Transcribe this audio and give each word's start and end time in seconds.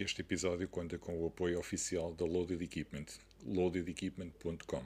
Este 0.00 0.22
episódio 0.22 0.66
conta 0.66 0.96
com 0.96 1.22
o 1.22 1.26
apoio 1.26 1.58
oficial 1.58 2.14
da 2.14 2.24
Loaded 2.24 2.64
Equipment, 2.64 3.04
loadedequipment.com. 3.44 4.82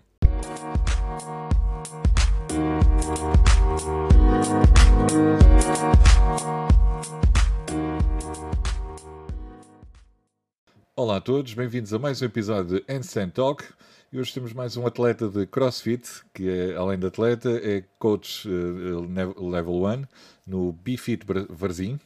Olá 10.96 11.18
a 11.18 11.20
todos, 11.20 11.54
bem-vindos 11.54 11.94
a 11.94 11.98
mais 12.00 12.20
um 12.20 12.24
episódio 12.24 12.80
de 12.80 12.92
Handstand 12.92 13.30
Talk. 13.30 13.64
E 14.12 14.18
hoje 14.18 14.34
temos 14.34 14.52
mais 14.52 14.76
um 14.76 14.84
atleta 14.84 15.28
de 15.28 15.46
CrossFit, 15.46 16.24
que 16.34 16.48
é, 16.48 16.74
além 16.74 16.98
de 16.98 17.06
atleta, 17.06 17.50
é 17.62 17.84
coach 18.00 18.48
uh, 18.48 19.48
level 19.48 19.84
1 19.84 20.06
no 20.44 20.72
BFit 20.72 21.24
Varzim 21.50 22.00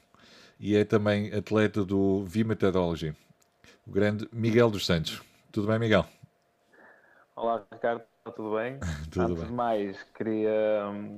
e 0.59 0.77
é 0.77 0.84
também 0.84 1.32
atleta 1.32 1.84
do 1.84 2.24
V-Methodology, 2.24 3.14
o 3.86 3.91
grande 3.91 4.29
Miguel 4.32 4.70
dos 4.70 4.86
Santos. 4.86 5.23
Tudo 5.52 5.66
bem, 5.69 5.78
Miguel? 5.78 6.05
Olá, 7.34 7.64
Ricardo, 7.73 8.02
tudo 8.34 8.56
bem? 8.56 8.78
tudo 9.10 9.33
Antes 9.33 9.36
bem. 9.36 9.47
de 9.47 9.52
mais, 9.52 10.02
queria, 10.14 10.50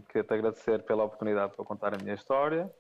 queria 0.09 0.25
te 0.25 0.35
agradecer 0.35 0.83
pela 0.85 1.05
oportunidade 1.05 1.55
para 1.57 1.65
contar 1.65 1.95
a 1.95 1.99
minha 1.99 2.15
história. 2.15 2.71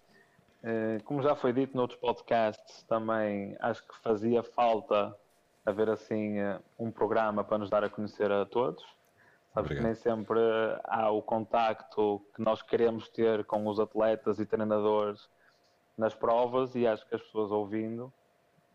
Eh, 0.62 1.01
Como 1.05 1.23
já 1.23 1.35
foi 1.35 1.52
dito 1.52 1.77
noutros 1.77 1.99
podcasts, 2.01 2.83
também 2.85 3.57
acho 3.61 3.87
que 3.87 3.97
fazia 4.02 4.43
falta 4.43 5.15
haver 5.65 5.88
assim 5.88 6.38
eh, 6.38 6.61
um 6.79 6.91
programa 6.91 7.43
para 7.45 7.59
nos 7.59 7.71
dar 7.71 7.85
a 7.85 7.91
conhecer 7.91 8.30
a 8.30 8.45
todos. 8.45 8.83
Sabes 9.55 9.73
que 9.73 9.80
Obrigado. 9.80 9.85
nem 9.85 9.95
sempre 9.95 10.38
há 10.85 11.11
o 11.11 11.23
contacto 11.23 12.21
que 12.35 12.43
nós 12.43 12.63
queremos 12.63 13.09
ter 13.09 13.45
com 13.47 13.66
os 13.66 13.80
atletas 13.80 14.38
e 14.38 14.47
treinadores 14.47 15.29
nas 16.01 16.15
provas 16.15 16.75
e 16.75 16.87
acho 16.87 17.07
que 17.07 17.15
as 17.15 17.23
pessoas 17.23 17.53
ouvindo 17.53 18.13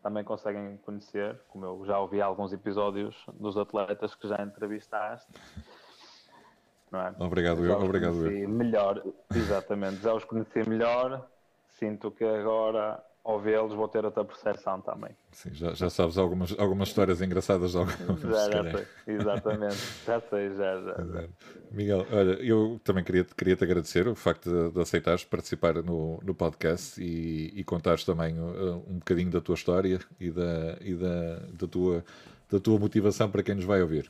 também 0.00 0.22
conseguem 0.22 0.76
conhecer, 0.78 1.36
como 1.48 1.66
eu 1.66 1.84
já 1.84 1.98
ouvi 1.98 2.22
alguns 2.22 2.52
episódios 2.52 3.26
dos 3.34 3.58
atletas 3.58 4.14
que 4.14 4.28
já 4.28 4.40
entrevistaste. 4.40 5.32
É? 6.92 7.22
Obrigado. 7.22 7.66
Já 7.66 7.76
Obrigado, 7.76 8.14
eu. 8.14 8.22
conheci 8.22 8.46
melhor, 8.46 9.02
exatamente, 9.34 9.96
já 9.96 10.14
os 10.14 10.24
conheci 10.24 10.66
melhor, 10.68 11.28
sinto 11.68 12.12
que 12.12 12.24
agora 12.24 13.04
ao 13.26 13.40
vê-los 13.40 13.74
vou 13.74 13.88
ter 13.88 14.04
outra 14.04 14.24
percepção 14.24 14.80
também. 14.80 15.10
Sim, 15.32 15.52
já, 15.52 15.74
já 15.74 15.90
sabes 15.90 16.16
algumas, 16.16 16.56
algumas 16.56 16.88
histórias 16.88 17.20
engraçadas 17.20 17.72
de 17.72 17.78
alguns, 17.78 17.96
Já, 18.22 18.50
já 18.50 18.70
sei, 18.70 18.86
exatamente, 19.08 19.76
já 20.06 20.20
sei, 20.20 20.50
já, 20.54 20.80
já. 20.80 21.28
Miguel, 21.72 22.06
olha, 22.12 22.34
eu 22.40 22.80
também 22.84 23.02
queria, 23.02 23.24
queria 23.24 23.56
te 23.56 23.64
agradecer 23.64 24.06
o 24.06 24.14
facto 24.14 24.48
de, 24.48 24.70
de 24.70 24.80
aceitares 24.80 25.24
participar 25.24 25.74
no, 25.82 26.20
no 26.22 26.34
podcast 26.36 27.02
e, 27.02 27.52
e 27.58 27.64
contares 27.64 28.04
também 28.04 28.38
uh, 28.38 28.84
um 28.88 28.98
bocadinho 28.98 29.30
da 29.32 29.40
tua 29.40 29.56
história 29.56 29.98
e, 30.20 30.30
da, 30.30 30.78
e 30.80 30.94
da, 30.94 31.38
da, 31.52 31.66
tua, 31.66 32.04
da 32.48 32.60
tua 32.60 32.78
motivação 32.78 33.28
para 33.28 33.42
quem 33.42 33.56
nos 33.56 33.64
vai 33.64 33.82
ouvir. 33.82 34.08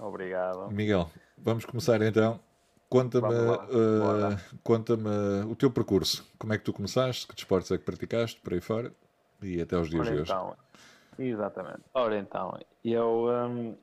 Obrigado. 0.00 0.68
Miguel, 0.72 1.08
vamos 1.38 1.64
começar 1.64 2.02
então. 2.02 2.40
Conta-me 2.88 3.26
uh, 3.26 3.98
bora. 3.98 4.40
conta-me 4.62 5.44
o 5.50 5.56
teu 5.56 5.70
percurso. 5.70 6.24
Como 6.38 6.52
é 6.52 6.58
que 6.58 6.64
tu 6.64 6.72
começaste? 6.72 7.26
Que 7.26 7.34
desportos 7.34 7.70
é 7.70 7.78
que 7.78 7.84
praticaste 7.84 8.40
por 8.40 8.52
aí 8.52 8.60
fora? 8.60 8.92
E 9.42 9.60
até 9.60 9.76
aos 9.76 9.90
dias 9.90 10.06
de 10.06 10.14
hoje. 10.14 10.30
então, 10.30 10.56
exatamente. 11.18 11.82
Ora 11.94 12.16
então, 12.18 12.58
eu 12.84 13.26
hum, 13.50 13.76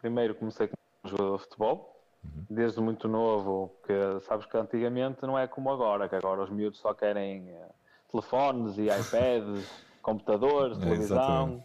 primeiro 0.00 0.34
comecei 0.34 0.68
como 0.68 1.10
jogador 1.10 1.36
de 1.36 1.42
futebol, 1.44 1.92
Uhum. 2.24 2.44
desde 2.48 2.80
muito 2.80 3.08
novo, 3.08 3.68
porque 3.80 4.20
sabes 4.26 4.46
que 4.46 4.56
antigamente 4.56 5.22
não 5.22 5.36
é 5.38 5.46
como 5.48 5.70
agora, 5.70 6.08
que 6.08 6.14
agora 6.14 6.42
os 6.42 6.50
miúdos 6.50 6.78
só 6.78 6.94
querem 6.94 7.48
eh, 7.48 7.68
telefones 8.10 8.78
e 8.78 8.82
iPads, 8.82 9.68
computadores, 10.02 10.78
É, 10.78 10.80
televisão. 10.80 11.22
exatamente. 11.24 11.64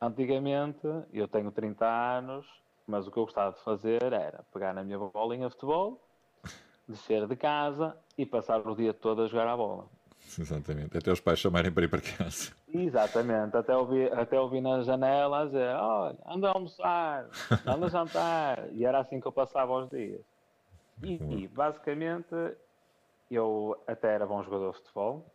Antigamente, 0.00 0.80
eu 1.12 1.26
tenho 1.28 1.50
30 1.52 1.86
anos, 1.86 2.44
mas 2.86 3.06
o 3.06 3.10
que 3.10 3.18
eu 3.18 3.24
gostava 3.24 3.52
de 3.52 3.60
fazer 3.62 4.02
era 4.02 4.44
pegar 4.52 4.72
na 4.74 4.82
minha 4.82 4.98
bolinha 4.98 5.48
de 5.48 5.54
futebol, 5.54 6.00
descer 6.88 7.26
de 7.26 7.36
casa 7.36 7.96
e 8.16 8.26
passar 8.26 8.66
o 8.66 8.74
dia 8.74 8.92
todo 8.92 9.22
a 9.22 9.26
jogar 9.26 9.48
a 9.48 9.56
bola. 9.56 9.86
Exatamente. 10.38 10.96
Até 10.96 11.10
os 11.10 11.20
pais 11.20 11.38
chamarem 11.38 11.72
para 11.72 11.84
ir 11.84 11.88
para 11.88 12.00
casa. 12.00 12.52
Exatamente, 12.72 13.56
até 13.56 13.76
ouvi, 13.76 14.06
até 14.06 14.40
ouvi 14.40 14.60
na 14.60 14.82
janela 14.82 15.42
a 15.42 15.44
dizer, 15.44 15.74
olha, 15.76 16.18
anda 16.26 16.48
a 16.48 16.52
almoçar, 16.52 17.26
anda 17.66 17.86
a 17.86 17.88
jantar, 17.88 18.72
e 18.72 18.84
era 18.84 19.00
assim 19.00 19.20
que 19.20 19.26
eu 19.26 19.32
passava 19.32 19.72
os 19.72 19.90
dias. 19.90 20.20
E, 21.02 21.14
e, 21.14 21.48
basicamente 21.48 22.34
eu 23.30 23.82
até 23.86 24.14
era 24.14 24.26
bom 24.26 24.42
jogador 24.42 24.72
de 24.72 24.78
futebol, 24.78 25.26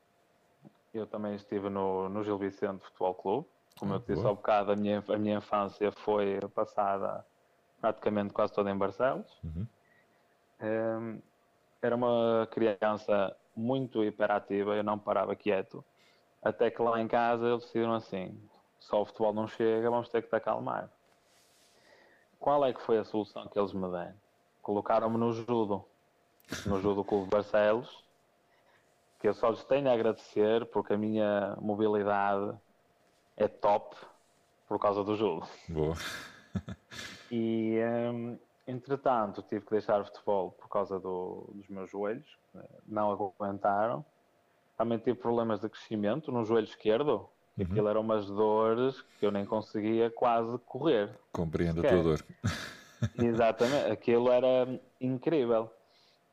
eu 0.93 1.05
também 1.05 1.35
estive 1.35 1.69
no, 1.69 2.07
no 2.09 2.23
Gil 2.23 2.37
Vicente 2.37 2.83
Futebol 2.85 3.13
Clube, 3.15 3.47
como 3.77 3.93
eu 3.93 3.99
te 3.99 4.13
disse 4.13 4.25
há 4.25 4.29
bocado, 4.29 4.71
a 4.71 4.75
minha, 4.75 5.03
a 5.07 5.17
minha 5.17 5.37
infância 5.37 5.91
foi 5.91 6.39
passada 6.55 7.23
praticamente 7.79 8.33
quase 8.33 8.53
toda 8.53 8.71
em 8.71 8.77
Barcelos. 8.77 9.39
Uhum. 9.43 9.67
Hum, 10.61 11.21
era 11.81 11.95
uma 11.95 12.47
criança 12.51 13.35
muito 13.55 14.03
hiperativa, 14.03 14.75
eu 14.75 14.83
não 14.83 14.97
parava 14.97 15.35
quieto. 15.35 15.83
Até 16.41 16.69
que 16.69 16.81
lá 16.81 17.01
em 17.01 17.07
casa 17.07 17.47
eles 17.47 17.63
decidiram 17.63 17.93
assim: 17.93 18.39
só 18.79 19.01
o 19.01 19.05
futebol 19.05 19.33
não 19.33 19.47
chega, 19.47 19.89
vamos 19.89 20.09
ter 20.09 20.21
que 20.21 20.29
te 20.29 20.35
acalmar. 20.35 20.89
Qual 22.39 22.63
é 22.65 22.73
que 22.73 22.81
foi 22.81 22.97
a 22.97 23.03
solução 23.03 23.47
que 23.47 23.57
eles 23.57 23.73
me 23.73 23.89
deram? 23.91 24.15
Colocaram-me 24.61 25.17
no 25.17 25.33
judo, 25.33 25.83
no 26.65 26.79
judo 26.79 27.03
Clube 27.03 27.25
de 27.25 27.29
Barcelos, 27.31 28.03
que 29.19 29.27
eu 29.27 29.33
só 29.33 29.49
lhes 29.49 29.63
tenho 29.63 29.89
a 29.89 29.93
agradecer 29.93 30.65
porque 30.67 30.93
a 30.93 30.97
minha 30.97 31.57
mobilidade 31.59 32.55
é 33.35 33.47
top 33.47 33.95
por 34.67 34.79
causa 34.79 35.03
do 35.03 35.15
judo. 35.15 35.47
Boa. 35.69 35.95
E, 37.29 37.77
hum, 38.11 38.39
entretanto, 38.65 39.41
tive 39.43 39.65
que 39.65 39.71
deixar 39.71 40.01
o 40.01 40.05
futebol 40.05 40.51
por 40.51 40.69
causa 40.69 40.99
do- 40.99 41.51
dos 41.53 41.67
meus 41.69 41.89
joelhos, 41.89 42.27
que 42.51 42.59
não 42.85 43.11
aguentaram. 43.11 44.05
Também 44.77 44.99
tive 44.99 45.17
problemas 45.19 45.59
de 45.59 45.69
crescimento 45.69 46.31
no 46.31 46.43
joelho 46.45 46.65
esquerdo, 46.65 47.29
e 47.57 47.63
Uhum. 47.63 47.71
aquilo 47.71 47.87
eram 47.87 48.01
umas 48.01 48.27
dores 48.27 49.01
que 49.01 49.25
eu 49.25 49.31
nem 49.31 49.45
conseguia 49.45 50.11
quase 50.11 50.57
correr. 50.59 51.19
Compreendo 51.31 51.79
a 51.79 51.83
Sequer. 51.83 52.03
tua 52.03 52.03
dor. 52.03 52.25
Exatamente, 53.17 53.91
aquilo 53.91 54.31
era 54.31 54.79
incrível. 55.01 55.71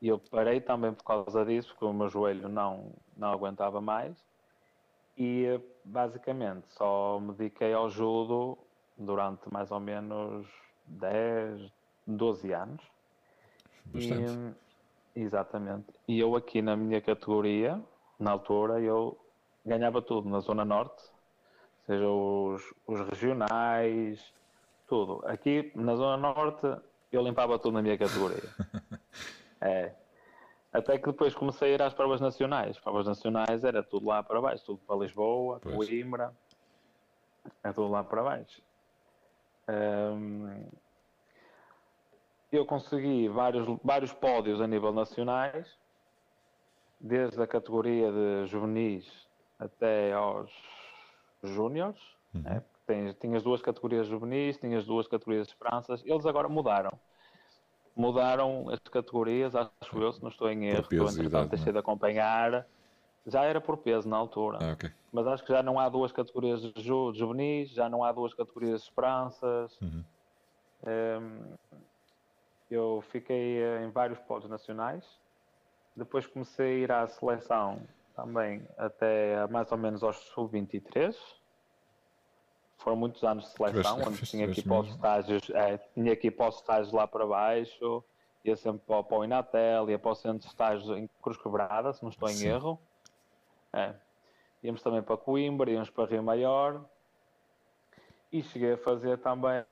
E 0.02 0.08
eu 0.08 0.18
parei 0.18 0.60
também 0.60 0.92
por 0.92 1.02
causa 1.04 1.44
disso, 1.46 1.70
porque 1.70 1.84
o 1.86 1.92
meu 1.94 2.08
joelho 2.08 2.48
não, 2.48 2.92
não 3.16 3.28
aguentava 3.32 3.80
mais. 3.80 4.22
E 5.16 5.58
basicamente 5.84 6.66
só 6.74 7.18
me 7.20 7.32
dediquei 7.32 7.72
ao 7.72 7.88
judo 7.88 8.58
durante 8.98 9.50
mais 9.50 9.70
ou 9.70 9.80
menos 9.80 10.46
10, 10.86 11.72
12 12.06 12.52
anos. 12.52 12.82
Bastante. 13.86 14.56
E, 15.14 15.20
exatamente. 15.20 15.86
E 16.08 16.18
eu 16.18 16.34
aqui 16.36 16.62
na 16.62 16.76
minha 16.76 17.00
categoria, 17.00 17.80
na 18.18 18.32
altura, 18.32 18.80
eu 18.80 19.18
ganhava 19.64 20.02
tudo 20.02 20.28
na 20.28 20.40
Zona 20.40 20.64
Norte, 20.64 21.02
seja 21.86 22.08
os, 22.08 22.62
os 22.86 23.00
regionais, 23.08 24.32
tudo. 24.86 25.22
Aqui 25.26 25.72
na 25.74 25.96
Zona 25.96 26.16
Norte 26.16 26.66
eu 27.12 27.22
limpava 27.22 27.58
tudo 27.58 27.74
na 27.74 27.82
minha 27.82 27.96
categoria. 27.96 28.42
é. 29.60 29.94
Até 30.72 30.98
que 30.98 31.06
depois 31.06 31.32
comecei 31.34 31.70
a 31.70 31.74
ir 31.74 31.82
às 31.82 31.94
provas 31.94 32.20
nacionais. 32.20 32.78
Provas 32.80 33.06
nacionais 33.06 33.62
era 33.62 33.82
tudo 33.82 34.06
lá 34.06 34.22
para 34.22 34.40
baixo, 34.40 34.64
tudo 34.66 34.80
para 34.84 34.96
Lisboa, 34.96 35.60
Pois. 35.62 35.76
Coimbra, 35.76 36.34
é 37.62 37.72
tudo 37.72 37.88
lá 37.88 38.02
para 38.02 38.22
baixo. 38.22 38.60
Hum, 39.68 40.68
eu 42.52 42.64
consegui 42.66 43.28
vários, 43.28 43.66
vários 43.82 44.12
pódios 44.12 44.60
a 44.60 44.66
nível 44.66 44.92
nacionais, 44.92 45.66
desde 47.00 47.42
a 47.42 47.46
categoria 47.46 48.10
de 48.12 48.46
juvenis 48.46 49.06
até 49.58 50.12
aos 50.12 50.50
júniores. 51.42 52.00
Uhum. 52.34 52.42
né? 52.42 52.62
Tens- 52.86 53.16
tinhas 53.18 53.42
duas 53.42 53.62
categorias 53.62 54.06
juvenis, 54.06 54.58
tinhas 54.58 54.84
duas 54.84 55.08
categorias 55.08 55.46
de 55.46 55.54
esperanças. 55.54 56.02
Eles 56.04 56.26
agora 56.26 56.48
mudaram. 56.48 56.92
Mudaram 57.96 58.68
as 58.68 58.78
categorias, 58.80 59.54
acho 59.54 59.98
eu, 59.98 60.12
se 60.12 60.20
não 60.20 60.28
estou 60.28 60.50
em 60.50 60.66
erro. 60.66 60.80
Estou, 60.80 61.08
entretanto, 61.08 61.50
deixei 61.50 61.70
é? 61.70 61.72
de 61.72 61.78
acompanhar. 61.78 62.66
Já 63.26 63.44
era 63.44 63.60
por 63.60 63.78
peso 63.78 64.08
na 64.08 64.16
altura 64.16 64.58
Ah, 64.60 64.72
ok. 64.72 64.90
mas 65.12 65.26
acho 65.26 65.44
que 65.44 65.52
já 65.52 65.62
não 65.62 65.78
há 65.78 65.88
duas 65.88 66.12
categorias 66.12 66.60
de, 66.60 66.82
ju 66.82 67.12
de 67.12 67.18
juvenis, 67.18 67.70
já 67.70 67.88
não 67.88 68.02
há 68.04 68.12
duas 68.12 68.34
categorias 68.34 68.80
de 68.82 68.88
esperanças. 68.88 69.80
Uhum. 69.80 70.04
Hum, 70.86 71.54
eu 72.70 73.02
fiquei 73.10 73.62
eh, 73.62 73.84
em 73.84 73.90
vários 73.90 74.18
pódios 74.20 74.50
nacionais. 74.50 75.04
Depois 75.96 76.26
comecei 76.26 76.66
a 76.66 76.78
ir 76.84 76.92
à 76.92 77.06
seleção 77.06 77.86
também 78.16 78.66
até 78.76 79.46
mais 79.48 79.70
ou 79.70 79.78
menos 79.78 80.02
aos 80.02 80.16
sub-23. 80.34 81.16
Foram 82.78 82.96
muitos 82.96 83.22
anos 83.24 83.44
de 83.44 83.50
seleção, 83.52 83.98
onde 84.06 84.20
tinha 84.26 84.48
que 84.50 84.60
ir 84.60 84.64
para 84.64 84.80
os 84.80 84.88
estágios, 84.88 85.50
é, 85.50 85.78
tinha 85.78 86.16
que 86.16 86.26
ir 86.26 86.30
para 86.32 86.48
os 86.48 86.56
estágios 86.56 86.92
lá 86.92 87.06
para 87.06 87.26
baixo, 87.26 88.04
ia 88.44 88.56
sempre 88.56 88.84
para, 88.84 88.98
o- 88.98 89.04
para 89.04 89.18
o 89.18 89.24
Inatel, 89.24 89.88
ia 89.90 89.98
para 89.98 90.10
o 90.10 90.14
centro 90.14 90.40
de 90.40 90.46
estágios 90.46 90.88
em 90.98 91.08
Cruz 91.22 91.38
Quebrada, 91.40 91.92
se 91.92 92.02
não 92.02 92.10
estou 92.10 92.28
em 92.28 92.34
Sim. 92.34 92.48
erro. 92.48 92.82
É. 93.74 93.94
íamos 94.62 94.82
também 94.82 95.02
para 95.02 95.16
Coimbra, 95.16 95.70
íamos 95.70 95.90
para 95.90 96.08
Rio 96.08 96.22
Maior 96.22 96.84
e 98.32 98.42
cheguei 98.42 98.72
a 98.74 98.78
fazer 98.78 99.18
também 99.18 99.64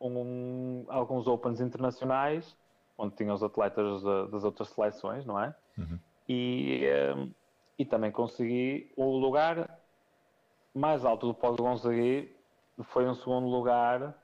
um, 0.00 0.84
alguns 0.88 1.26
Opens 1.26 1.60
internacionais, 1.60 2.56
onde 2.96 3.14
tinha 3.16 3.32
os 3.32 3.42
atletas 3.42 4.02
das 4.30 4.44
outras 4.44 4.68
seleções, 4.68 5.26
não 5.26 5.38
é? 5.40 5.54
Uhum. 5.76 5.98
E, 6.28 6.88
um, 7.16 7.30
e 7.78 7.84
também 7.84 8.10
consegui 8.10 8.92
o 8.96 9.16
lugar 9.18 9.78
mais 10.74 11.04
alto 11.04 11.26
do 11.26 11.34
que 11.34 11.40
consegui 11.40 12.34
foi 12.84 13.06
um 13.06 13.14
segundo 13.14 13.46
lugar 13.46 14.14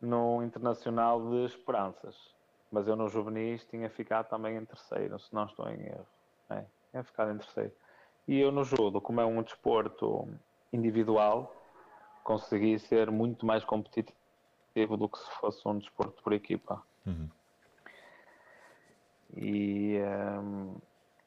no 0.00 0.42
Internacional 0.42 1.30
de 1.30 1.46
Esperanças. 1.46 2.16
Mas 2.70 2.86
eu 2.86 2.96
no 2.96 3.08
juvenis 3.08 3.64
tinha 3.64 3.88
ficado 3.88 4.28
também 4.28 4.56
em 4.56 4.64
terceiro, 4.64 5.18
se 5.18 5.34
não 5.34 5.46
estou 5.46 5.68
em 5.70 5.86
erro. 5.86 6.06
É, 6.50 6.64
tinha 6.90 7.02
ficado 7.02 7.30
em 7.32 7.38
terceiro. 7.38 7.72
E 8.28 8.38
eu 8.38 8.52
no 8.52 8.62
judo, 8.62 9.00
como 9.00 9.22
é 9.22 9.24
um 9.24 9.42
desporto 9.42 10.28
individual, 10.70 11.56
consegui 12.22 12.78
ser 12.78 13.10
muito 13.10 13.46
mais 13.46 13.64
competitivo 13.64 14.98
do 14.98 15.08
que 15.08 15.18
se 15.18 15.30
fosse 15.40 15.66
um 15.66 15.78
desporto 15.78 16.22
por 16.22 16.34
equipa. 16.34 16.82
Uhum. 17.06 17.28
E 19.34 19.98
um, 20.42 20.76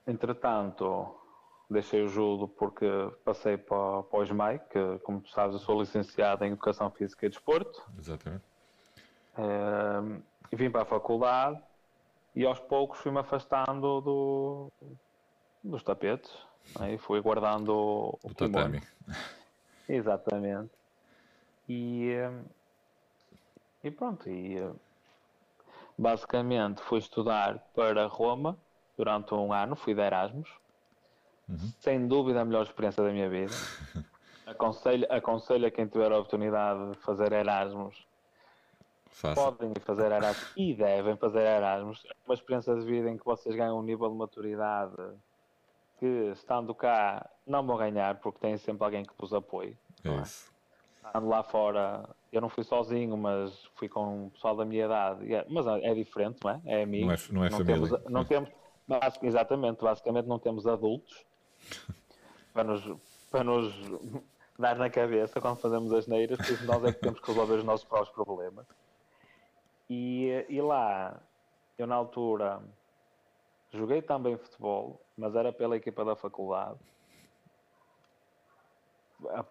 entretanto 0.05 1.15
deixei 1.67 2.03
o 2.03 2.07
judo 2.07 2.47
porque 2.47 2.85
passei 3.25 3.57
para, 3.57 4.03
para 4.03 4.19
o 4.19 4.23
SMAI, 4.23 4.59
que 4.59 4.99
como 4.99 5.21
tu 5.21 5.29
sabes 5.31 5.55
eu 5.55 5.59
sou 5.59 5.79
licenciado 5.79 6.45
em 6.45 6.51
Educação 6.51 6.91
Física 6.91 7.25
e 7.25 7.29
Desporto. 7.29 7.81
Exatamente. 7.97 8.43
Um, 9.39 10.21
e 10.51 10.55
vim 10.55 10.69
para 10.69 10.83
a 10.83 10.85
faculdade 10.85 11.59
e 12.35 12.45
aos 12.45 12.59
poucos 12.59 12.99
fui-me 12.99 13.17
afastando 13.17 14.01
do, 14.01 14.71
dos 15.63 15.81
tapetes 15.81 16.50
né? 16.79 16.93
e 16.93 16.97
fui 16.97 17.21
guardando 17.21 17.69
o, 17.69 18.19
o 18.23 18.33
tatame. 18.33 18.81
Exatamente. 19.87 20.71
E, 21.67 22.11
e 23.83 23.91
pronto, 23.91 24.29
e 24.29 24.57
basicamente 25.97 26.81
fui 26.81 26.99
estudar 26.99 27.59
para 27.75 28.05
Roma 28.07 28.57
durante 28.97 29.33
um 29.33 29.53
ano, 29.53 29.75
fui 29.75 29.93
de 29.93 30.01
Erasmus. 30.01 30.49
Uhum. 31.47 31.71
Sem 31.79 32.07
dúvida 32.07 32.41
a 32.41 32.45
melhor 32.45 32.63
experiência 32.63 33.03
da 33.03 33.11
minha 33.11 33.29
vida. 33.29 33.53
aconselho, 34.45 35.07
aconselho 35.09 35.67
a 35.67 35.71
quem 35.71 35.87
tiver 35.87 36.11
a 36.11 36.17
oportunidade 36.17 36.91
de 36.91 36.97
fazer 36.97 37.31
Erasmus. 37.31 37.95
Faça. 39.07 39.35
Podem 39.35 39.73
fazer 39.81 40.11
Erasmus 40.11 40.53
e 40.55 40.73
devem 40.73 41.17
fazer 41.17 41.41
Erasmus. 41.41 42.03
É 42.05 42.13
uma 42.25 42.33
experiência 42.33 42.73
de 42.75 42.85
vida 42.85 43.09
em 43.09 43.17
que 43.17 43.25
vocês 43.25 43.55
ganham 43.55 43.77
um 43.77 43.83
nível 43.83 44.09
de 44.09 44.15
maturidade 44.15 44.95
que, 46.01 46.31
estando 46.33 46.73
cá, 46.73 47.29
não 47.45 47.63
vão 47.63 47.77
ganhar 47.77 48.19
porque 48.19 48.39
têm 48.39 48.57
sempre 48.57 48.83
alguém 48.83 49.05
que 49.05 49.13
vos 49.15 49.31
apoie. 49.31 49.77
É, 50.03 50.09
é? 50.09 50.21
isso 50.23 50.51
ando 51.13 51.27
lá 51.27 51.43
fora, 51.43 52.07
eu 52.31 52.41
não 52.41 52.49
fui 52.49 52.63
sozinho, 52.63 53.17
mas 53.17 53.65
fui 53.75 53.89
com 53.89 54.27
o 54.27 54.31
pessoal 54.31 54.55
da 54.55 54.65
minha 54.65 54.85
idade. 54.85 55.33
É, 55.33 55.45
mas 55.49 55.67
é, 55.67 55.91
é 55.91 55.93
diferente, 55.93 56.39
não 56.43 56.51
é? 56.51 56.61
É 56.65 56.83
amigo. 56.83 57.07
Não 57.07 57.13
é, 57.13 57.17
não 57.31 57.45
é 57.45 57.49
não 57.49 57.57
família. 57.57 57.99
Temos, 57.99 58.09
não 58.09 58.25
temos, 58.25 58.49
exatamente, 59.21 59.81
basicamente 59.81 60.25
não 60.25 60.39
temos 60.39 60.67
adultos 60.67 61.25
para 62.53 62.63
nos, 62.63 62.83
para 63.29 63.43
nos 63.43 63.73
dar 64.57 64.75
na 64.75 64.89
cabeça 64.89 65.41
quando 65.41 65.57
fazemos 65.57 65.93
as 65.93 66.07
neiras, 66.07 66.37
porque 66.37 66.65
nós 66.65 66.83
é 66.83 66.93
que 66.93 66.99
temos 66.99 67.19
que 67.19 67.27
resolver 67.27 67.55
os 67.55 67.63
nossos 67.63 67.85
próprios 67.85 68.13
problemas. 68.13 68.65
E, 69.89 70.45
e 70.47 70.61
lá, 70.61 71.21
eu 71.77 71.85
na 71.85 71.95
altura 71.95 72.61
joguei 73.71 74.01
também 74.01 74.37
futebol, 74.37 75.01
mas 75.17 75.35
era 75.35 75.51
pela 75.51 75.75
equipa 75.75 76.03
da 76.03 76.15
faculdade 76.15 76.79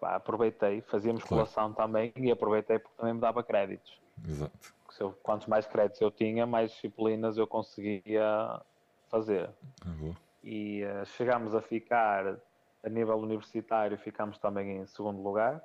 aproveitei, 0.01 0.81
fazíamos 0.81 1.23
claro. 1.23 1.43
colação 1.45 1.73
também 1.73 2.11
e 2.15 2.31
aproveitei 2.31 2.79
porque 2.79 2.95
também 2.97 3.13
me 3.13 3.21
dava 3.21 3.43
créditos. 3.43 3.99
Exato. 4.27 4.73
Eu, 4.99 5.13
quantos 5.23 5.47
mais 5.47 5.65
créditos 5.65 6.01
eu 6.01 6.11
tinha, 6.11 6.45
mais 6.45 6.71
disciplinas 6.71 7.37
eu 7.37 7.47
conseguia 7.47 8.61
fazer. 9.09 9.49
Uhum. 9.85 10.13
E 10.43 10.83
uh, 10.83 11.05
chegámos 11.05 11.55
a 11.55 11.61
ficar, 11.61 12.37
a 12.83 12.89
nível 12.89 13.17
universitário, 13.17 13.97
ficámos 13.97 14.37
também 14.37 14.77
em 14.77 14.85
segundo 14.85 15.21
lugar. 15.21 15.63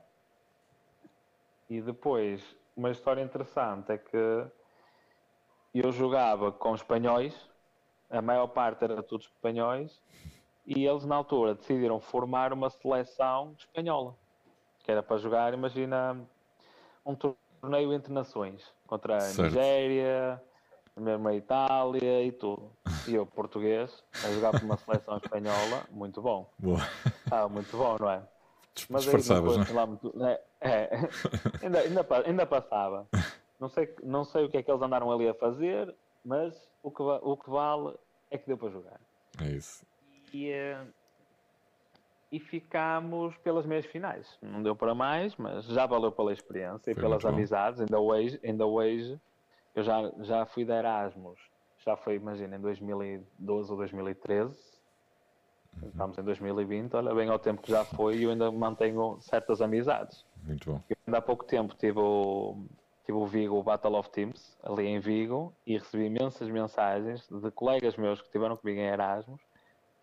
E 1.68 1.80
depois, 1.82 2.56
uma 2.76 2.90
história 2.90 3.20
interessante 3.20 3.92
é 3.92 3.98
que 3.98 4.46
eu 5.74 5.92
jogava 5.92 6.52
com 6.52 6.74
espanhóis, 6.74 7.34
a 8.10 8.22
maior 8.22 8.46
parte 8.48 8.84
era 8.84 9.02
tudo 9.02 9.22
espanhóis, 9.22 10.00
e 10.66 10.84
eles 10.84 11.04
na 11.04 11.14
altura 11.16 11.54
decidiram 11.54 12.00
formar 12.00 12.52
uma 12.52 12.70
seleção 12.70 13.54
espanhola, 13.58 14.14
que 14.84 14.90
era 14.90 15.02
para 15.02 15.16
jogar, 15.18 15.54
imagina, 15.54 16.16
um 17.04 17.14
torneio 17.14 17.92
entre 17.92 18.12
nações, 18.12 18.72
contra 18.86 19.16
a 19.16 19.20
certo. 19.20 19.42
Nigéria, 19.42 20.42
mesmo 20.96 21.28
a 21.28 21.34
Itália 21.34 22.24
e 22.24 22.32
tudo. 22.32 22.70
E 23.06 23.14
eu, 23.14 23.26
português, 23.26 24.02
a 24.24 24.32
jogar 24.32 24.52
por 24.52 24.62
uma 24.62 24.76
seleção 24.76 25.16
espanhola, 25.18 25.84
muito 25.90 26.20
bom. 26.20 26.50
Boa. 26.58 26.80
Ah, 27.30 27.48
muito 27.48 27.76
bom, 27.76 27.96
não 28.00 28.10
é? 28.10 28.22
Mas 28.90 29.08
aí 29.08 29.22
depois? 29.22 29.70
É? 29.70 29.86
muito, 29.86 30.12
é, 30.22 30.40
é, 30.60 30.90
ainda, 31.62 31.80
ainda, 31.80 32.06
ainda 32.26 32.46
passava. 32.46 33.06
Não 33.58 33.68
sei, 33.68 33.94
não 34.02 34.24
sei 34.24 34.44
o 34.44 34.50
que 34.50 34.58
é 34.58 34.62
que 34.62 34.70
eles 34.70 34.82
andaram 34.82 35.10
ali 35.10 35.28
a 35.28 35.34
fazer, 35.34 35.94
mas 36.26 36.68
o 36.82 36.90
que, 36.90 37.02
o 37.02 37.36
que 37.36 37.48
vale 37.48 37.94
é 38.30 38.36
que 38.36 38.46
deu 38.46 38.58
para 38.58 38.68
jogar. 38.68 39.00
É 39.40 39.48
isso 39.48 39.86
e, 40.32 40.52
uh, 40.52 40.86
e 42.30 42.38
ficámos 42.38 43.36
pelas 43.38 43.66
meias 43.66 43.86
finais. 43.86 44.38
Não 44.42 44.62
deu 44.62 44.76
para 44.76 44.94
mais, 44.94 45.34
mas 45.36 45.64
já 45.66 45.86
valeu 45.86 46.12
pela 46.12 46.32
experiência 46.32 46.90
e 46.90 46.94
Foi 46.94 47.02
pelas 47.02 47.24
amizades. 47.24 47.80
Ainda 47.80 47.98
hoje, 47.98 48.38
ainda 48.44 48.66
hoje 48.66 49.20
eu 49.74 49.82
já, 49.82 50.12
já 50.20 50.46
fui 50.46 50.64
de 50.64 50.72
Erasmus, 50.72 51.38
já 51.84 51.96
foi, 51.96 52.16
imagina, 52.16 52.56
em 52.56 52.60
2012 52.60 53.70
ou 53.70 53.76
2013. 53.76 54.76
Uhum. 55.82 55.88
Estamos 55.88 56.18
em 56.18 56.22
2020, 56.22 56.94
olha 56.94 57.14
bem 57.14 57.28
ao 57.28 57.38
tempo 57.38 57.60
que 57.60 57.70
já 57.70 57.84
foi 57.84 58.16
e 58.16 58.22
eu 58.22 58.30
ainda 58.30 58.50
mantenho 58.50 59.18
certas 59.20 59.60
amizades. 59.60 60.24
Muito 60.42 60.72
bom. 60.72 60.82
Eu 60.88 60.96
ainda 61.06 61.18
há 61.18 61.22
pouco 61.22 61.44
tempo 61.44 61.74
tive 61.74 61.98
o, 61.98 62.64
tive 63.06 63.18
o 63.18 63.24
Vigo 63.24 63.62
Battle 63.62 63.94
of 63.94 64.10
Teams 64.10 64.58
ali 64.64 64.86
em 64.86 64.98
Vigo 64.98 65.54
e 65.64 65.78
recebi 65.78 66.06
imensas 66.06 66.48
mensagens 66.48 67.26
de 67.30 67.50
colegas 67.52 67.96
meus 67.96 68.20
que 68.20 68.26
estiveram 68.26 68.56
comigo 68.56 68.80
em 68.80 68.86
Erasmus 68.86 69.40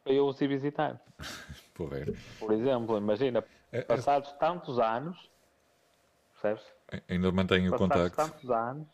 para 0.04 0.14
eu 0.14 0.26
os 0.26 0.40
ir 0.42 0.48
visitar. 0.48 1.00
Porreiro. 1.76 2.16
Por 2.40 2.54
exemplo, 2.54 2.98
imagina, 2.98 3.44
é, 3.72 3.80
é, 3.80 3.82
passados 3.82 4.30
é... 4.32 4.38
tantos 4.38 4.80
anos, 4.80 5.30
percebes? 6.32 6.66
Ainda 7.10 7.32
mantenho 7.32 7.74
o 7.74 7.78
contacto. 7.78 8.16
tantos 8.16 8.50
anos, 8.50 8.88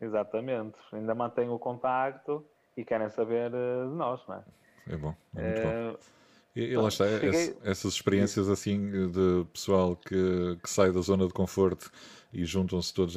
exatamente, 0.00 0.76
ainda 0.92 1.14
mantenho 1.14 1.52
o 1.52 1.58
contacto 1.58 2.44
e 2.76 2.84
querem 2.84 3.10
saber 3.10 3.52
eh, 3.52 3.84
de 3.84 3.94
nós, 3.94 4.26
não 4.26 4.36
é? 4.36 4.44
É 4.90 4.96
bom, 4.96 5.14
é 5.36 5.42
muito 5.42 5.60
é... 5.60 5.92
bom. 5.92 5.98
E, 6.54 6.62
e 6.62 6.76
lá 6.76 6.88
está, 6.88 7.06
Cheguei... 7.06 7.56
essas 7.62 7.94
experiências 7.94 8.48
assim 8.48 9.10
de 9.10 9.44
pessoal 9.52 9.96
que, 9.96 10.58
que 10.62 10.68
sai 10.68 10.90
da 10.90 11.00
zona 11.00 11.26
de 11.26 11.32
conforto 11.32 11.90
e 12.32 12.44
juntam-se 12.44 12.92
todos, 12.92 13.14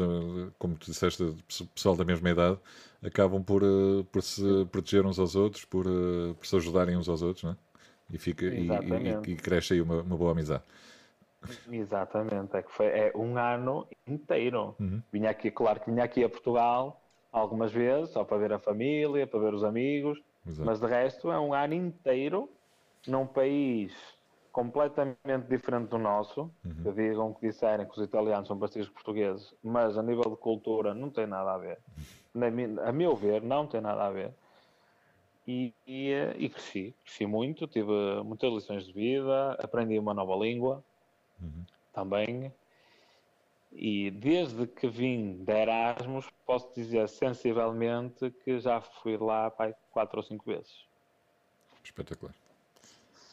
como 0.58 0.76
tu 0.76 0.86
disseste, 0.86 1.36
pessoal 1.74 1.96
da 1.96 2.06
mesma 2.06 2.30
idade, 2.30 2.58
acabam 3.04 3.44
por, 3.44 3.64
eh, 3.64 4.04
por 4.12 4.22
se 4.22 4.66
proteger 4.72 5.06
uns 5.06 5.20
aos 5.20 5.36
outros, 5.36 5.66
por, 5.66 5.86
eh, 5.86 6.34
por 6.38 6.46
se 6.46 6.56
ajudarem 6.56 6.96
uns 6.96 7.10
aos 7.10 7.22
outros, 7.22 7.52
é? 7.52 7.56
E, 8.14 8.18
fica, 8.18 8.46
e, 8.46 8.68
e, 8.68 9.32
e, 9.32 9.36
cresce 9.36 9.74
aí 9.74 9.82
uma, 9.82 10.02
uma 10.02 10.18
boa 10.18 10.32
amizade. 10.32 10.64
Exatamente, 11.72 12.56
é 12.56 12.62
que 12.62 12.72
foi 12.72 12.88
é 12.88 13.12
um 13.16 13.38
ano 13.38 13.88
inteiro. 14.06 14.76
Uhum. 14.80 15.02
Vinha 15.12 15.30
aqui, 15.30 15.50
claro 15.50 15.80
que 15.80 15.90
vinha 15.90 16.04
aqui 16.04 16.24
a 16.24 16.30
Portugal 16.30 17.02
algumas 17.32 17.72
vezes, 17.72 18.12
só 18.12 18.24
para 18.24 18.38
ver 18.38 18.54
a 18.54 18.60
família, 18.60 19.26
para 19.26 19.40
ver 19.40 19.54
os 19.54 19.64
amigos, 19.64 20.22
Exato. 20.46 20.66
mas 20.66 20.80
de 20.80 20.86
resto 20.86 21.32
é 21.32 21.40
um 21.40 21.54
ano 21.54 21.74
inteiro 21.74 22.50
num 23.08 23.25
país 23.25 23.93
completamente 24.51 25.48
diferente 25.50 25.89
do 25.89 25.98
nosso, 25.98 26.51
uhum. 26.63 26.84
que 26.84 26.91
digam 26.91 27.34
que 27.34 27.48
disserem 27.48 27.86
que 27.86 27.98
os 27.98 28.03
italianos 28.03 28.48
são 28.48 28.58
parecidos 28.58 28.89
com 28.89 28.98
os 28.98 29.03
portugueses, 29.03 29.53
mas 29.63 29.98
a 29.98 30.03
nível 30.03 30.29
de 30.29 30.36
cultura 30.36 30.93
não 30.93 31.10
tem 31.10 31.25
nada 31.25 31.53
a 31.53 31.58
ver. 31.58 31.79
a 32.86 32.91
meu 32.91 33.15
ver, 33.15 33.41
não 33.41 33.65
tem 33.65 33.81
nada 33.81 34.05
a 34.05 34.12
ver. 34.12 34.34
E, 35.48 35.74
e, 35.88 36.12
e, 36.38 36.50
cresci, 36.50 36.93
cresci 37.03 37.25
muito, 37.25 37.65
tive 37.65 38.22
muitas 38.24 38.53
lições 38.53 38.86
de 38.86 38.93
vida, 38.93 39.53
aprendi 39.53 39.98
uma 39.98 40.13
nova 40.13 40.36
língua 40.36 40.84
uhum. 41.41 41.65
também. 41.93 42.53
E 43.72 44.12
desde 44.12 44.67
que 44.67 44.88
vim 44.88 45.43
de 45.46 45.51
Erasmus, 45.51 46.29
posso 46.46 46.70
dizer 46.75 47.08
sensivelmente 47.08 48.29
que 48.43 48.60
já 48.60 48.81
fui 48.81 49.17
lá 49.17 49.50
pai, 49.50 49.74
quatro 49.91 50.17
ou 50.17 50.24
cinco 50.24 50.43
vezes. 50.46 50.86
Espetacular 51.84 52.40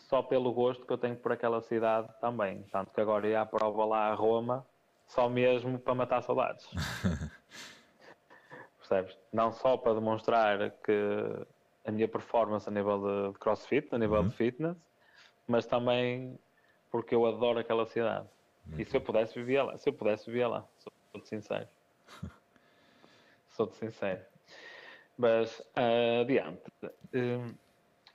só 0.08 0.22
pelo 0.22 0.52
gosto 0.52 0.86
que 0.86 0.92
eu 0.92 0.98
tenho 0.98 1.16
por 1.16 1.32
aquela 1.32 1.60
cidade 1.60 2.08
também. 2.20 2.62
Tanto 2.72 2.92
que 2.92 3.00
agora 3.00 3.28
ia 3.28 3.42
à 3.42 3.46
prova 3.46 3.84
lá 3.84 4.08
a 4.08 4.14
Roma, 4.14 4.66
só 5.06 5.28
mesmo 5.28 5.78
para 5.78 5.94
matar 5.94 6.22
saudades. 6.22 6.66
Percebes? 8.78 9.18
Não 9.30 9.52
só 9.52 9.76
para 9.76 9.94
demonstrar 9.94 10.70
que 10.82 11.46
a 11.84 11.92
minha 11.92 12.08
performance 12.08 12.66
a 12.66 12.72
nível 12.72 13.32
de 13.32 13.38
crossfit, 13.38 13.94
a 13.94 13.98
nível 13.98 14.20
uhum. 14.20 14.28
de 14.28 14.34
fitness, 14.34 14.76
mas 15.46 15.66
também 15.66 16.38
porque 16.90 17.14
eu 17.14 17.26
adoro 17.26 17.58
aquela 17.58 17.84
cidade. 17.84 18.26
Muito 18.64 18.80
E 18.80 18.86
se 18.86 18.96
eu 18.96 19.02
pudesse 19.02 19.34
vivia 19.34 19.62
lá, 19.62 19.76
se 19.76 19.90
eu 19.90 19.92
pudesse 19.92 20.24
vivia 20.26 20.48
lá, 20.48 20.64
sou-te 20.78 21.28
sincero. 21.28 21.68
Sou-te 23.50 23.76
sincero. 23.76 24.24
Mas 25.18 25.60
ah, 25.74 26.20
adiante. 26.20 26.62
Hum, 27.12 27.52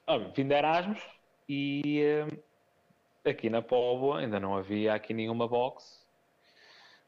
olha, 0.07 0.29
vim 0.29 0.47
de 0.47 0.55
Erasmus 0.55 1.12
e 1.47 2.03
hum, 2.25 2.37
aqui 3.29 3.49
na 3.49 3.61
Póvoa 3.61 4.19
ainda 4.19 4.39
não 4.39 4.55
havia 4.55 4.93
aqui 4.93 5.13
nenhuma 5.13 5.47
box. 5.47 6.03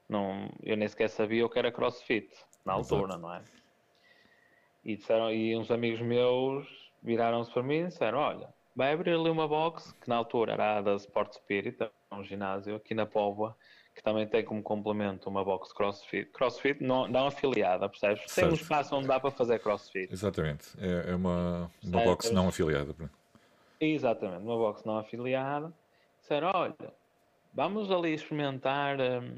Não, 0.07 0.49
eu 0.63 0.77
nem 0.77 0.87
sequer 0.87 1.09
sabia 1.09 1.45
o 1.45 1.49
que 1.49 1.57
era 1.57 1.71
crossfit 1.71 2.29
na 2.63 2.73
altura, 2.73 3.13
Exato. 3.13 3.19
não 3.19 3.33
é? 3.33 3.43
E, 4.83 4.95
disseram, 4.95 5.31
e 5.31 5.57
uns 5.57 5.71
amigos 5.71 5.99
meus 6.01 6.67
viraram-se 7.01 7.51
para 7.51 7.63
mim 7.63 7.77
e 7.77 7.87
disseram: 7.87 8.19
Olha, 8.19 8.53
vai 8.75 8.93
abrir 8.93 9.13
ali 9.13 9.29
uma 9.29 9.47
box 9.47 9.91
que 9.93 10.07
na 10.07 10.15
altura 10.15 10.53
era 10.53 10.77
a 10.77 10.81
da 10.81 10.95
Sport 10.95 11.33
Spirit, 11.33 11.81
é 11.81 11.89
um 12.15 12.23
ginásio 12.23 12.75
aqui 12.75 12.93
na 12.93 13.05
Póvoa, 13.05 13.57
que 13.95 14.03
também 14.03 14.27
tem 14.27 14.43
como 14.45 14.61
complemento 14.61 15.27
uma 15.27 15.43
box 15.43 15.73
crossfit. 15.73 16.29
Crossfit 16.31 16.83
não, 16.83 17.07
não 17.07 17.27
afiliada, 17.27 17.89
percebes? 17.89 18.25
Tem 18.33 18.45
um 18.45 18.49
Certo. 18.49 18.61
espaço 18.61 18.95
onde 18.95 19.07
dá 19.07 19.19
para 19.19 19.31
fazer 19.31 19.59
crossfit. 19.59 20.11
Exatamente. 20.13 20.67
É, 20.79 21.11
é 21.11 21.15
uma, 21.15 21.71
uma 21.81 21.91
Certo. 21.99 22.05
box 22.05 22.31
não 22.31 22.47
afiliada. 22.47 22.93
pronto. 22.93 23.24
Exatamente, 23.79 24.43
uma 24.43 24.57
box 24.57 24.83
não 24.85 24.97
afiliada. 24.97 25.71
Disseram: 26.19 26.51
Olha, 26.53 26.93
vamos 27.53 27.91
ali 27.91 28.13
experimentar 28.13 28.99
hum, 28.99 29.37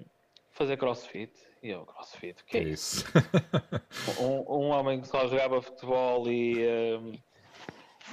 fazer 0.52 0.78
crossfit. 0.78 1.32
E 1.62 1.70
eu, 1.70 1.86
crossfit, 1.86 2.42
o 2.42 2.46
que 2.46 2.58
é 2.58 2.64
isso? 2.64 3.06
isso? 3.06 4.22
um, 4.22 4.66
um 4.66 4.70
homem 4.70 5.02
que 5.02 5.08
só 5.08 5.28
jogava 5.28 5.62
futebol 5.62 6.30
e, 6.30 6.66
hum, 6.98 7.14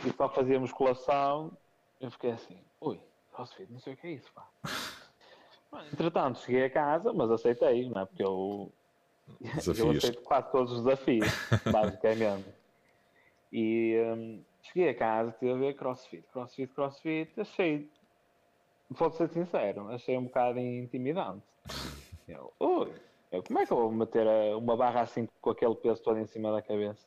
e 0.05 0.13
só 0.13 0.29
fazia 0.29 0.59
musculação, 0.59 1.57
eu 2.01 2.11
fiquei 2.11 2.31
assim, 2.31 2.59
ui, 2.81 2.99
crossfit, 3.33 3.71
não 3.71 3.81
sei 3.81 3.93
o 3.95 3.97
que 3.97 4.07
é 4.07 4.11
isso, 4.13 4.33
pá. 4.33 4.49
Entretanto, 5.93 6.39
cheguei 6.41 6.65
a 6.65 6.71
casa, 6.71 7.13
mas 7.13 7.31
aceitei, 7.31 7.89
não 7.89 8.03
é? 8.03 8.07
Porque 8.07 8.23
eu, 8.23 8.73
eu 9.77 9.91
aceito 9.91 10.23
quase 10.23 10.51
todos 10.53 10.73
os 10.73 10.85
desafios, 10.85 11.29
basicamente. 11.71 12.49
E 13.53 13.97
hum, 14.17 14.41
cheguei 14.65 14.91
a 14.91 14.95
casa, 14.95 15.31
estive 15.31 15.53
a 15.53 15.57
ver 15.57 15.75
crossfit, 15.75 16.25
crossfit, 16.33 16.73
crossfit, 16.75 17.41
achei, 17.41 17.89
vou 18.91 19.11
ser 19.11 19.29
sincero, 19.29 19.89
achei 19.93 20.17
um 20.19 20.25
bocado 20.25 20.59
intimidante. 20.59 21.43
Eu, 22.27 22.53
ui, 22.59 22.93
eu, 23.31 23.43
como 23.43 23.59
é 23.59 23.67
que 23.67 23.73
eu 23.73 23.77
vou 23.77 23.93
meter 23.93 24.27
uma 24.57 24.77
barra 24.77 25.03
assim 25.03 25.29
com 25.41 25.51
aquele 25.51 25.75
peso 25.75 26.03
todo 26.03 26.19
em 26.19 26.27
cima 26.27 26.51
da 26.53 26.63
cabeça? 26.63 27.05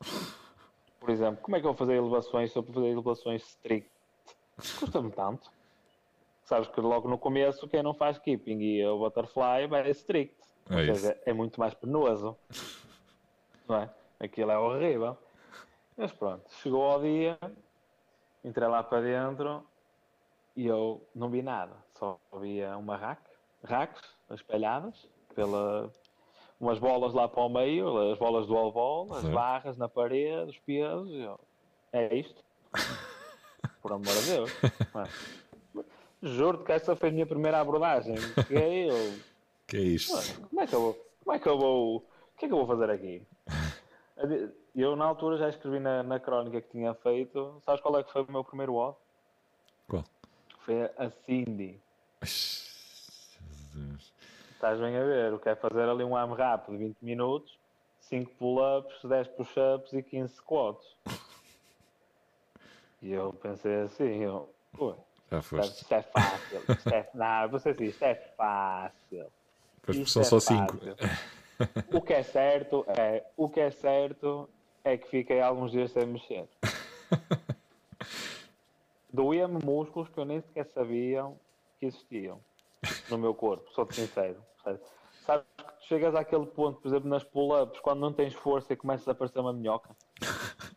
Por 0.99 1.09
exemplo, 1.09 1.41
como 1.41 1.55
é 1.55 1.59
que 1.59 1.65
eu 1.65 1.71
vou 1.71 1.77
fazer 1.77 1.95
elevações 1.95 2.51
se 2.51 2.57
eu 2.57 2.63
fazer 2.63 2.87
elevações 2.87 3.43
strict? 3.43 3.89
Custa-me 4.79 5.11
tanto. 5.11 5.49
Sabes 6.43 6.67
que 6.69 6.79
logo 6.81 7.09
no 7.09 7.17
começo 7.17 7.67
quem 7.67 7.83
não 7.83 7.93
faz 7.93 8.17
keeping 8.17 8.59
e 8.59 8.85
o 8.85 8.99
butterfly 8.99 9.67
vai 9.67 9.89
strict. 9.91 10.35
Ou 10.69 10.79
É 10.79 10.83
isso. 10.85 11.01
seja, 11.01 11.21
é 11.25 11.33
muito 11.33 11.59
mais 11.59 11.73
penoso. 11.73 12.37
Não 13.67 13.77
é? 13.77 13.89
Aquilo 14.19 14.51
é 14.51 14.57
horrível. 14.57 15.17
Mas 15.97 16.11
pronto, 16.11 16.43
chegou 16.61 16.83
ao 16.83 17.01
dia, 17.01 17.39
entrei 18.43 18.67
lá 18.67 18.83
para 18.83 19.01
dentro 19.01 19.65
e 20.55 20.67
eu 20.67 21.03
não 21.15 21.27
vi 21.27 21.41
nada. 21.41 21.73
Só 21.97 22.19
via 22.39 22.77
uma 22.77 22.95
rack, 22.95 23.21
racks 23.63 24.01
espalhadas, 24.29 25.09
pela, 25.33 25.91
umas 26.59 26.77
bolas 26.77 27.15
lá 27.15 27.27
para 27.27 27.41
o 27.41 27.49
meio, 27.49 28.11
as 28.11 28.19
bolas 28.19 28.45
do 28.45 28.55
all 28.55 29.13
as 29.15 29.25
barras 29.25 29.75
na 29.75 29.89
parede, 29.89 30.51
os 30.51 30.59
pesos. 30.59 31.09
e 31.09 31.21
eu, 31.21 31.39
é 31.91 32.15
isto? 32.15 32.43
Por 33.81 33.93
amor 33.93 34.13
de 34.13 34.31
Deus. 34.31 34.51
é? 34.63 35.83
Juro-te 36.21 36.63
que 36.63 36.71
essa 36.71 36.95
foi 36.95 37.09
a 37.09 37.11
minha 37.11 37.25
primeira 37.25 37.59
abordagem. 37.59 38.15
Cheguei, 38.47 38.89
eu, 38.89 39.19
Que 39.65 39.77
é 39.77 39.81
isto? 39.81 40.15
Mano, 40.15 40.49
como 40.49 40.61
é 40.61 40.67
que 40.67 40.75
eu 40.75 40.81
vou? 40.81 40.93
Como 41.23 41.35
é 41.35 41.39
que 41.39 41.49
eu 41.49 41.57
vou? 41.57 41.97
O 41.97 42.01
que 42.37 42.45
é 42.45 42.47
que 42.47 42.53
eu 42.53 42.57
vou 42.57 42.67
fazer 42.67 42.89
aqui? 42.89 43.25
Eu, 44.75 44.95
na 44.95 45.05
altura, 45.05 45.37
já 45.37 45.49
escrevi 45.49 45.79
na, 45.79 46.03
na 46.03 46.19
crónica 46.19 46.61
que 46.61 46.69
tinha 46.69 46.93
feito. 46.95 47.61
Sabes 47.65 47.81
qual 47.81 47.99
é 47.99 48.03
que 48.03 48.11
foi 48.11 48.23
o 48.23 48.31
meu 48.31 48.43
primeiro 48.43 48.75
odd? 48.75 48.97
Qual? 49.87 50.03
Foi 50.59 50.83
a 50.83 51.09
Cindy. 51.25 51.79
Jesus. 52.23 54.13
Estás 54.51 54.79
bem 54.79 54.97
a 54.97 55.03
ver. 55.03 55.33
O 55.33 55.39
que 55.39 55.49
é 55.49 55.55
fazer 55.55 55.87
ali 55.87 56.03
um 56.03 56.15
AM 56.15 56.33
rápido 56.33 56.77
de 56.77 56.85
20 56.85 56.97
minutos, 57.01 57.57
5 58.01 58.31
pull-ups, 58.35 59.03
10 59.03 59.27
push-ups 59.29 59.93
e 59.93 60.01
15 60.01 60.33
squats. 60.35 60.95
e 63.01 63.11
eu 63.11 63.33
pensei 63.33 63.81
assim, 63.81 64.23
eu, 64.23 64.49
Ué, 64.79 64.95
já 65.31 65.37
é 65.37 65.41
foste. 65.41 65.81
Isto 65.81 65.93
é 65.93 66.01
fácil. 66.01 66.61
Isto 66.69 66.89
é, 66.89 67.09
não, 67.13 67.43
eu 67.43 67.49
pensei 67.49 67.71
assim, 67.71 67.85
isto 67.85 68.03
é 68.03 68.15
fácil. 68.15 69.31
Pois 69.83 70.11
são 70.11 70.21
é 70.21 70.25
só 70.25 70.39
5. 70.39 70.77
O 71.93 72.01
que 72.01 72.13
é 72.13 72.23
certo 72.23 72.85
é, 72.87 73.23
o 73.35 73.49
que 73.49 73.59
é 73.59 73.71
certo 73.71 74.49
é 74.83 74.97
que 74.97 75.07
fiquei 75.09 75.41
alguns 75.41 75.71
dias 75.71 75.91
sem 75.91 76.05
mexer. 76.05 76.47
Doía-me 79.11 79.63
músculos 79.63 80.09
que 80.09 80.17
eu 80.17 80.25
nem 80.25 80.41
sequer 80.41 80.65
sabia 80.67 81.25
que 81.79 81.85
existiam 81.85 82.39
no 83.09 83.17
meu 83.17 83.33
corpo, 83.33 83.71
sou-te 83.73 83.95
sincero. 83.95 84.41
Sabe? 84.63 84.79
Sabes 85.25 85.45
que 85.57 85.87
chegas 85.87 86.15
àquele 86.15 86.45
ponto, 86.45 86.79
por 86.79 86.87
exemplo, 86.87 87.09
nas 87.09 87.23
pull-ups, 87.23 87.79
quando 87.79 87.99
não 87.99 88.13
tens 88.13 88.33
força 88.33 88.73
e 88.73 88.75
começas 88.75 89.07
a 89.07 89.11
aparecer 89.11 89.39
uma 89.39 89.51
minhoca, 89.51 89.95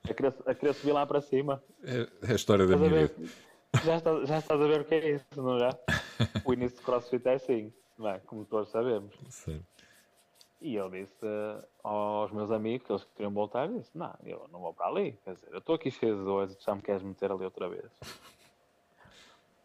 a 0.08 0.14
querer, 0.14 0.34
a 0.46 0.54
querer 0.54 0.74
subir 0.74 0.92
lá 0.92 1.06
para 1.06 1.20
cima. 1.20 1.62
É, 1.84 2.08
é 2.28 2.32
a 2.32 2.34
história 2.34 2.66
da 2.66 2.76
minha 2.76 3.06
vida. 3.06 3.30
Já 3.84 3.96
estás, 3.96 4.28
já 4.28 4.38
estás 4.38 4.60
a 4.60 4.66
ver 4.66 4.80
o 4.80 4.84
que 4.84 4.94
é 4.94 5.10
isso, 5.10 5.26
não 5.36 5.58
já? 5.58 5.70
O 6.44 6.52
início 6.52 6.78
de 6.78 6.84
CrossFit 6.84 7.26
é 7.28 7.34
assim, 7.34 7.72
não 7.96 8.08
é? 8.08 8.18
como 8.20 8.44
todos 8.44 8.70
sabemos. 8.70 9.14
Certo. 9.28 9.64
E 10.60 10.74
eu 10.74 10.90
disse 10.90 11.24
eh, 11.24 11.64
aos 11.82 12.30
meus 12.32 12.50
amigos 12.50 12.86
que 12.86 12.92
eles 12.92 13.04
queriam 13.16 13.32
voltar, 13.32 13.66
eu 13.66 13.78
disse, 13.78 13.96
não, 13.96 14.14
eu 14.24 14.46
não 14.52 14.60
vou 14.60 14.74
para 14.74 14.86
ali. 14.86 15.12
Quer 15.24 15.34
dizer, 15.34 15.48
eu 15.52 15.58
estou 15.58 15.74
aqui 15.74 15.90
cheio 15.90 16.16
de 16.16 16.24
dores 16.24 16.54
e 16.54 16.62
já 16.62 16.74
me 16.74 16.82
queres 16.82 17.02
meter 17.02 17.32
ali 17.32 17.44
outra 17.44 17.68
vez. 17.68 17.90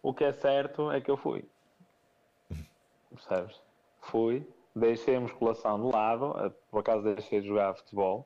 O 0.01 0.13
que 0.13 0.23
é 0.23 0.31
certo 0.31 0.89
é 0.91 1.01
que 1.01 1.11
eu 1.11 1.17
fui. 1.17 1.43
Percebes? 3.09 3.61
Fui, 3.99 4.47
deixei 4.73 5.15
a 5.15 5.19
musculação 5.19 5.83
de 5.83 5.93
lado, 5.93 6.33
eh, 6.39 6.51
por 6.71 6.79
acaso 6.79 7.03
deixei 7.03 7.41
de 7.41 7.47
jogar 7.47 7.73
futebol 7.75 8.25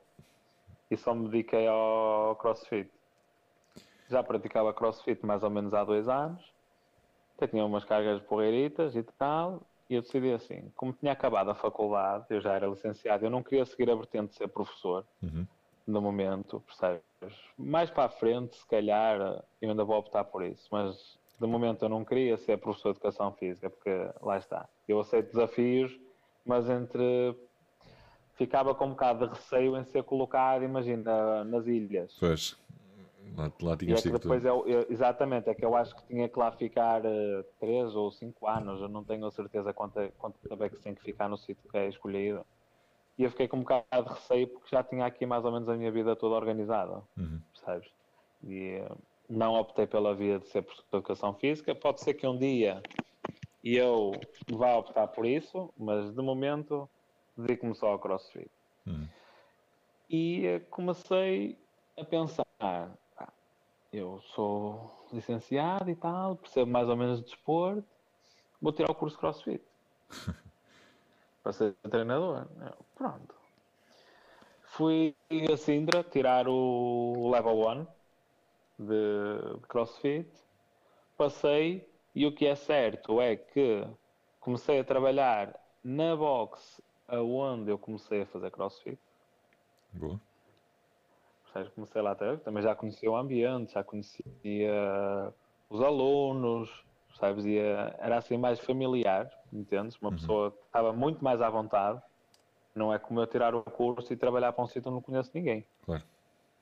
e 0.90 0.96
só 0.96 1.14
me 1.14 1.28
dediquei 1.28 1.66
ao 1.66 2.36
crossfit. 2.36 2.90
Já 4.08 4.22
praticava 4.22 4.74
crossfit 4.74 5.24
mais 5.24 5.42
ou 5.42 5.50
menos 5.50 5.72
há 5.72 5.84
dois 5.84 6.08
anos, 6.08 6.52
até 7.36 7.46
tinha 7.46 7.64
umas 7.64 7.84
cargas 7.84 8.20
porreiritas 8.22 8.94
e 8.94 9.02
tal, 9.02 9.62
e 9.69 9.69
eu 9.94 10.02
decidi 10.02 10.32
assim, 10.32 10.70
como 10.76 10.92
tinha 10.92 11.12
acabado 11.12 11.50
a 11.50 11.54
faculdade, 11.54 12.26
eu 12.30 12.40
já 12.40 12.54
era 12.54 12.66
licenciado, 12.66 13.24
eu 13.24 13.30
não 13.30 13.42
queria 13.42 13.64
seguir 13.64 13.90
a 13.90 13.94
vertente 13.94 14.30
de 14.30 14.36
ser 14.36 14.48
professor, 14.48 15.04
Uhum. 15.22 15.46
no 15.86 16.00
momento, 16.00 16.60
percebes? 16.60 17.02
Mais 17.58 17.90
para 17.90 18.04
a 18.04 18.08
frente, 18.08 18.56
se 18.56 18.66
calhar, 18.66 19.18
eu 19.60 19.70
ainda 19.70 19.84
vou 19.84 19.98
optar 19.98 20.24
por 20.24 20.42
isso, 20.44 20.66
mas 20.70 21.18
de 21.38 21.46
momento 21.46 21.84
eu 21.84 21.88
não 21.88 22.04
queria 22.04 22.36
ser 22.36 22.56
professor 22.58 22.92
de 22.92 22.98
educação 22.98 23.32
física, 23.32 23.68
porque 23.70 23.90
lá 24.22 24.38
está. 24.38 24.68
Eu 24.88 25.00
aceito 25.00 25.26
desafios, 25.32 25.98
mas 26.44 26.68
entre. 26.68 27.34
Ficava 28.36 28.74
com 28.74 28.86
um 28.86 28.90
bocado 28.90 29.26
de 29.28 29.34
receio 29.34 29.76
em 29.76 29.84
ser 29.84 30.02
colocado, 30.02 30.62
imagina, 30.64 31.44
nas 31.44 31.66
ilhas. 31.66 32.16
Pois. 32.18 32.56
Lá, 33.36 33.52
lá 33.62 33.76
E 33.82 33.92
é 33.92 34.02
que 34.02 34.10
depois 34.10 34.44
eu, 34.44 34.66
eu- 34.66 34.86
exatamente, 34.90 35.48
é 35.48 35.54
que 35.54 35.64
eu 35.64 35.74
acho 35.74 35.94
que 35.96 36.06
tinha 36.08 36.28
que 36.28 36.38
lá 36.38 36.50
ficar 36.52 37.02
3 37.58 37.94
ou 37.94 38.10
5 38.10 38.46
anos, 38.46 38.80
eu 38.80 38.88
não 38.88 39.04
tenho 39.04 39.26
a 39.26 39.30
certeza 39.30 39.72
quanto, 39.72 39.98
é- 40.00 40.08
quanto 40.18 40.38
tempo 40.40 40.62
é 40.64 40.68
que 40.68 40.80
tem 40.80 40.94
que 40.94 41.02
ficar 41.02 41.28
no 41.28 41.36
sítio 41.38 41.68
que 41.70 41.76
é 41.76 41.88
escolhido. 41.88 42.44
E 43.16 43.24
eu 43.24 43.30
fiquei 43.30 43.46
com 43.48 43.58
um 43.58 43.60
bocado 43.60 44.04
de 44.08 44.14
receio 44.14 44.48
porque 44.48 44.68
já 44.70 44.82
tinha 44.82 45.04
aqui 45.04 45.26
mais 45.26 45.44
ou 45.44 45.52
menos 45.52 45.68
a 45.68 45.76
minha 45.76 45.90
vida 45.92 46.16
toda 46.16 46.34
organizada, 46.34 47.02
Uhum. 47.16 47.40
percebes? 47.52 47.90
E 48.42 48.80
eh, 48.80 48.88
não 49.28 49.54
optei 49.54 49.86
pela 49.86 50.14
via 50.14 50.38
de 50.38 50.46
ser 50.48 50.62
de 50.62 50.68
educação 50.92 51.34
física. 51.34 51.74
Pode 51.74 52.00
ser 52.00 52.14
que 52.14 52.26
um 52.26 52.36
dia 52.38 52.82
eu 53.62 54.12
vá 54.50 54.76
optar 54.76 55.06
por 55.08 55.26
isso, 55.26 55.72
mas 55.76 56.12
de 56.14 56.22
momento 56.22 56.88
dedico-me 57.36 57.74
só 57.74 57.88
ao 57.88 57.98
crossfit. 57.98 58.50
Uhum. 58.86 59.06
E 60.08 60.46
eh, 60.46 60.60
comecei 60.60 61.58
a 61.98 62.04
pensar: 62.04 62.46
"Ah, 62.58 62.88
eu 63.92 64.20
sou 64.34 65.06
licenciado 65.12 65.90
e 65.90 65.96
tal, 65.96 66.36
percebo 66.36 66.70
mais 66.70 66.88
ou 66.88 66.96
menos 66.96 67.18
de 67.18 67.24
desporto, 67.24 67.84
vou 68.60 68.72
tirar 68.72 68.90
o 68.90 68.94
curso 68.94 69.18
crossfit 69.18 69.62
para 71.42 71.52
ser 71.52 71.74
treinador. 71.88 72.46
Eu, 72.60 72.86
pronto. 72.94 73.34
Fui 74.62 75.16
a 75.52 75.56
Sindra 75.56 76.04
tirar 76.04 76.46
o 76.46 77.30
level 77.30 77.68
1 77.68 77.86
de, 78.78 79.56
de 79.60 79.66
crossfit, 79.66 80.30
passei 81.16 81.88
e 82.14 82.26
o 82.26 82.34
que 82.34 82.46
é 82.46 82.54
certo 82.54 83.20
é 83.20 83.36
que 83.36 83.86
comecei 84.38 84.78
a 84.78 84.84
trabalhar 84.84 85.58
na 85.82 86.14
box 86.14 86.80
aonde 87.08 87.70
eu 87.70 87.78
comecei 87.78 88.22
a 88.22 88.26
fazer 88.26 88.50
crossfit. 88.52 88.98
Boa. 89.92 90.20
Percebes? 91.52 91.74
Comecei 91.74 92.00
lá 92.00 92.12
até, 92.12 92.36
também 92.36 92.62
já 92.62 92.74
conhecia 92.74 93.10
o 93.10 93.16
ambiente, 93.16 93.72
já 93.72 93.82
conhecia 93.82 94.22
os 95.68 95.82
alunos, 95.82 96.70
percebes? 97.08 97.44
E 97.44 97.58
eh, 97.58 97.96
era 97.98 98.18
assim 98.18 98.36
mais 98.36 98.60
familiar, 98.60 99.28
entendes? 99.52 99.96
Uma 100.00 100.12
pessoa 100.12 100.52
que 100.52 100.64
estava 100.64 100.92
muito 100.92 101.22
mais 101.22 101.42
à 101.42 101.50
vontade. 101.50 102.00
Não 102.74 102.94
é 102.94 102.98
como 102.98 103.20
eu 103.20 103.26
tirar 103.26 103.54
o 103.54 103.62
curso 103.62 104.12
e 104.12 104.16
trabalhar 104.16 104.52
para 104.52 104.62
um 104.62 104.66
sítio 104.68 104.90
onde 104.90 104.96
não 104.96 105.02
conheço 105.02 105.30
ninguém. 105.34 105.66
Claro. 105.82 106.04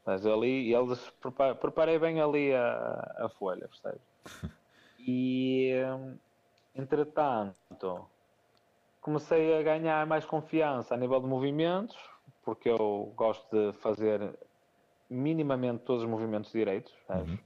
Mas 0.06 0.24
ali, 0.24 0.72
eles 0.72 1.10
prepa- 1.20 1.54
preparei 1.54 1.98
bem 1.98 2.20
ali 2.20 2.54
a, 2.54 3.16
a 3.18 3.28
folha, 3.38 3.68
percebes? 3.68 4.00
E 5.00 5.72
hum, 5.86 6.18
entretanto, 6.74 8.04
comecei 9.00 9.56
a 9.56 9.62
ganhar 9.62 10.06
mais 10.06 10.24
confiança 10.26 10.92
a 10.92 10.98
nível 10.98 11.20
de 11.20 11.26
movimentos, 11.26 11.96
porque 12.44 12.68
eu 12.68 13.12
gosto 13.16 13.48
de 13.50 13.72
fazer 13.78 14.36
minimamente 15.08 15.84
todos 15.84 16.02
os 16.02 16.08
movimentos 16.08 16.52
direitos, 16.52 16.92
percebes? 17.06 17.40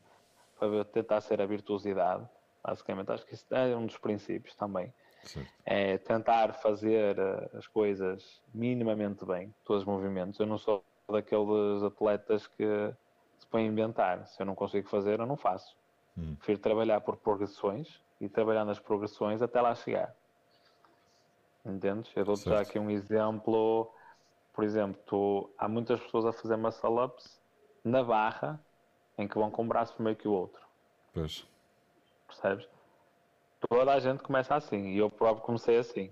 para 0.59 0.69
ver- 0.69 0.85
tentar 0.87 1.21
ser 1.21 1.41
a 1.41 1.47
virtuosidade, 1.47 2.29
basicamente. 2.63 3.11
Acho 3.11 3.27
que 3.27 3.35
isso 3.35 3.53
é 3.53 3.77
um 3.77 3.87
dos 3.87 3.99
princípios 3.99 4.55
também. 4.55 4.95
Certo. 5.25 5.51
É 5.65 5.99
tentar 5.99 6.53
fazer 6.55 7.19
eh, 7.19 7.51
as 7.55 7.67
coisas 7.67 8.41
minimamente 8.55 9.25
bem, 9.25 9.53
todos 9.65 9.83
os 9.83 9.87
movimentos. 9.89 10.39
Eu 10.39 10.47
não 10.47 10.59
sou 10.59 10.85
daqueles 11.11 11.83
atletas 11.83 12.47
que 12.47 12.65
se 13.39 13.47
põem 13.49 13.65
a 13.65 13.73
inventar. 13.73 14.27
Se 14.27 14.41
eu 14.41 14.47
não 14.47 14.55
consigo 14.55 14.89
fazer, 14.89 15.19
eu 15.19 15.27
não 15.27 15.37
faço. 15.37 15.77
Hum. 16.17 16.37
Prefiro 16.37 16.61
trabalhar 16.61 17.01
por 17.01 17.17
progressões 17.17 18.01
e 18.21 18.29
trabalhar 18.29 18.65
nas 18.65 18.79
progressões 18.79 19.43
até 19.43 19.61
lá 19.61 19.75
chegar. 19.75 20.15
Entendes? 21.65 22.13
Eu 22.17 22.25
dou-te 22.25 22.45
já 22.45 22.61
aqui 22.61 22.79
um 22.79 22.91
exemplo. 22.91 23.93
Por 24.53 24.63
exemplo, 24.65 25.01
tu- 25.07 25.53
há 25.59 25.69
muitas 25.69 26.01
pessoas 26.01 26.27
a 26.27 26.33
fazer 26.33 26.57
muscle-ups 26.57 27.42
na 27.85 28.03
barra 28.03 28.61
em 29.19 29.29
que 29.29 29.39
vão 29.39 29.51
com 29.51 29.63
um 29.63 29.69
braço 29.69 29.95
primeiro 29.95 30.19
que 30.19 30.29
o 30.29 30.33
outro. 30.33 30.63
Pois. 31.13 31.47
Percebes? 32.27 32.69
Toda 33.69 33.93
a 33.93 34.01
gente 34.01 34.23
começa 34.23 34.55
assim 34.55 34.89
e 34.89 34.99
eu 34.99 35.11
próprio 35.11 35.45
comecei 35.45 35.79
assim. 35.79 36.11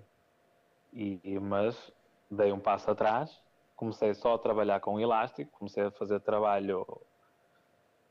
E, 0.93 1.19
e- 1.23 1.39
mas 1.39 1.91
dei 2.29 2.51
um 2.51 2.59
passo 2.59 2.89
atrás, 2.91 3.41
comecei 3.75 4.13
só 4.13 4.35
a 4.35 4.39
trabalhar 4.39 4.79
com 4.79 4.99
elástico, 4.99 5.51
comecei 5.57 5.83
a 5.83 5.91
fazer 5.91 6.19
trabalho 6.21 6.85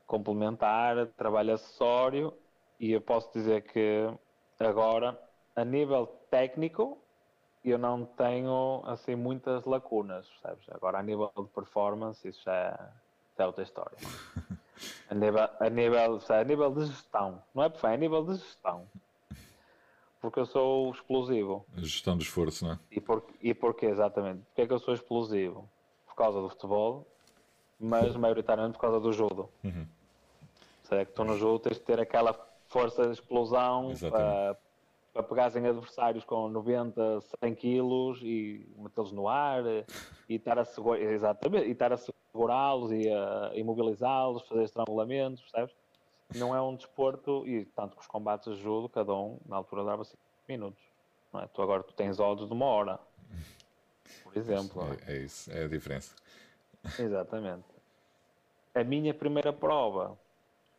complementar, 0.05 1.07
trabalho 1.13 1.53
acessório 1.53 2.33
e 2.79 2.91
eu 2.91 3.01
posso 3.01 3.31
dizer 3.31 3.61
que 3.71 4.07
agora, 4.59 5.17
a 5.55 5.63
nível 5.63 6.05
técnico, 6.29 6.97
eu 7.63 7.77
não 7.77 8.05
tenho 8.05 8.81
assim 8.85 9.15
muitas 9.15 9.65
lacunas, 9.65 10.27
percebes? 10.27 10.67
Agora 10.69 10.99
a 10.99 11.03
nível 11.03 11.31
de 11.37 11.47
performance, 11.49 12.27
isso 12.27 12.43
já 12.43 13.00
é, 13.35 13.37
já 13.37 13.43
é 13.43 13.47
outra 13.47 13.63
história. 13.63 13.97
A 15.09 15.13
nível, 15.13 15.49
a, 15.59 15.69
nível, 15.69 16.19
a 16.29 16.43
nível 16.43 16.71
de 16.73 16.85
gestão, 16.85 17.43
não 17.53 17.63
é 17.63 17.69
perfeito, 17.69 17.91
é 17.91 17.95
a 17.95 17.97
nível 17.97 18.23
de 18.25 18.35
gestão. 18.35 18.87
Porque 20.19 20.39
eu 20.39 20.45
sou 20.45 20.91
explosivo. 20.91 21.65
A 21.75 21.81
gestão 21.81 22.15
do 22.15 22.23
esforço, 22.23 22.65
não 22.65 22.73
é? 22.73 22.79
E, 22.91 23.01
por, 23.01 23.23
e 23.41 23.53
porquê 23.53 23.87
exatamente? 23.87 24.43
Porque 24.45 24.61
é 24.61 24.67
que 24.67 24.73
eu 24.73 24.79
sou 24.79 24.93
explosivo? 24.93 25.67
Por 26.05 26.15
causa 26.15 26.41
do 26.41 26.49
futebol, 26.49 27.07
mas 27.79 28.15
maioritariamente 28.15 28.73
por 28.73 28.81
causa 28.81 28.99
do 28.99 29.11
judo. 29.11 29.49
Uhum. 29.63 29.85
Será 30.83 31.05
que 31.05 31.11
tu 31.11 31.23
no 31.23 31.37
jogo 31.37 31.59
tens 31.59 31.77
de 31.77 31.83
ter 31.83 31.99
aquela 31.99 32.33
força 32.67 33.05
de 33.05 33.13
explosão 33.13 33.93
para, 33.99 34.57
para 35.13 35.23
pegares 35.23 35.55
em 35.55 35.65
adversários 35.65 36.23
com 36.23 36.47
90, 36.49 37.21
100 37.43 37.55
quilos 37.55 38.19
e 38.21 38.65
metê-los 38.77 39.11
no 39.11 39.27
ar 39.27 39.63
e 40.29 40.35
estar 40.35 40.59
a, 40.59 40.65
segura, 40.65 40.99
exatamente, 40.99 41.67
e 41.67 41.71
estar 41.71 41.91
a 41.91 41.97
segurá-los 42.31 42.91
e 42.91 43.09
a 43.09 43.51
imobilizá-los, 43.55 44.47
fazer 44.47 44.63
estrangulamentos, 44.63 45.41
percebes? 45.41 45.75
Não 46.35 46.55
é 46.55 46.61
um 46.61 46.75
desporto, 46.75 47.45
e 47.45 47.65
tanto 47.65 47.95
que 47.95 48.01
os 48.01 48.07
combates 48.07 48.55
de 48.55 48.61
judo, 48.61 48.87
cada 48.87 49.13
um 49.13 49.37
na 49.45 49.57
altura 49.57 49.83
dava 49.83 50.03
5 50.05 50.17
minutos. 50.47 50.81
Não 51.33 51.41
é? 51.41 51.47
Tu 51.47 51.61
agora 51.61 51.83
tu 51.83 51.93
tens 51.93 52.19
odds 52.19 52.47
de 52.47 52.53
uma 52.53 52.65
hora, 52.65 52.99
por 54.23 54.35
exemplo. 54.37 54.81
é? 55.07 55.13
É, 55.13 55.17
isso, 55.17 55.51
é 55.51 55.65
a 55.65 55.67
diferença. 55.67 56.15
Exatamente. 56.97 57.65
A 58.73 58.83
minha 58.83 59.13
primeira 59.13 59.51
prova 59.51 60.17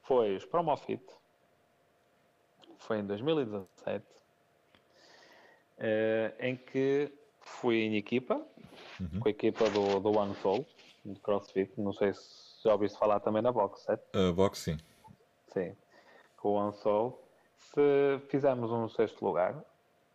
foi 0.03 0.35
os 0.37 0.45
Promofit. 0.45 1.05
Foi 2.79 2.99
em 2.99 3.07
2017. 3.07 4.05
eh, 5.79 6.35
em 6.41 6.57
que 6.57 7.13
fui 7.41 7.83
em 7.83 7.97
equipa, 7.97 8.41
com 9.21 9.29
a 9.29 9.31
equipa 9.31 9.69
do, 9.71 10.01
do 10.01 10.17
One 10.17 10.35
Soul, 10.37 10.65
de 11.05 11.19
CrossFit. 11.21 11.73
Não 11.81 11.93
sei 11.93 12.13
se 12.15 12.63
já 12.65 12.73
ouviste 12.73 12.99
falar 12.99 13.21
também 13.21 13.43
na 13.43 13.53
box, 13.53 13.83
certo? 13.83 14.05
A 14.17 14.33
boxe, 14.33 14.73
sim. 14.73 14.79
Sim. 15.49 15.77
Com 16.37 16.51
o 16.51 16.53
One 16.53 16.75
Soul. 16.75 17.19
Se 17.59 18.21
fizermos 18.29 18.71
um 18.71 18.89
sexto 18.89 19.25
lugar, 19.25 19.55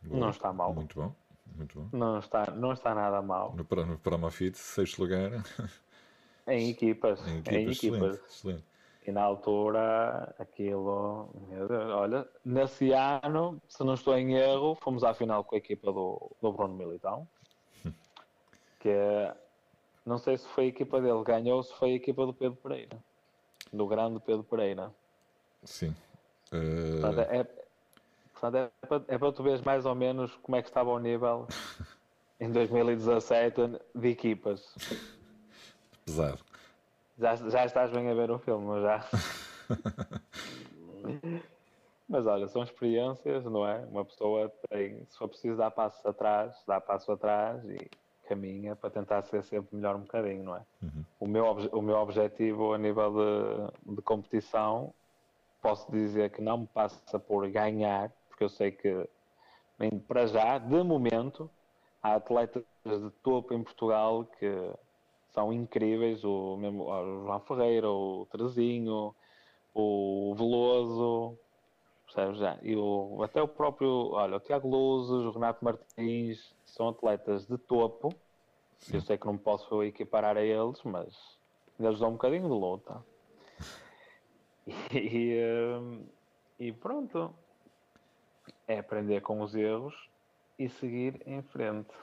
Boa. 0.03 0.19
não 0.19 0.29
está 0.29 0.51
mal. 0.51 0.73
Muito 0.73 0.99
bom. 0.99 1.13
Muito 1.55 1.79
bom. 1.79 1.89
Não 1.97 2.19
está, 2.19 2.51
não 2.51 2.73
está 2.73 2.93
nada 2.93 3.21
mal. 3.21 3.55
No, 3.55 3.85
no 3.85 3.97
Promofit, 3.97 4.57
sexto 4.57 4.99
lugar. 5.01 5.31
Em 6.47 6.69
equipas. 6.69 7.25
Em 7.27 7.35
Em 7.35 7.37
equipas, 7.39 7.77
equipas. 7.77 8.15
excelente. 8.15 8.23
excelente. 8.29 8.63
E 9.05 9.11
na 9.11 9.21
altura, 9.21 10.35
aquilo, 10.37 11.29
Deus, 11.47 11.69
olha, 11.71 12.27
nesse 12.43 12.91
ano, 12.91 13.61
se 13.69 13.81
não 13.81 13.93
estou 13.93 14.17
em 14.17 14.33
erro, 14.35 14.75
fomos 14.75 15.01
à 15.01 15.13
final 15.13 15.45
com 15.45 15.55
a 15.55 15.57
equipa 15.57 15.93
do, 15.93 16.29
do 16.41 16.51
Bruno 16.51 16.73
Militão, 16.73 17.25
que 18.81 18.89
não 20.07 20.17
sei 20.17 20.37
se 20.37 20.47
foi 20.47 20.63
a 20.65 20.67
equipa 20.67 21.01
dele, 21.01 21.19
que 21.19 21.31
ganhou, 21.31 21.57
ou 21.57 21.63
se 21.63 21.73
foi 21.73 21.91
a 21.91 21.95
equipa 21.95 22.25
do 22.25 22.33
Pedro 22.33 22.57
Pereira, 22.57 22.97
do 23.73 23.85
grande 23.85 24.19
Pedro 24.21 24.43
Pereira. 24.43 24.91
Sim. 25.63 25.93
Eh, 26.51 27.01
Portanto, 27.01 27.19
é, 27.29 27.43
portanto, 28.31 28.55
é, 28.55 28.87
para, 28.87 29.03
é 29.09 29.17
para 29.17 29.31
tu 29.33 29.43
veres 29.43 29.61
mais 29.61 29.85
ou 29.85 29.93
menos 29.93 30.33
como 30.37 30.55
é 30.55 30.61
que 30.61 30.69
estava 30.69 30.89
o 30.89 30.97
nível 30.99 31.45
em 32.39 32.49
2017 32.51 33.79
de 33.93 34.07
equipas. 34.07 34.73
pesado. 36.05 36.39
Já, 37.19 37.35
já 37.35 37.65
estás 37.65 37.91
bem 37.91 38.09
a 38.09 38.13
ver 38.13 38.31
o 38.31 38.39
filme, 38.39 38.65
mas 38.65 38.83
já. 38.83 39.09
Mas 42.09 42.25
olha, 42.25 42.47
são 42.47 42.63
experiências, 42.63 43.43
não 43.43 43.67
é? 43.67 43.79
Uma 43.85 44.05
pessoa 44.05 44.49
tem, 44.69 45.05
se 45.09 45.17
for 45.17 45.27
preciso 45.27 45.57
dar 45.57 45.71
passos 45.71 46.05
atrás, 46.05 46.55
dá 46.65 46.79
passo 46.79 47.11
atrás 47.11 47.61
e 47.65 47.77
caminha 48.27 48.75
para 48.75 48.89
tentar 48.89 49.23
ser 49.23 49.43
sempre 49.43 49.75
melhor 49.75 49.95
um 49.95 50.01
bocadinho, 50.01 50.43
não 50.43 50.55
é? 50.55 50.61
O, 51.19 51.27
meu, 51.27 51.45
o 51.71 51.81
meu 51.81 51.97
objetivo 51.97 52.73
a 52.73 52.77
nível 52.77 53.13
de, 53.13 53.95
de 53.95 54.01
competição, 54.01 54.93
posso 55.61 55.91
dizer 55.91 56.31
que 56.31 56.41
não 56.41 56.59
me 56.59 56.67
passa 56.67 57.17
por 57.17 57.49
ganhar, 57.49 58.11
porque 58.29 58.43
eu 58.43 58.49
sei 58.49 58.71
que, 58.71 59.09
para 60.07 60.27
já, 60.27 60.57
de 60.57 60.83
momento, 60.83 61.49
há 62.01 62.15
atletas 62.15 62.63
de 62.85 63.09
topo 63.23 63.53
em 63.53 63.63
Portugal 63.63 64.25
que 64.39 64.71
são 65.33 65.51
incríveis, 65.51 66.23
o, 66.23 66.57
mesmo, 66.57 66.83
o 66.83 67.25
João 67.25 67.39
Ferreira, 67.41 67.89
o 67.89 68.27
Terezinho, 68.31 69.15
o 69.73 70.33
Veloso, 70.35 71.37
percebes 72.07 72.39
já? 72.39 72.57
E 72.61 72.75
o, 72.75 73.21
até 73.23 73.41
o 73.41 73.47
próprio, 73.47 74.11
olha, 74.11 74.37
o 74.37 74.39
Tiago 74.39 74.67
Luzes, 74.67 75.25
o 75.25 75.31
Renato 75.31 75.63
Martins, 75.63 76.55
são 76.65 76.89
atletas 76.89 77.45
de 77.45 77.57
topo. 77.57 78.09
Eu 78.91 79.01
sei 79.01 79.17
que 79.17 79.25
não 79.25 79.37
posso 79.37 79.83
equiparar 79.83 80.37
a 80.37 80.41
eles, 80.41 80.81
mas 80.83 81.37
eles 81.79 81.99
dão 81.99 82.09
um 82.09 82.13
bocadinho 82.13 82.43
de 82.43 82.53
luta. 82.53 83.03
E, 84.91 85.39
hum, 85.79 86.05
e 86.59 86.73
pronto. 86.73 87.33
É 88.67 88.79
aprender 88.79 89.21
com 89.21 89.41
os 89.41 89.55
erros 89.55 89.95
e 90.59 90.67
seguir 90.67 91.21
em 91.25 91.41
frente. 91.41 91.93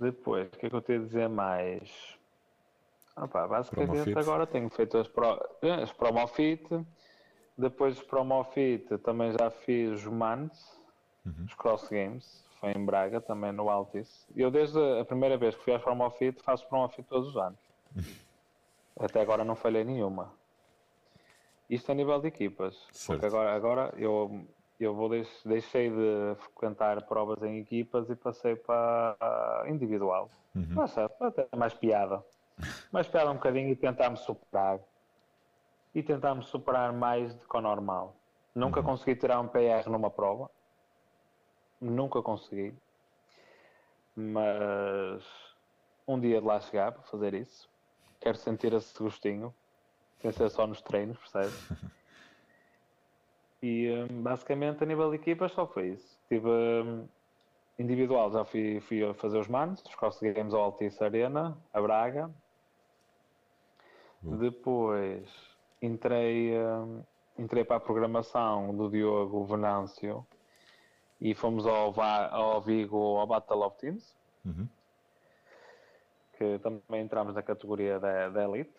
Depois, 0.00 0.46
o 0.46 0.58
que 0.58 0.66
é 0.66 0.70
que 0.70 0.74
eu 0.76 0.80
tenho 0.80 1.02
a 1.02 1.04
dizer 1.04 1.28
mais? 1.28 2.18
Opa, 3.14 3.46
basicamente 3.46 4.12
Promofit. 4.12 4.18
agora 4.18 4.46
tenho 4.46 4.70
feito 4.70 4.96
as, 4.96 5.08
pro, 5.08 5.38
eh, 5.60 5.82
as 5.82 5.92
Promofit. 5.92 6.66
Depois 7.58 7.96
dos 7.96 8.04
Promofit 8.04 8.96
também 8.98 9.32
já 9.32 9.50
fiz 9.50 9.90
os 9.90 10.04
MANs, 10.06 10.80
os 11.44 11.54
Cross 11.54 11.88
Games. 11.88 12.46
Foi 12.60 12.70
em 12.72 12.84
Braga, 12.86 13.20
também 13.20 13.52
no 13.52 13.68
Altis. 13.68 14.26
Eu 14.34 14.50
desde 14.50 14.78
a 15.00 15.04
primeira 15.04 15.36
vez 15.36 15.54
que 15.56 15.62
fui 15.64 15.74
às 15.74 15.82
Promofit 15.82 16.40
faço 16.42 16.66
Promofit 16.68 17.06
todos 17.08 17.28
os 17.28 17.36
anos. 17.36 17.58
Até 18.98 19.20
agora 19.20 19.44
não 19.44 19.54
falhei 19.54 19.84
nenhuma. 19.84 20.32
Isto 21.70 21.92
a 21.92 21.94
nível 21.94 22.20
de 22.20 22.28
equipas. 22.28 22.74
Certo. 22.92 23.20
Porque 23.20 23.26
agora, 23.26 23.54
agora 23.54 23.94
eu, 23.96 24.44
eu 24.80 24.94
vou 24.94 25.08
deix- 25.08 25.42
deixei 25.44 25.90
de 25.90 26.34
frequentar 26.40 27.00
provas 27.06 27.42
em 27.42 27.58
equipas 27.58 28.08
e 28.10 28.16
passei 28.16 28.56
para 28.56 29.16
individual. 29.68 30.30
Mas 30.54 30.90
sabe, 30.92 31.14
até 31.20 31.46
mais 31.56 31.74
piada. 31.74 32.24
Mais 32.90 33.06
piada 33.06 33.30
um 33.30 33.34
bocadinho 33.34 33.68
e 33.68 33.76
tentar-me 33.76 34.16
superar. 34.16 34.80
E 35.94 36.02
tentar-me 36.02 36.42
superar 36.44 36.92
mais 36.92 37.34
do 37.34 37.48
que 37.48 37.56
o 37.56 37.60
normal. 37.60 38.16
Nunca 38.54 38.82
consegui 38.82 39.16
tirar 39.16 39.40
um 39.40 39.48
PR 39.48 39.88
numa 39.88 40.10
prova. 40.10 40.50
Nunca 41.80 42.22
consegui. 42.22 42.74
Mas 44.14 45.24
um 46.06 46.18
dia 46.18 46.40
de 46.40 46.46
lá 46.46 46.60
chegar 46.60 46.92
para 46.92 47.02
fazer 47.02 47.34
isso. 47.34 47.68
Quero 48.20 48.36
sentir 48.36 48.72
esse 48.72 48.96
gostinho. 49.00 49.54
Sem 50.20 50.32
ser 50.32 50.50
só 50.50 50.66
nos 50.66 50.82
treinos, 50.82 51.16
percebes? 51.18 51.68
E 53.60 53.90
hum, 53.90 54.22
basicamente 54.22 54.84
a 54.84 54.86
nível 54.86 55.10
de 55.10 55.16
equipas 55.16 55.50
só 55.50 55.66
foi 55.66 55.88
isso. 55.88 56.16
Tive 56.28 56.48
hum, 56.48 57.08
individual, 57.76 58.30
já 58.30 58.44
fui, 58.44 58.80
fui 58.80 59.12
fazer 59.14 59.38
os 59.38 59.48
manos, 59.48 59.82
os 59.82 59.94
Cross 59.96 60.20
Games 60.20 60.54
ao 60.54 60.62
Altice 60.62 61.02
Arena, 61.02 61.60
a 61.72 61.80
Braga. 61.80 62.32
Bom. 64.22 64.36
Depois 64.36 65.57
entrei, 65.80 66.58
hum, 66.58 67.02
entrei 67.38 67.64
para 67.64 67.76
a 67.76 67.80
programação 67.80 68.76
do 68.76 68.90
Diogo 68.90 69.44
Venâncio 69.46 70.26
e 71.20 71.34
fomos 71.34 71.66
ao, 71.66 71.92
Va- 71.92 72.28
ao 72.28 72.60
Vigo 72.60 72.96
ao 73.18 73.26
Battle 73.26 73.62
of 73.62 73.76
Teams, 73.78 74.16
Uhum. 74.44 74.68
que 76.36 76.58
também 76.60 77.02
entramos 77.02 77.34
na 77.34 77.42
categoria 77.42 77.98
da, 77.98 78.28
da 78.28 78.44
Elite. 78.44 78.74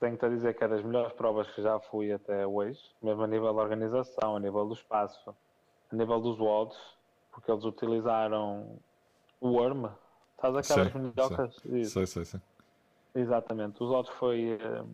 Tenho-te 0.00 0.24
a 0.24 0.28
dizer 0.28 0.54
que 0.54 0.64
é 0.64 0.68
das 0.68 0.82
melhores 0.82 1.12
provas 1.14 1.48
que 1.54 1.62
já 1.62 1.78
fui 1.80 2.12
até 2.12 2.46
hoje, 2.46 2.80
mesmo 3.02 3.22
a 3.22 3.26
nível 3.26 3.52
da 3.54 3.62
organização, 3.62 4.36
a 4.36 4.40
nível 4.40 4.66
do 4.66 4.74
espaço, 4.74 5.34
a 5.90 5.96
nível 5.96 6.20
dos 6.20 6.38
WODs, 6.38 6.76
porque 7.30 7.50
eles 7.50 7.64
utilizaram 7.64 8.78
o 9.40 9.48
Worm. 9.50 9.86
Estás 10.36 10.56
aquelas 10.56 10.94
minhocas? 10.94 11.54
Sei, 11.90 12.06
sei, 12.06 12.24
sei. 12.24 12.40
Exatamente. 13.14 13.82
Os 13.82 13.90
WODs 13.90 14.10
foi 14.18 14.58
eh, 14.60 14.84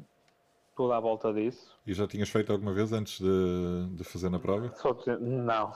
tudo 0.79 0.93
à 0.93 1.01
volta 1.01 1.33
disso. 1.33 1.77
E 1.85 1.93
já 1.93 2.07
tinhas 2.07 2.29
feito 2.29 2.53
alguma 2.53 2.73
vez 2.73 2.93
antes 2.93 3.21
de, 3.21 3.89
de 3.97 4.05
fazer 4.05 4.31
na 4.31 4.39
prova? 4.39 4.73
Não, 5.19 5.73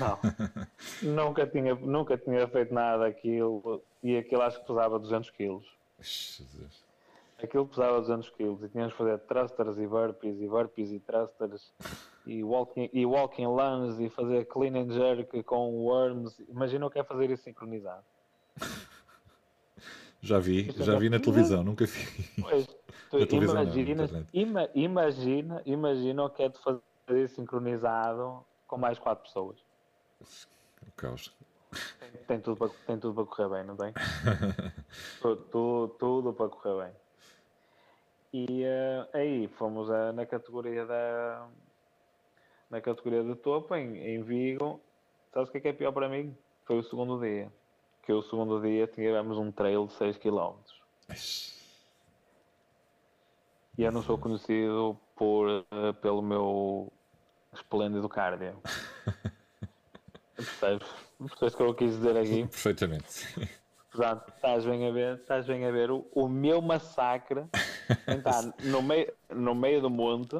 não. 0.00 0.18
nunca, 1.14 1.46
tinha, 1.46 1.76
nunca 1.76 2.18
tinha 2.18 2.48
feito 2.48 2.74
nada 2.74 3.04
daquilo 3.04 3.80
e 4.02 4.16
aquilo 4.16 4.42
acho 4.42 4.58
que 4.60 4.66
pesava 4.66 4.98
200 4.98 5.30
quilos. 5.30 5.64
Jesus. 6.00 6.84
Aquilo 7.40 7.64
pesava 7.64 8.00
200 8.00 8.28
quilos 8.30 8.64
e 8.64 8.68
tínhamos 8.68 8.92
que 8.92 8.98
fazer 8.98 9.18
thrusters 9.20 9.78
e 9.78 9.86
burpees 9.86 10.40
e 10.40 10.48
burpees 10.48 10.90
e 10.90 10.98
thrusters 10.98 11.72
e 12.26 12.42
walking, 12.42 12.90
e 12.92 13.06
walking 13.06 13.46
lunges 13.46 14.00
e 14.00 14.08
fazer 14.08 14.46
clean 14.46 14.74
and 14.74 14.90
jerk 14.90 15.44
com 15.44 15.76
worms. 15.76 16.40
Imagina 16.48 16.86
o 16.86 16.90
que 16.90 16.98
é 16.98 17.04
fazer 17.04 17.30
isso 17.30 17.44
sincronizado. 17.44 18.02
Já 20.22 20.38
vi, 20.38 20.70
já 20.76 20.98
vi 20.98 21.08
na 21.08 21.18
televisão, 21.18 21.64
nunca 21.64 21.86
vi. 21.86 22.00
Pois, 22.42 22.66
tu 23.10 23.26
televisão 23.26 23.64
não, 23.64 23.72
ima- 24.32 24.68
imagina, 24.74 25.62
imagina 25.64 26.24
o 26.24 26.30
que 26.30 26.42
é 26.42 26.48
de 26.48 26.58
fazer 26.62 27.28
sincronizado 27.30 28.44
com 28.66 28.76
mais 28.76 28.98
quatro 28.98 29.24
pessoas. 29.24 29.58
O 30.86 30.92
caos. 30.92 31.34
Tem 32.26 32.40
tudo 32.40 32.56
para, 32.56 32.68
tem 32.86 32.98
tudo 32.98 33.14
para 33.14 33.24
correr 33.24 33.48
bem, 33.48 33.64
não 33.66 33.76
tem? 33.76 33.92
Tu- 35.22 35.36
tu- 35.36 35.96
tudo 35.98 36.32
para 36.32 36.48
correr 36.48 36.84
bem. 36.86 36.96
E 38.32 38.62
eh, 38.64 39.08
aí 39.12 39.48
fomos 39.48 39.88
eh, 39.90 40.12
na 40.12 40.24
categoria 40.26 40.86
da 40.86 41.48
na 42.70 42.80
categoria 42.80 43.22
de 43.24 43.34
topo 43.36 43.74
em, 43.74 43.96
em 43.98 44.22
Vigo. 44.22 44.80
Sabes 45.32 45.48
o 45.48 45.52
que 45.52 45.58
é, 45.58 45.60
que 45.60 45.68
é 45.68 45.72
pior 45.72 45.92
para 45.92 46.08
mim? 46.08 46.36
Foi 46.64 46.78
o 46.78 46.82
segundo 46.82 47.20
dia. 47.20 47.52
Que 48.10 48.14
o 48.14 48.22
segundo 48.22 48.60
dia 48.60 48.88
tivemos 48.88 49.38
um 49.38 49.52
trail 49.52 49.86
de 49.86 49.92
6 49.92 50.18
km. 50.18 50.56
E 53.78 53.84
eu 53.84 53.92
não 53.92 54.02
sou 54.02 54.18
conhecido 54.18 54.98
por, 55.14 55.48
eh, 55.70 55.92
pelo 56.02 56.20
meu 56.20 56.92
esplêndido 57.54 58.08
cardio. 58.08 58.60
Percebes? 60.34 60.88
Percebes 61.20 61.54
o 61.54 61.56
que 61.56 61.62
eu 61.62 61.74
quis 61.74 61.90
dizer 61.92 62.16
aqui? 62.16 62.46
Perfeitamente. 62.50 63.48
Portanto, 63.92 64.32
estás 64.34 64.64
bem 64.64 64.88
a 64.88 64.90
ver, 64.90 65.14
estás 65.20 65.46
bem 65.46 65.64
a 65.64 65.70
ver 65.70 65.92
o, 65.92 66.04
o 66.12 66.28
meu 66.28 66.60
massacre 66.60 67.44
estar 68.08 68.42
no 68.64 68.82
meio, 68.82 69.14
no 69.28 69.54
meio 69.54 69.80
do 69.80 69.88
monte, 69.88 70.34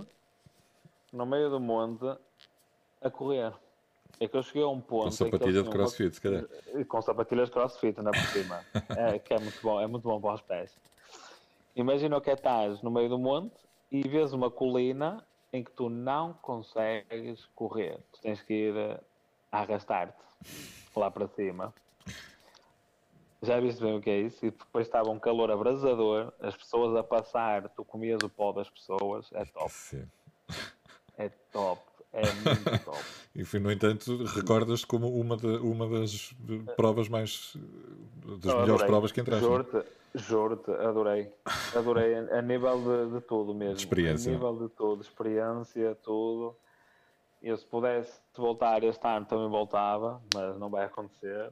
no 1.12 1.24
meio 1.24 1.48
do 1.48 1.60
monte, 1.60 2.18
a 3.00 3.08
correr. 3.08 3.52
É 4.20 4.28
que 4.28 4.36
eu 4.36 4.42
cheguei 4.42 4.62
a 4.62 4.68
um 4.68 4.80
ponto. 4.80 5.04
Com 5.04 5.06
em 5.08 5.10
que 5.10 5.16
sapatilha 5.16 5.50
eles 5.50 5.64
de 5.64 5.70
crossfit, 5.70 6.14
se 6.14 6.20
calhar. 6.20 6.44
com 6.86 7.02
sapatilhas 7.02 7.48
de 7.48 7.52
crossfit, 7.52 7.98
ainda 7.98 8.10
por 8.10 8.26
cima. 8.26 8.64
É, 8.96 9.18
que 9.18 9.32
é 9.32 9.38
muito 9.38 9.58
bom, 9.62 9.80
é 9.80 9.86
muito 9.86 10.02
bom 10.02 10.20
para 10.20 10.34
os 10.34 10.42
pés. 10.42 10.76
Imagina 11.74 12.16
o 12.16 12.20
que 12.20 12.28
é 12.28 12.34
estás 12.34 12.82
no 12.82 12.90
meio 12.90 13.08
do 13.08 13.18
monte 13.18 13.56
e 13.90 14.06
vês 14.06 14.32
uma 14.32 14.50
colina 14.50 15.24
em 15.52 15.64
que 15.64 15.70
tu 15.70 15.88
não 15.88 16.34
consegues 16.34 17.46
correr. 17.54 17.98
Tu 18.12 18.20
tens 18.20 18.42
que 18.42 18.52
ir 18.52 18.76
eh, 18.76 19.00
a 19.50 19.60
arrastar-te 19.60 20.22
lá 20.94 21.10
para 21.10 21.26
cima. 21.28 21.72
Já 23.42 23.58
viste 23.58 23.80
bem 23.80 23.96
o 23.96 24.00
que 24.02 24.10
é 24.10 24.18
isso? 24.20 24.44
E 24.44 24.50
depois 24.50 24.86
estava 24.86 25.08
um 25.08 25.18
calor 25.18 25.50
abrasador, 25.50 26.32
as 26.40 26.54
pessoas 26.54 26.94
a 26.94 27.02
passar, 27.02 27.68
tu 27.70 27.84
comias 27.84 28.20
o 28.22 28.28
pó 28.28 28.52
das 28.52 28.68
pessoas, 28.68 29.30
é 29.32 29.44
top, 29.46 29.70
Sim. 29.70 30.06
é 31.16 31.30
top, 31.50 31.80
é 32.12 32.22
muito 32.22 32.78
top. 32.84 32.98
E 33.34 33.44
foi, 33.44 33.60
no 33.60 33.70
entanto, 33.70 34.24
recordas 34.24 34.84
como 34.84 35.08
uma, 35.18 35.36
de- 35.36 35.58
uma 35.58 35.88
das 35.88 36.34
provas 36.76 37.08
mais. 37.08 37.56
das 38.24 38.44
melhores 38.44 38.68
adorei. 38.70 38.86
provas 38.86 39.12
que 39.12 39.20
entraste. 39.20 39.44
é? 39.44 39.48
Juro-te, 39.48 39.88
juro-te, 40.14 40.70
adorei. 40.72 41.32
Adorei 41.76 42.14
a, 42.16 42.42
nível 42.42 42.78
de, 42.80 43.14
de 43.14 43.20
tudo 43.26 43.54
mesmo. 43.54 43.74
De 43.76 43.80
experiência. 43.82 44.30
A 44.30 44.34
nível 44.34 44.56
de 44.58 44.68
tudo, 44.74 45.02
experiência, 45.02 45.94
tudo. 46.02 46.56
Eu 47.42 47.56
se 47.56 47.64
pudesse 47.64 48.20
voltar 48.36 48.82
este 48.84 49.06
ano 49.06 49.24
também 49.26 49.48
voltava, 49.48 50.20
mas 50.34 50.58
não 50.58 50.68
vai 50.68 50.84
acontecer. 50.84 51.50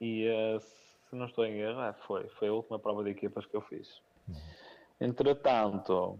E 0.00 0.26
eh, 0.26 0.58
se 0.60 1.14
não 1.14 1.26
estou 1.26 1.44
em 1.44 1.60
erro, 1.60 1.80
é, 1.82 1.92
foi. 2.06 2.26
Foi 2.38 2.48
a 2.48 2.52
última 2.52 2.78
prova 2.78 3.04
de 3.04 3.10
equipas 3.10 3.46
que 3.46 3.54
eu 3.54 3.60
fiz. 3.60 4.00
Entretanto, 5.00 6.18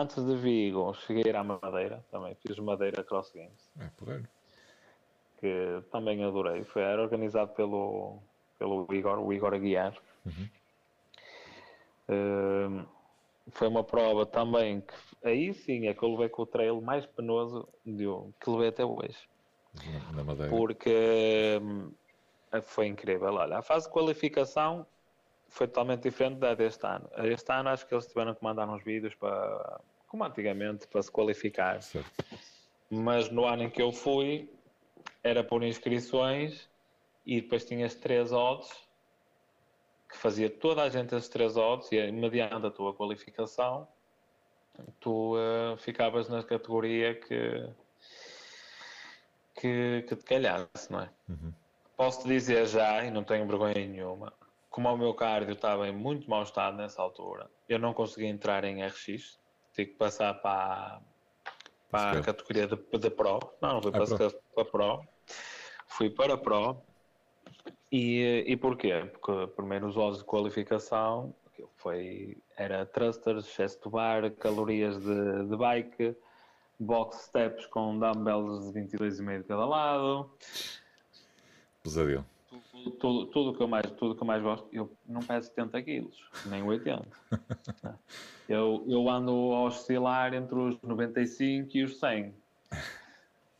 antes 0.00 0.24
de 0.24 0.36
Vigo, 0.36 0.94
cheguei 0.94 1.32
à 1.34 1.42
Madeira, 1.42 2.04
também 2.10 2.34
fiz 2.36 2.58
Madeira 2.58 3.02
Cross 3.04 3.32
Games 3.32 3.70
É, 3.78 3.86
porreiro. 3.96 4.28
que 5.38 5.82
também 5.90 6.24
adorei. 6.24 6.64
Foi, 6.64 6.82
era 6.82 7.02
organizado 7.02 7.52
pelo, 7.52 8.18
pelo 8.58 8.86
Igor, 8.92 9.18
o 9.18 9.32
Igor 9.32 9.54
Aguiar. 9.54 9.94
Hum, 12.08 12.84
foi 13.50 13.68
uma 13.68 13.82
prova 13.82 14.24
também 14.26 14.80
que 14.80 14.94
aí 15.26 15.52
sim 15.54 15.86
é 15.86 15.94
que 15.94 16.02
eu 16.02 16.10
levei 16.10 16.28
com 16.28 16.42
o 16.42 16.46
trail 16.46 16.80
mais 16.80 17.06
penoso 17.06 17.68
de, 17.84 18.04
que 18.40 18.50
levei 18.50 18.68
até 18.68 18.84
hoje. 18.84 19.28
Na, 19.74 20.12
na 20.12 20.24
Madeira. 20.24 20.50
Porque 20.50 21.58
hum, 21.62 21.92
foi 22.62 22.86
incrível. 22.86 23.32
Olha, 23.34 23.58
a 23.58 23.62
fase 23.62 23.86
de 23.86 23.92
qualificação 23.92 24.86
foi 25.52 25.66
totalmente 25.66 26.02
diferente 26.02 26.38
da 26.38 26.54
deste 26.54 26.84
ano. 26.86 27.08
Este 27.18 27.52
ano 27.52 27.68
acho 27.68 27.86
que 27.86 27.94
eles 27.94 28.06
tiveram 28.06 28.34
que 28.34 28.42
mandar 28.42 28.66
uns 28.68 28.82
vídeos 28.82 29.14
para, 29.14 29.80
como 30.08 30.24
antigamente, 30.24 30.86
para 30.88 31.02
se 31.02 31.10
qualificar 31.10 31.82
Certo. 31.82 32.10
mas 32.90 33.30
no 33.30 33.44
ano 33.44 33.64
em 33.64 33.70
que 33.70 33.82
eu 33.82 33.92
fui 33.92 34.50
era 35.22 35.44
por 35.44 35.62
inscrições 35.62 36.68
e 37.26 37.42
depois 37.42 37.66
tinhas 37.66 37.94
três 37.94 38.32
odds 38.32 38.70
que 40.08 40.16
fazia 40.16 40.48
toda 40.48 40.82
a 40.82 40.88
gente 40.88 41.14
as 41.14 41.28
três 41.28 41.56
odds 41.56 41.92
e 41.92 42.10
mediante 42.10 42.66
a 42.66 42.70
tua 42.70 42.94
qualificação 42.94 43.86
tu 45.00 45.36
eh, 45.36 45.76
ficavas 45.76 46.30
na 46.30 46.42
categoria 46.42 47.14
que, 47.14 47.68
que, 49.54 50.02
que 50.08 50.16
te 50.16 50.24
calhasse, 50.24 50.90
não 50.90 51.00
é? 51.00 51.10
Uhum. 51.28 51.52
Posso-te 51.94 52.28
dizer 52.28 52.66
já, 52.66 53.04
e 53.04 53.10
não 53.10 53.22
tenho 53.22 53.46
vergonha 53.46 53.74
nenhuma, 53.74 54.32
como 54.72 54.88
o 54.88 54.96
meu 54.96 55.14
cardio 55.14 55.52
estava 55.52 55.86
em 55.86 55.92
muito 55.92 56.28
mau 56.28 56.42
estado 56.42 56.76
nessa 56.78 57.00
altura, 57.00 57.48
eu 57.68 57.78
não 57.78 57.92
conseguia 57.92 58.28
entrar 58.28 58.64
em 58.64 58.84
RX, 58.84 59.38
tive 59.72 59.92
que 59.92 59.96
passar 59.98 60.34
para, 60.34 61.00
para 61.90 62.18
a 62.18 62.22
categoria 62.22 62.66
de, 62.66 62.76
de 62.76 63.10
Pro. 63.10 63.38
Não, 63.60 63.74
não 63.74 63.82
fui 63.82 63.90
Ah, 63.94 64.06
para, 64.06 64.16
Pro. 64.16 64.42
Para 64.54 64.64
Pro. 64.64 65.08
Fui 65.86 66.10
para 66.10 66.38
Pro. 66.38 66.82
E, 67.92 68.44
e 68.46 68.56
porquê? 68.56 69.08
Porque 69.12 69.46
primeiro 69.54 69.86
os 69.86 69.96
odds 69.96 70.20
de 70.20 70.24
qualificação 70.24 71.34
foi, 71.76 72.38
era 72.56 72.86
thrusters, 72.86 73.46
excesso 73.46 73.78
de 73.84 73.90
bar, 73.90 74.30
calorias 74.32 74.98
de, 74.98 75.48
de 75.48 75.56
bike, 75.56 76.16
box 76.80 77.26
steps 77.26 77.66
com 77.66 77.98
dumbbells 77.98 78.72
de 78.72 78.80
22,5 78.80 79.42
de 79.42 79.44
cada 79.44 79.66
lado, 79.66 80.30
Pesadelo. 81.82 82.24
Tudo, 82.70 82.90
tudo, 82.92 83.26
tudo 83.26 83.54
que 83.56 83.62
eu 83.62 83.68
mais, 83.68 83.86
tudo 83.92 84.14
que 84.14 84.22
eu 84.22 84.26
mais 84.26 84.42
gosto, 84.42 84.68
eu 84.72 84.90
não 85.06 85.20
peso 85.20 85.48
70 85.48 85.82
quilos, 85.82 86.16
nem 86.46 86.62
80. 86.62 87.06
eu, 88.48 88.84
eu 88.86 89.08
ando 89.08 89.30
a 89.30 89.64
oscilar 89.64 90.34
entre 90.34 90.54
os 90.54 90.80
95 90.82 91.76
e 91.76 91.84
os 91.84 91.98
100. 91.98 92.34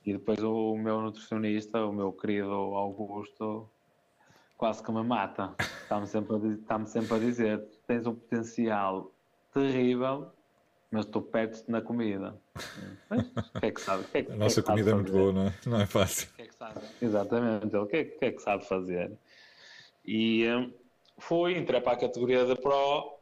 E 0.05 0.13
depois 0.13 0.43
o 0.43 0.77
meu 0.77 1.01
nutricionista, 1.01 1.85
o 1.85 1.93
meu 1.93 2.13
querido 2.13 2.51
Augusto, 2.51 3.69
quase 4.57 4.83
que 4.83 4.91
me 4.91 5.03
mata. 5.03 5.55
Está-me 5.83 6.07
sempre, 6.07 6.37
está-me 6.55 6.87
sempre 6.87 7.15
a 7.15 7.19
dizer: 7.19 7.65
tens 7.87 8.07
um 8.07 8.15
potencial 8.15 9.13
terrível, 9.55 10.33
mas 10.91 11.07
tu 11.07 11.23
perdes-te 11.23 11.71
na 11.71 11.81
comida. 11.81 12.35
Mas, 13.09 13.27
O 13.55 13.61
que 13.61 13.67
é 13.67 13.71
que 13.71 13.81
sabe? 13.81 14.05
Que 14.05 14.19
é 14.19 14.23
que- 14.25 14.33
A 14.33 14.35
é 14.35 14.39
nossa 14.39 14.55
sabe 14.63 14.67
comida 14.67 14.91
é 14.91 14.95
muito 14.95 15.13
boa, 15.13 15.33
não 15.33 15.47
é? 15.47 15.55
Não 15.67 15.81
é 15.81 15.87
fácil. 15.87 16.29
Exatamente, 17.01 17.67
ele 17.67 17.79
o 17.79 17.87
que 17.87 17.97
é, 17.97 18.03
o 18.03 18.19
que 18.19 18.25
é 18.25 18.33
que 18.33 18.43
sabe 18.43 18.65
fazer? 18.65 19.13
E 20.05 20.47
hum, 20.49 20.73
fui, 21.19 21.57
entrei 21.57 21.81
para 21.81 21.93
a 21.93 21.97
categoria 21.97 22.45
de 22.45 22.55
Pro, 22.57 23.19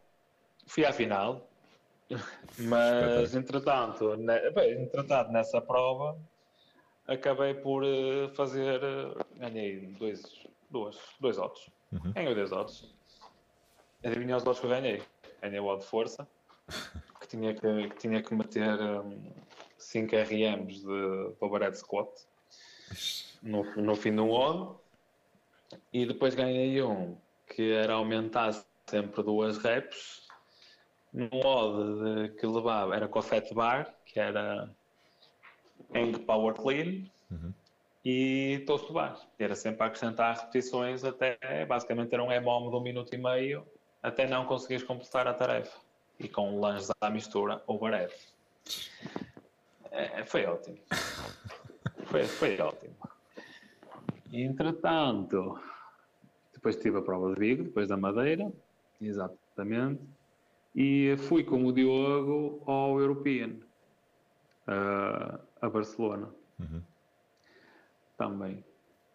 fui 0.66 0.84
à 0.84 0.92
final 0.92 1.50
Mas, 2.58 3.34
entretanto, 3.34 4.16
ne, 4.16 4.50
bem, 4.50 4.82
entretanto, 4.82 5.30
nessa 5.30 5.60
prova, 5.60 6.18
acabei 7.06 7.54
por 7.54 7.84
uh, 7.84 8.28
fazer. 8.34 8.80
Uh, 8.82 9.24
ganhei 9.38 9.86
dois, 9.98 10.46
duas, 10.70 10.98
dois 11.20 11.38
odds. 11.38 11.70
Uhum. 11.92 12.12
Ganhei 12.12 12.34
dois 12.34 12.52
odds. 12.52 12.92
Adivinha 14.04 14.36
os 14.36 14.46
odds 14.46 14.60
que 14.60 14.66
eu 14.66 14.70
ganhei? 14.70 15.02
Ganhei 15.40 15.60
o 15.60 15.66
odd 15.66 15.82
de 15.82 15.86
força, 15.86 16.26
que 17.20 17.28
tinha 17.28 17.54
que, 17.54 17.88
que, 17.88 17.96
tinha 17.96 18.22
que 18.22 18.34
meter 18.34 18.80
um, 18.80 19.32
5 19.78 20.16
RMs 20.16 20.82
de 20.82 21.34
overhead 21.40 21.76
squat 21.78 22.10
no, 23.42 23.64
no 23.76 23.96
fim 23.96 24.14
de 24.14 24.20
um 24.20 24.30
odd. 24.30 24.76
E 25.92 26.04
depois 26.04 26.34
ganhei 26.34 26.82
um 26.82 27.16
que 27.46 27.72
era 27.72 27.94
aumentar 27.94 28.52
sempre 28.86 29.22
duas 29.22 29.58
reps 29.58 30.28
num 31.12 31.28
odd 31.44 32.32
que 32.36 32.46
levava, 32.46 32.94
era 32.94 33.08
com 33.08 33.18
a 33.18 33.22
fat 33.22 33.52
bar, 33.52 33.94
que 34.04 34.18
era 34.20 34.70
em 35.92 36.12
power 36.12 36.54
clean 36.54 37.04
uhum. 37.30 37.52
e 38.04 38.62
toast 38.66 38.92
bar. 38.92 39.20
Era 39.38 39.54
sempre 39.54 39.82
a 39.82 39.86
acrescentar 39.86 40.36
repetições 40.36 41.04
até, 41.04 41.38
basicamente 41.66 42.12
era 42.12 42.22
um 42.22 42.30
EMOM 42.30 42.70
de 42.70 42.76
um 42.76 42.80
minuto 42.80 43.12
e 43.14 43.18
meio, 43.18 43.66
até 44.02 44.26
não 44.26 44.46
conseguires 44.46 44.84
completar 44.84 45.26
a 45.26 45.34
tarefa. 45.34 45.78
E 46.18 46.28
com 46.28 46.60
lanches 46.60 46.90
à 47.00 47.10
mistura, 47.10 47.62
overhead. 47.66 48.12
É, 49.90 50.24
foi 50.24 50.44
ótimo. 50.44 50.78
Foi, 52.06 52.24
foi 52.24 52.60
ótimo. 52.60 52.89
Entretanto, 54.32 55.58
depois 56.52 56.76
tive 56.76 56.98
a 56.98 57.02
prova 57.02 57.34
de 57.34 57.40
Vigo, 57.40 57.64
depois 57.64 57.88
da 57.88 57.96
Madeira, 57.96 58.52
exatamente, 59.00 60.02
e 60.74 61.16
fui 61.18 61.42
com 61.42 61.64
o 61.64 61.72
Diogo 61.72 62.62
ao 62.66 63.00
European, 63.00 63.56
uh, 64.68 65.40
a 65.60 65.68
Barcelona. 65.68 66.28
Uhum. 66.60 66.82
Também. 68.16 68.64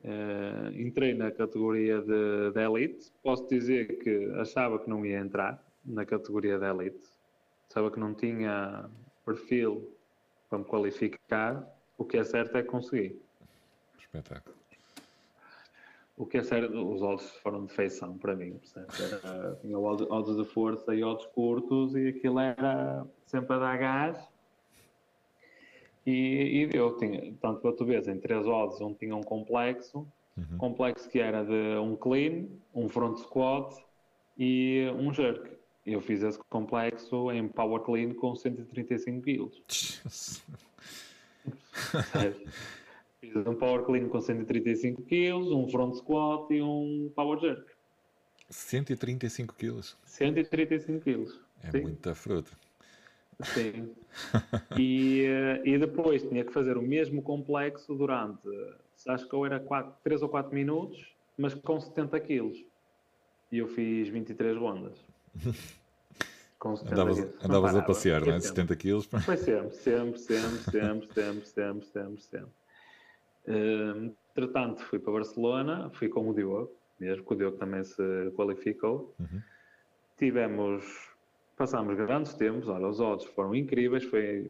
Uh, 0.03 0.69
entrei 0.73 1.13
na 1.13 1.31
categoria 1.31 2.01
de, 2.01 2.51
de, 2.51 2.59
Elite. 2.59 3.11
Posso 3.23 3.47
dizer 3.47 3.99
que 3.99 4.31
achava 4.39 4.77
que 4.79 4.89
não 4.89 5.05
ia 5.05 5.19
entrar 5.19 5.63
na 5.83 6.05
categoria 6.05 6.59
de 6.59 6.65
Elite. 6.65 7.09
Achava 7.69 7.89
que 7.89 7.99
não 7.99 8.13
tinha 8.13 8.89
perfil 9.25 9.89
para 10.49 10.59
me 10.59 10.65
qualificar. 10.65 11.65
O 11.97 12.03
que 12.03 12.17
é 12.17 12.23
certo 12.23 12.57
é 12.57 12.61
que 12.61 12.67
consegui. 12.67 13.19
Espetáculo. 13.97 14.55
O 16.17 16.25
que 16.25 16.37
é 16.37 16.43
certo, 16.43 16.73
os 16.73 17.01
odds 17.01 17.29
foram 17.43 17.65
de 17.65 17.73
feição 17.73 18.17
para 18.17 18.35
mim, 18.35 18.57
Era, 18.75 19.55
tinha 19.61 19.77
odds 19.77 20.37
de 20.37 20.45
força 20.45 20.95
e 20.95 21.03
odds 21.03 21.25
curtos 21.27 21.93
e 21.93 22.07
aquilo 22.07 22.39
era 22.39 23.05
sempre 23.25 23.53
a 23.55 23.59
dar 23.59 23.77
gás. 23.77 24.27
E, 26.05 26.61
e 26.61 26.67
deu, 26.67 26.95
tinha, 26.97 27.33
tanto 27.41 27.59
para 27.59 27.73
tu 27.73 27.83
vês, 27.83 28.07
em 28.07 28.17
três 28.17 28.47
odds, 28.47 28.79
um 28.79 28.93
tinha 28.93 29.15
um 29.15 29.23
complexo, 29.23 30.07
uhum. 30.37 30.57
complexo 30.57 31.09
que 31.09 31.19
era 31.19 31.43
de 31.43 31.77
um 31.79 31.97
clean, 31.97 32.45
um 32.73 32.87
front 32.87 33.17
squat 33.17 33.75
e 34.37 34.87
um 34.97 35.13
jerk. 35.13 35.51
Eu 35.85 35.99
fiz 35.99 36.23
esse 36.23 36.39
complexo 36.49 37.29
em 37.31 37.47
power 37.47 37.81
clean 37.81 38.13
com 38.13 38.35
135 38.35 39.21
quilos. 39.21 40.41
Fiz 43.31 43.47
um 43.47 43.55
power 43.55 43.83
clean 43.83 44.09
com 44.09 44.21
135 44.21 45.01
kg, 45.03 45.33
um 45.33 45.67
front 45.69 45.95
squat 45.95 46.51
e 46.53 46.61
um 46.61 47.11
power 47.15 47.39
jerk. 47.39 47.65
135 48.49 49.55
kg? 49.55 49.81
135 50.05 51.03
kg. 51.03 51.45
É 51.63 51.71
Sim. 51.71 51.81
muita 51.81 52.13
fruta. 52.15 52.51
Sim. 53.43 53.91
e, 54.79 55.23
eh, 55.25 55.61
e 55.65 55.77
depois 55.77 56.23
tinha 56.23 56.43
que 56.43 56.53
fazer 56.53 56.77
o 56.77 56.81
mesmo 56.81 57.21
complexo 57.21 57.93
durante, 57.95 58.47
acho 59.07 59.27
que 59.27 59.35
ou 59.35 59.45
era 59.45 59.59
4, 59.59 59.93
3 60.03 60.21
ou 60.21 60.29
4 60.29 60.53
minutos, 60.53 61.13
mas 61.37 61.53
com 61.53 61.79
70 61.79 62.19
kg. 62.19 62.65
E 63.51 63.57
eu 63.57 63.67
fiz 63.67 64.09
23 64.09 64.57
rondas. 64.57 64.97
Com 66.57 66.75
70 66.75 66.93
andavas, 66.93 67.19
andavas 67.43 67.75
a 67.75 67.81
passear, 67.83 68.25
não 68.25 68.33
é? 68.33 68.39
70 68.39 68.75
quilos. 68.77 69.05
Foi 69.05 69.37
sempre, 69.37 69.75
sempre, 69.75 70.17
sempre, 70.17 70.59
sempre, 70.63 71.07
sempre, 71.13 71.45
sempre, 71.45 71.85
sempre, 71.85 72.21
sempre. 72.21 72.51
Uh, 73.47 74.15
entretanto, 74.31 74.83
fui 74.83 74.99
para 74.99 75.13
Barcelona, 75.13 75.89
fui 75.93 76.09
com 76.09 76.29
o 76.29 76.33
Diogo, 76.33 76.71
mesmo 76.99 77.25
que 77.25 77.33
o 77.33 77.37
Diogo 77.37 77.57
também 77.57 77.83
se 77.83 78.03
qualificou. 78.35 79.13
Uhum. 79.19 79.41
Tivemos, 80.17 80.85
passámos 81.57 81.95
grandes 81.95 82.33
tempos, 82.33 82.67
olha, 82.67 82.87
os 82.87 82.99
odds 82.99 83.25
foram 83.27 83.55
incríveis, 83.55 84.03
foi, 84.05 84.49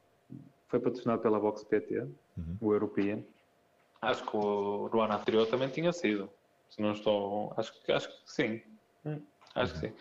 foi 0.68 0.80
patrocinado 0.80 1.22
pela 1.22 1.40
Box 1.40 1.64
PT, 1.66 2.00
uhum. 2.38 2.58
o 2.62 2.74
European. 2.74 3.22
Acho 4.02 4.24
que 4.24 4.38
o, 4.38 4.90
o 4.92 5.02
ano 5.02 5.14
anterior 5.14 5.48
também 5.48 5.70
tinha 5.70 5.92
sido, 5.92 6.30
se 6.70 6.82
não 6.82 6.92
estou, 6.92 7.54
acho, 7.58 7.74
acho 7.90 8.10
que 8.10 8.32
sim, 8.32 8.62
hum, 9.06 9.22
acho 9.56 9.74
uhum. 9.74 9.82
que 9.82 9.88
sim. 9.88 9.94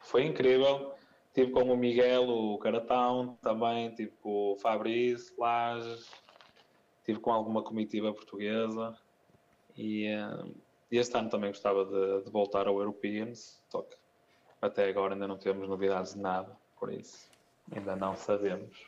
Foi 0.00 0.24
incrível, 0.24 0.94
tive 1.34 1.50
com 1.52 1.62
o 1.62 1.76
Miguel, 1.76 2.28
o 2.28 2.58
Caratão, 2.58 3.38
também, 3.42 3.94
tipo 3.94 4.52
o 4.52 4.56
Fabrício, 4.56 5.34
Lages, 5.38 6.10
estive 7.10 7.20
com 7.20 7.32
alguma 7.32 7.62
comitiva 7.62 8.12
portuguesa 8.12 8.96
e, 9.76 10.06
uh, 10.14 10.54
este 10.90 11.16
ano 11.16 11.28
também 11.28 11.50
gostava 11.50 11.84
de, 11.84 12.24
de, 12.24 12.30
voltar 12.30 12.66
ao 12.66 12.78
Europeans, 12.78 13.62
só 13.68 13.82
que 13.82 13.96
até 14.60 14.88
agora 14.88 15.14
ainda 15.14 15.26
não 15.26 15.36
temos 15.36 15.68
novidades 15.68 16.14
de 16.14 16.20
nada, 16.20 16.56
por 16.78 16.92
isso 16.92 17.30
ainda 17.72 17.94
não 17.94 18.16
sabemos 18.16 18.84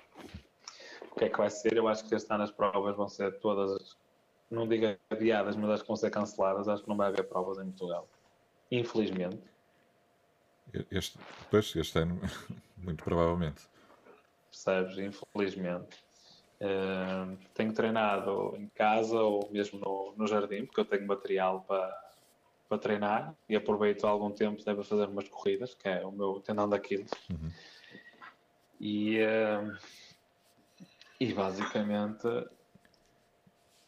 o 1.10 1.14
que 1.16 1.24
é 1.24 1.28
que 1.28 1.38
vai 1.38 1.50
ser. 1.50 1.76
Eu 1.76 1.86
acho 1.88 2.04
que 2.04 2.14
este 2.14 2.32
ano 2.32 2.44
as 2.44 2.50
provas 2.50 2.96
vão 2.96 3.08
ser 3.08 3.38
todas, 3.38 3.96
não 4.50 4.66
digo 4.66 4.96
adiadas, 5.10 5.56
mas 5.56 5.70
acho 5.70 5.82
que 5.82 5.88
vão 5.88 5.96
ser 5.96 6.10
canceladas. 6.10 6.68
Acho 6.68 6.82
que 6.82 6.88
não 6.88 6.96
vai 6.96 7.08
haver 7.08 7.28
provas 7.28 7.58
em 7.58 7.66
Portugal, 7.66 8.08
infelizmente. 8.70 9.42
Este, 10.90 11.18
pois, 11.50 11.74
este 11.76 11.98
ano, 11.98 12.18
muito 12.78 13.04
provavelmente. 13.04 13.68
Percebes? 14.50 14.98
Infelizmente. 14.98 16.01
Uh, 16.62 17.36
tenho 17.54 17.72
treinado 17.72 18.54
em 18.56 18.68
casa 18.68 19.20
ou 19.20 19.48
mesmo 19.50 19.80
no, 19.80 20.14
no 20.16 20.28
jardim, 20.28 20.64
porque 20.64 20.80
eu 20.80 20.84
tenho 20.84 21.04
material 21.04 21.64
para, 21.66 22.12
para 22.68 22.78
treinar 22.78 23.34
e 23.48 23.56
aproveito 23.56 24.06
algum 24.06 24.30
tempo 24.30 24.62
para 24.62 24.84
fazer 24.84 25.08
umas 25.08 25.28
corridas, 25.28 25.74
que 25.74 25.88
é 25.88 26.06
o 26.06 26.12
meu 26.12 26.40
tendão 26.40 26.68
daquilo. 26.68 27.04
Uhum. 27.28 27.50
E, 28.80 29.18
uh, 29.18 29.76
e 31.18 31.32
basicamente 31.34 32.28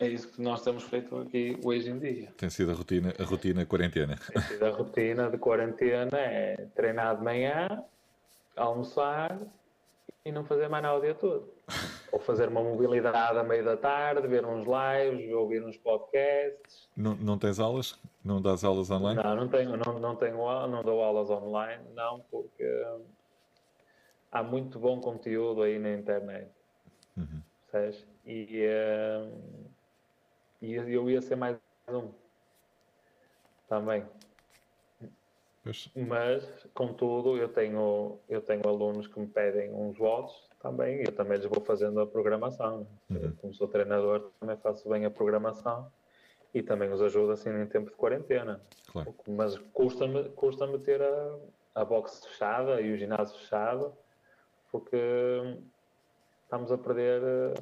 é 0.00 0.08
isso 0.08 0.32
que 0.32 0.42
nós 0.42 0.62
temos 0.62 0.82
feito 0.82 1.16
aqui 1.16 1.56
hoje 1.62 1.88
em 1.88 1.98
dia. 2.00 2.32
Tem 2.36 2.50
sido 2.50 2.72
a 2.72 2.74
rotina, 2.74 3.14
a 3.16 3.22
rotina 3.22 3.64
quarentena. 3.64 4.16
Tem 4.16 4.42
sido 4.42 4.66
a 4.66 4.70
rotina 4.70 5.30
de 5.30 5.38
quarentena, 5.38 6.18
é 6.18 6.66
treinar 6.74 7.16
de 7.16 7.22
manhã, 7.22 7.84
almoçar 8.56 9.38
e 10.24 10.32
não 10.32 10.44
fazer 10.44 10.68
mais 10.68 10.82
nada 10.82 10.96
o 10.96 11.00
dia 11.00 11.14
todo. 11.14 11.52
Ou 12.10 12.18
fazer 12.18 12.48
uma 12.48 12.62
mobilidade 12.62 13.38
à 13.38 13.42
meio 13.42 13.64
da 13.64 13.76
tarde, 13.76 14.26
ver 14.26 14.44
uns 14.46 14.64
lives, 14.64 15.32
ouvir 15.32 15.62
uns 15.62 15.76
podcasts. 15.76 16.88
Não, 16.96 17.14
não 17.16 17.38
tens 17.38 17.58
aulas? 17.58 17.98
Não 18.24 18.40
dás 18.40 18.64
aulas 18.64 18.90
online? 18.90 19.22
Não, 19.22 19.36
não 19.36 19.48
tenho, 19.48 19.76
não, 19.76 19.98
não 19.98 20.16
tenho 20.16 20.36
não 20.68 20.82
dou 20.82 21.02
aulas 21.02 21.28
online, 21.28 21.82
não, 21.92 22.20
porque 22.30 22.64
há 24.32 24.42
muito 24.42 24.78
bom 24.78 25.00
conteúdo 25.00 25.62
aí 25.62 25.78
na 25.78 25.92
internet. 25.92 26.50
Uhum. 27.16 27.42
E, 28.24 28.66
uh, 28.66 29.70
e 30.62 30.74
eu 30.74 31.10
ia 31.10 31.20
ser 31.20 31.34
mais 31.34 31.58
um 31.88 32.12
também. 33.68 34.06
Pois. 35.64 35.90
Mas, 35.96 36.46
contudo, 36.74 37.38
eu 37.38 37.48
tenho, 37.48 38.18
eu 38.28 38.42
tenho 38.42 38.68
alunos 38.68 39.06
que 39.06 39.18
me 39.18 39.26
pedem 39.26 39.72
uns 39.72 39.96
votos 39.96 40.46
também 40.60 41.00
e 41.00 41.04
eu 41.06 41.12
também 41.12 41.38
lhes 41.38 41.46
vou 41.46 41.64
fazendo 41.64 42.00
a 42.00 42.06
programação. 42.06 42.86
Uhum. 43.08 43.32
Como 43.40 43.54
sou 43.54 43.66
treinador, 43.66 44.30
também 44.38 44.56
faço 44.58 44.86
bem 44.88 45.06
a 45.06 45.10
programação 45.10 45.90
e 46.52 46.62
também 46.62 46.92
os 46.92 47.00
ajudo 47.00 47.32
assim 47.32 47.48
em 47.48 47.66
tempo 47.66 47.90
de 47.90 47.96
quarentena. 47.96 48.60
Claro. 48.92 49.14
Mas 49.26 49.56
custa-me 49.72 50.28
custa 50.30 50.78
ter 50.78 51.00
a, 51.00 51.36
a 51.74 51.84
box 51.84 52.26
fechada 52.26 52.80
e 52.82 52.92
o 52.92 52.96
ginásio 52.98 53.36
fechado 53.38 53.92
porque 54.70 54.96
estamos 56.42 56.70
a 56.72 56.76
perder 56.76 57.22
eh, 57.22 57.54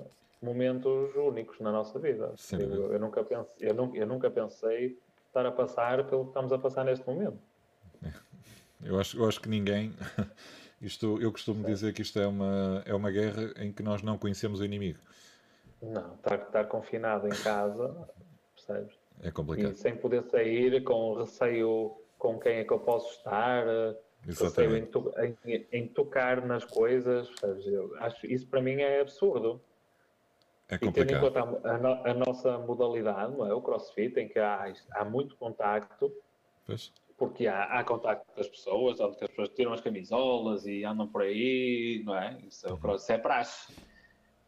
momentos 0.42 1.14
únicos 1.14 1.60
na 1.60 1.70
nossa 1.70 1.98
vida. 1.98 2.34
Eu, 2.58 2.94
eu, 2.94 2.98
nunca 2.98 3.22
pensei, 3.22 3.70
eu, 3.70 3.74
nunca, 3.74 3.98
eu 3.98 4.06
nunca 4.06 4.30
pensei 4.30 4.98
estar 5.26 5.46
a 5.46 5.52
passar 5.52 6.06
pelo 6.06 6.24
que 6.24 6.30
estamos 6.30 6.52
a 6.52 6.58
passar 6.58 6.84
neste 6.84 7.06
momento. 7.06 7.38
Eu 8.84 8.98
acho, 8.98 9.18
eu 9.18 9.28
acho 9.28 9.40
que 9.40 9.48
ninguém. 9.48 9.92
Isto, 10.80 11.20
eu 11.22 11.30
costumo 11.30 11.64
dizer 11.64 11.92
que 11.92 12.02
isto 12.02 12.18
é 12.18 12.26
uma, 12.26 12.82
é 12.84 12.92
uma 12.92 13.08
guerra 13.08 13.52
em 13.58 13.72
que 13.72 13.84
nós 13.84 14.02
não 14.02 14.18
conhecemos 14.18 14.58
o 14.58 14.64
inimigo. 14.64 14.98
Não, 15.80 16.14
estar, 16.14 16.34
estar 16.34 16.64
confinado 16.64 17.28
em 17.28 17.30
casa, 17.30 18.08
percebes? 18.52 18.92
É 19.22 19.30
complicado. 19.30 19.70
E 19.70 19.76
sem 19.76 19.96
poder 19.96 20.24
sair, 20.24 20.82
com 20.82 21.14
receio 21.14 21.96
com 22.18 22.36
quem 22.36 22.56
é 22.56 22.64
que 22.64 22.72
eu 22.72 22.80
posso 22.80 23.12
estar, 23.12 23.64
Receio 24.24 24.76
em, 24.76 24.86
to 24.86 25.12
em, 25.44 25.66
em, 25.72 25.88
tocar 25.88 26.44
nas 26.46 26.64
coisas. 26.64 27.28
Eu 27.64 27.92
acho, 27.98 28.24
isso 28.26 28.46
para 28.46 28.60
mim 28.60 28.80
é 28.80 29.00
absurdo. 29.00 29.60
É 30.68 30.78
complicado. 30.78 31.04
E 31.04 31.06
tendo 31.06 31.18
em 31.18 31.20
conta 31.20 31.68
a, 31.68 31.74
a, 31.74 32.10
a, 32.12 32.14
nossa 32.14 32.58
modalidade, 32.58 33.36
não 33.36 33.46
é? 33.46 33.52
O 33.52 33.60
crossfit, 33.60 34.18
em 34.20 34.28
que 34.28 34.38
há, 34.38 34.72
há 34.92 35.04
muito 35.04 35.36
contacto. 35.36 36.12
Pois. 36.64 36.92
Porque 37.22 37.46
há, 37.46 37.66
há 37.66 37.84
contacto 37.84 38.26
das 38.36 38.48
pessoas, 38.48 39.00
as 39.00 39.14
pessoas 39.14 39.48
tiram 39.50 39.72
as 39.72 39.80
camisolas 39.80 40.66
e 40.66 40.84
andam 40.84 41.06
por 41.06 41.22
aí, 41.22 42.02
não 42.04 42.16
é? 42.16 42.36
Isso 42.48 42.66
é, 42.66 42.72
o 42.72 42.76
cross, 42.76 43.04
isso 43.04 43.12
é 43.12 43.16
praxe 43.16 43.72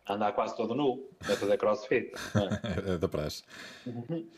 andar 0.08 0.32
quase 0.32 0.56
todo 0.56 0.74
nu 0.74 1.08
a 1.20 1.36
fazer 1.36 1.56
crossfit. 1.56 2.10
É? 2.34 2.90
é 2.94 2.98
da 2.98 3.06
praxe. 3.06 3.44
Uhum. 3.86 4.28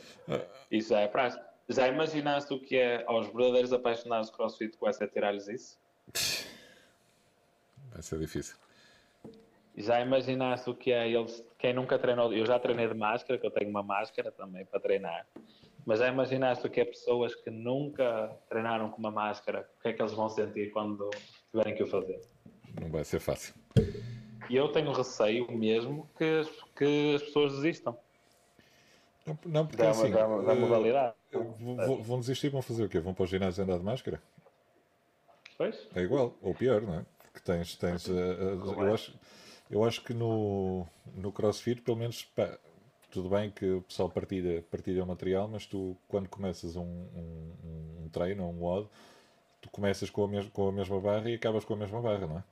Isso 0.71 0.95
é 0.95 1.09
praxe. 1.09 1.41
Já 1.67 1.89
imaginaste 1.89 2.53
o 2.53 2.61
que 2.61 2.77
é 2.77 3.05
aos 3.07 3.27
verdadeiros 3.29 3.73
apaixonados 3.73 4.29
de 4.29 4.37
crossfit 4.37 4.77
com 4.77 4.87
essa 4.87 5.07
tirar-lhes 5.07 5.49
isso? 5.49 5.79
Vai 7.91 8.03
ser 8.03 8.19
difícil. 8.19 8.59
Já 9.79 10.03
imaginaste 10.03 10.69
o 10.69 10.75
que 10.75 10.93
é 10.93 11.11
eles, 11.11 11.43
quem 11.59 11.73
nunca 11.73 11.99
treinou, 11.99 12.35
eu 12.35 12.45
já 12.45 12.59
treinei 12.59 12.87
de 12.87 12.95
máscara, 12.95 13.41
que 13.41 13.47
eu 13.47 13.51
tenho 13.51 13.71
uma 13.71 13.83
máscara 13.83 14.31
também 14.31 14.67
para 14.67 14.79
treinar, 14.79 15.27
mas 15.87 16.01
já 16.01 16.09
imaginaste 16.09 16.67
o 16.67 16.71
que 16.71 16.81
é 16.81 16.85
pessoas 16.85 17.33
que 17.37 17.49
nunca 17.49 18.37
treinaram 18.49 18.91
com 18.91 18.99
uma 18.99 19.13
máscara, 19.13 19.71
o 19.79 19.83
que 19.83 19.89
é 19.89 19.93
que 19.93 20.03
eles 20.03 20.13
vão 20.13 20.29
sentir 20.29 20.73
quando 20.73 21.09
tiverem 21.51 21.77
que 21.77 21.85
o 21.85 21.87
fazer? 21.87 22.21
Não 22.81 22.91
vai 22.91 23.05
ser 23.05 23.21
fácil. 23.21 23.55
E 24.51 24.57
eu 24.57 24.69
tenho 24.73 24.93
receio 24.93 25.51
mesmo 25.51 26.11
que, 26.19 26.43
que 26.77 27.15
as 27.15 27.23
pessoas 27.23 27.55
desistam. 27.55 27.97
Não, 29.25 29.39
não 29.47 29.67
porque 29.67 29.83
da, 29.83 29.91
assim, 29.91 30.11
da, 30.11 30.27
da 30.27 30.53
eh, 30.53 30.57
modalidade. 30.57 31.15
Uh, 31.33 32.03
vão 32.03 32.19
desistir, 32.19 32.49
vão 32.49 32.63
fazer 32.63 32.85
o 32.85 32.89
quê? 32.89 32.99
Vão 32.99 33.15
para 33.15 33.25
o 33.25 33.27
ginásio 33.27 33.63
andar 33.63 33.79
de 33.79 33.85
máscara? 33.85 34.21
Pois. 35.57 35.89
É 35.95 36.01
igual, 36.01 36.37
ou 36.43 36.55
pior, 36.55 36.83
não 36.83 36.95
é? 36.95 37.07
Porque 37.23 37.41
tens, 37.41 37.77
tens 37.77 38.09
uh, 38.09 38.13
uh, 38.13 38.83
eu, 38.83 38.95
acho, 38.95 39.19
eu 39.71 39.85
acho 39.85 40.03
que 40.03 40.13
no, 40.13 40.85
no 41.15 41.33
CrossFit, 41.33 41.81
pelo 41.83 41.97
menos, 41.97 42.25
pá, 42.25 42.59
tudo 43.11 43.29
bem 43.29 43.51
que 43.51 43.65
o 43.67 43.83
pessoal 43.83 44.09
partilha, 44.09 44.63
partilha 44.71 45.03
o 45.03 45.07
material, 45.07 45.49
mas 45.49 45.67
tu, 45.67 45.97
quando 46.09 46.29
começas 46.29 46.77
um, 46.77 46.83
um, 46.83 48.05
um 48.05 48.09
treino, 48.09 48.45
um 48.45 48.63
WOD, 48.63 48.89
tu 49.61 49.71
começas 49.71 50.11
com 50.11 50.25
a, 50.25 50.29
mes 50.29 50.49
com 50.49 50.69
a 50.69 50.73
mesma 50.73 51.01
barra 51.01 51.31
e 51.31 51.35
acabas 51.35 51.65
com 51.65 51.75
a 51.75 51.77
mesma 51.77 52.01
barra, 52.01 52.27
não 52.27 52.39
é? 52.39 52.45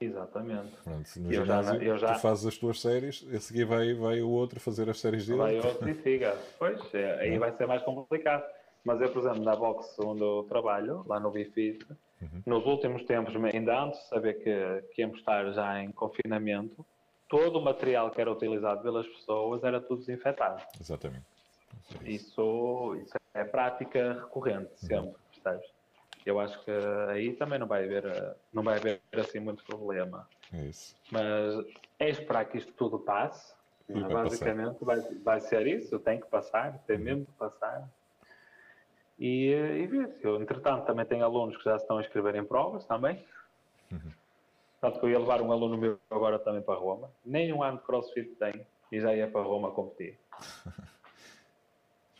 Exatamente. 0.00 0.72
Pronto, 0.82 1.08
no 1.16 1.32
eu 1.32 1.42
ginásio, 1.42 1.78
já, 1.78 1.84
eu 1.84 1.98
já... 1.98 2.14
tu 2.14 2.20
fazes 2.20 2.46
as 2.46 2.58
tuas 2.58 2.80
séries, 2.80 3.24
a 3.32 3.38
seguir 3.38 3.64
vai, 3.64 3.94
vai 3.94 4.20
o 4.20 4.28
outro 4.28 4.58
fazer 4.58 4.90
as 4.90 4.98
séries 4.98 5.26
dele. 5.26 5.38
Vai 5.38 5.56
outro 5.60 5.88
e 5.88 5.94
siga. 5.94 6.36
Pois, 6.58 6.92
é, 6.94 7.20
aí 7.20 7.34
é. 7.34 7.38
vai 7.38 7.52
ser 7.56 7.66
mais 7.66 7.82
complicado. 7.82 8.44
Mas 8.84 9.00
eu, 9.00 9.12
por 9.12 9.20
exemplo, 9.20 9.44
na 9.44 9.54
box 9.54 9.96
onde 10.00 10.22
eu 10.22 10.44
trabalho, 10.48 11.04
lá 11.06 11.20
no 11.20 11.30
Bifit, 11.30 11.86
uhum. 12.20 12.42
nos 12.44 12.66
últimos 12.66 13.04
tempos, 13.04 13.32
ainda 13.36 13.80
antes 13.80 14.00
de 14.00 14.08
saber 14.08 14.42
que, 14.42 14.88
que 14.92 15.02
íamos 15.02 15.18
estar 15.18 15.52
já 15.52 15.80
em 15.80 15.92
confinamento, 15.92 16.84
todo 17.32 17.58
o 17.58 17.62
material 17.62 18.10
que 18.10 18.20
era 18.20 18.30
utilizado 18.30 18.82
pelas 18.82 19.08
pessoas 19.08 19.64
era 19.64 19.80
tudo 19.80 20.00
desinfetado. 20.00 20.62
Exatamente. 20.78 21.24
Isso, 22.04 22.94
isso 23.02 23.16
é 23.32 23.42
prática 23.42 24.12
recorrente, 24.20 24.70
uhum. 24.82 24.88
sempre, 24.88 25.08
uhum. 25.08 25.14
percebes? 25.42 25.70
eu 26.26 26.38
acho 26.38 26.62
que 26.62 26.70
aí 27.08 27.32
também 27.32 27.58
não 27.58 27.66
vai 27.66 27.84
haver, 27.84 28.36
não 28.52 28.62
vai 28.62 28.76
haver 28.76 29.00
assim 29.14 29.40
muito 29.40 29.64
problema. 29.64 30.28
É 30.52 30.66
isso. 30.66 30.94
Mas 31.10 31.64
é 31.98 32.10
esperar 32.10 32.44
que 32.44 32.58
isto 32.58 32.72
tudo 32.74 32.98
passe. 32.98 33.54
Vai 33.88 34.12
Basicamente 34.12 34.84
vai, 34.84 35.00
vai 35.24 35.40
ser 35.40 35.66
isso, 35.66 35.98
tem 35.98 36.20
que 36.20 36.26
passar, 36.26 36.78
tem 36.86 36.98
uhum. 36.98 37.02
mesmo 37.02 37.26
que 37.26 37.32
passar. 37.32 37.88
E, 39.18 39.48
e 39.52 39.86
ver. 39.86 40.16
Eu, 40.22 40.40
entretanto, 40.40 40.84
também 40.84 41.06
tenho 41.06 41.24
alunos 41.24 41.56
que 41.56 41.64
já 41.64 41.76
estão 41.76 41.96
a 41.96 42.02
escrever 42.02 42.34
em 42.36 42.44
provas 42.44 42.84
também. 42.84 43.24
Uhum. 43.90 44.12
Tanto 44.82 44.98
que 44.98 45.06
eu 45.06 45.10
ia 45.10 45.18
levar 45.20 45.40
um 45.40 45.52
aluno 45.52 45.78
meu 45.78 45.96
agora 46.10 46.40
também 46.40 46.60
para 46.60 46.74
Roma. 46.74 47.08
Nem 47.24 47.52
um 47.52 47.62
ano 47.62 47.78
de 47.78 47.84
crossfit 47.84 48.34
tem 48.34 48.66
e 48.90 49.00
já 49.00 49.14
ia 49.14 49.28
para 49.28 49.40
Roma 49.40 49.70
competir. 49.70 50.18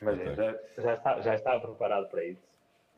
Mas 0.01 0.15
okay. 0.15 0.35
já, 0.37 0.59
já, 0.79 0.95
está, 0.95 1.21
já 1.21 1.35
está 1.35 1.59
preparado 1.59 2.09
para 2.09 2.25
isso. 2.25 2.47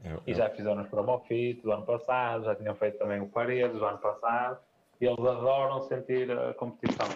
Eu, 0.04 0.22
e 0.26 0.34
já 0.34 0.50
fizeram 0.50 0.82
os 0.82 0.88
promofit 0.88 1.62
do 1.62 1.72
ano 1.72 1.86
passado, 1.86 2.44
já 2.44 2.54
tinham 2.54 2.74
feito 2.74 2.98
também 2.98 3.22
o 3.22 3.26
Paredes 3.26 3.78
do 3.78 3.86
ano 3.86 3.96
passado, 3.96 4.60
e 5.00 5.06
eles 5.06 5.18
adoram 5.18 5.80
sentir 5.80 6.30
a 6.30 6.52
competição. 6.52 7.08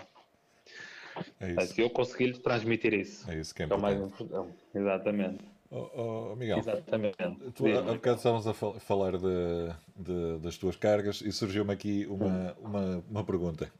É 1.40 1.50
isso. 1.50 1.78
eu 1.78 1.90
consegui-lhes 1.90 2.38
transmitir 2.38 2.94
isso. 2.94 3.30
É 3.30 3.34
isso 3.34 3.54
que 3.54 3.62
é 3.62 3.66
importante. 3.66 4.24
Mais... 4.32 4.54
Exatamente. 4.74 5.44
Oh, 5.70 6.30
oh, 6.32 6.36
Miguel, 6.36 6.58
Exatamente. 6.58 7.16
Tu, 7.54 7.66
há 7.66 7.82
bocado 7.82 8.16
estávamos 8.16 8.46
a 8.46 8.54
falar 8.54 9.18
de, 9.18 9.70
de, 9.96 10.38
das 10.38 10.56
tuas 10.56 10.76
cargas 10.76 11.20
e 11.20 11.30
surgiu-me 11.30 11.72
aqui 11.72 12.06
uma, 12.06 12.26
hum. 12.26 12.54
uma, 12.60 13.04
uma 13.10 13.24
pergunta. 13.24 13.70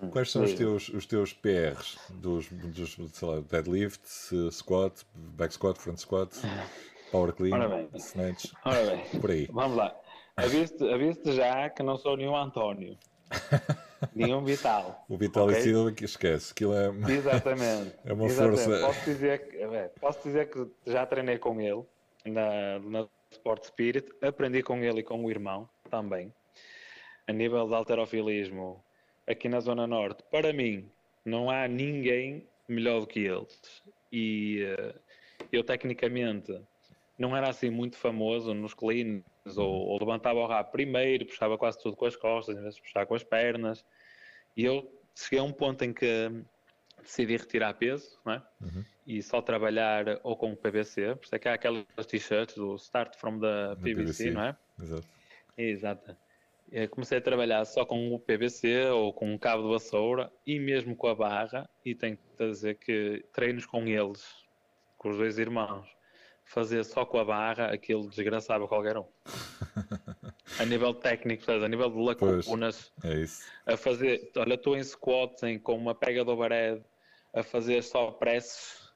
Hum. 0.00 0.10
Quais 0.10 0.30
são 0.30 0.44
os 0.44 0.52
teus, 0.52 0.88
os 0.90 1.04
teus 1.06 1.32
PRs 1.32 1.98
dos, 2.10 2.48
dos 2.48 2.96
sei 3.12 3.28
lá, 3.28 3.40
deadlift, 3.40 4.06
squat, 4.52 5.04
back 5.14 5.52
squat, 5.54 5.78
front 5.78 5.98
squat? 5.98 6.30
Power 7.10 7.32
Clean, 7.32 7.54
Ora 7.54 7.68
bem. 7.68 7.88
Snatch. 7.94 8.52
Ora 8.64 8.86
bem. 8.86 9.20
Por 9.20 9.30
aí. 9.30 9.48
Vamos 9.52 9.76
lá. 9.76 9.94
Aviste 10.36 11.32
já 11.32 11.70
que 11.70 11.82
não 11.82 11.96
sou 11.96 12.16
nenhum 12.16 12.36
António. 12.36 12.96
nenhum 14.14 14.44
Vital. 14.44 15.04
O 15.08 15.16
Vital 15.16 15.46
okay? 15.46 15.60
Silva 15.60 15.92
que 15.92 16.04
esquece. 16.04 16.52
Aquilo 16.52 16.74
é 16.74 16.88
Exatamente. 17.12 17.94
é 18.04 18.12
uma 18.12 18.26
Exatamente. 18.26 18.64
força. 18.64 18.86
Posso 18.86 19.04
dizer, 19.04 19.48
que, 19.48 19.56
é, 19.56 19.88
posso 20.00 20.22
dizer 20.22 20.50
que 20.50 20.66
já 20.86 21.06
treinei 21.06 21.38
com 21.38 21.60
ele 21.60 21.84
na, 22.24 22.78
na 22.80 23.08
Sport 23.30 23.64
Spirit. 23.64 24.10
Aprendi 24.22 24.62
com 24.62 24.78
ele 24.78 25.00
e 25.00 25.02
com 25.02 25.24
o 25.24 25.30
irmão 25.30 25.68
também. 25.90 26.32
A 27.26 27.32
nível 27.32 27.66
de 27.66 27.74
alterofilismo, 27.74 28.82
aqui 29.26 29.48
na 29.48 29.60
Zona 29.60 29.86
Norte, 29.86 30.22
para 30.30 30.52
mim, 30.52 30.90
não 31.24 31.50
há 31.50 31.66
ninguém 31.66 32.46
melhor 32.68 33.00
do 33.00 33.06
que 33.06 33.20
eles. 33.20 33.82
E 34.12 34.64
uh, 34.78 34.94
eu, 35.50 35.64
tecnicamente, 35.64 36.60
não 37.18 37.36
era 37.36 37.48
assim 37.48 37.70
muito 37.70 37.96
famoso 37.96 38.52
nos 38.52 38.74
cleans, 38.74 39.22
ou, 39.56 39.86
ou 39.88 39.98
levantava 39.98 40.38
o 40.38 40.46
rabo 40.46 40.70
primeiro, 40.70 41.26
puxava 41.26 41.58
quase 41.58 41.78
tudo 41.80 41.96
com 41.96 42.06
as 42.06 42.16
costas, 42.16 42.56
em 42.56 42.62
vez 42.62 42.74
de 42.74 42.82
puxar 42.82 43.06
com 43.06 43.14
as 43.14 43.22
pernas. 43.22 43.84
E 44.56 44.64
eu 44.64 44.90
cheguei 45.14 45.38
a 45.38 45.42
um 45.42 45.52
ponto 45.52 45.84
em 45.84 45.92
que 45.92 46.30
decidi 47.02 47.36
retirar 47.36 47.74
peso, 47.74 48.18
não 48.24 48.34
é? 48.34 48.42
Uhum. 48.60 48.84
E 49.06 49.22
só 49.22 49.42
trabalhar 49.42 50.18
ou 50.22 50.36
com 50.36 50.52
o 50.52 50.56
PVC, 50.56 51.14
por 51.16 51.24
isso 51.24 51.34
é 51.34 51.38
que 51.38 51.48
há 51.48 51.54
aquelas 51.54 51.84
t-shirts 52.06 52.54
do 52.54 52.74
Start 52.76 53.16
from 53.16 53.38
the 53.38 53.76
PVC, 53.76 53.94
PVC, 53.94 54.30
não 54.30 54.42
é? 54.42 54.56
Exato. 54.80 55.08
Exato. 55.56 56.16
Eu 56.72 56.88
comecei 56.88 57.18
a 57.18 57.20
trabalhar 57.20 57.64
só 57.66 57.84
com 57.84 58.14
o 58.14 58.18
PVC 58.18 58.86
ou 58.86 59.12
com 59.12 59.32
um 59.32 59.38
cabo 59.38 59.64
de 59.64 59.68
vassoura 59.68 60.32
e 60.46 60.58
mesmo 60.58 60.96
com 60.96 61.06
a 61.06 61.14
barra, 61.14 61.68
e 61.84 61.94
tenho 61.94 62.16
que 62.16 62.46
dizer 62.46 62.76
que 62.76 63.24
treinos 63.32 63.66
com 63.66 63.86
eles, 63.86 64.26
com 64.96 65.10
os 65.10 65.18
dois 65.18 65.38
irmãos, 65.38 65.86
fazer 66.44 66.84
só 66.84 67.04
com 67.04 67.18
a 67.18 67.24
barra, 67.24 67.66
aquilo 67.66 68.08
desgraçava 68.08 68.68
qualquer 68.68 68.96
um. 68.98 69.06
a 70.58 70.64
nível 70.64 70.94
técnico, 70.94 71.50
a 71.50 71.68
nível 71.68 71.90
de 71.90 71.98
lacunas, 71.98 72.92
é 73.02 73.14
isso. 73.14 73.44
a 73.66 73.76
fazer, 73.76 74.30
olha, 74.36 74.54
estou 74.54 74.76
em 74.76 74.84
squats 74.84 75.42
em, 75.42 75.58
com 75.58 75.76
uma 75.76 75.94
pega 75.94 76.24
do 76.24 76.32
overhead, 76.32 76.82
a 77.32 77.42
fazer 77.42 77.82
só 77.82 78.10
presses, 78.12 78.92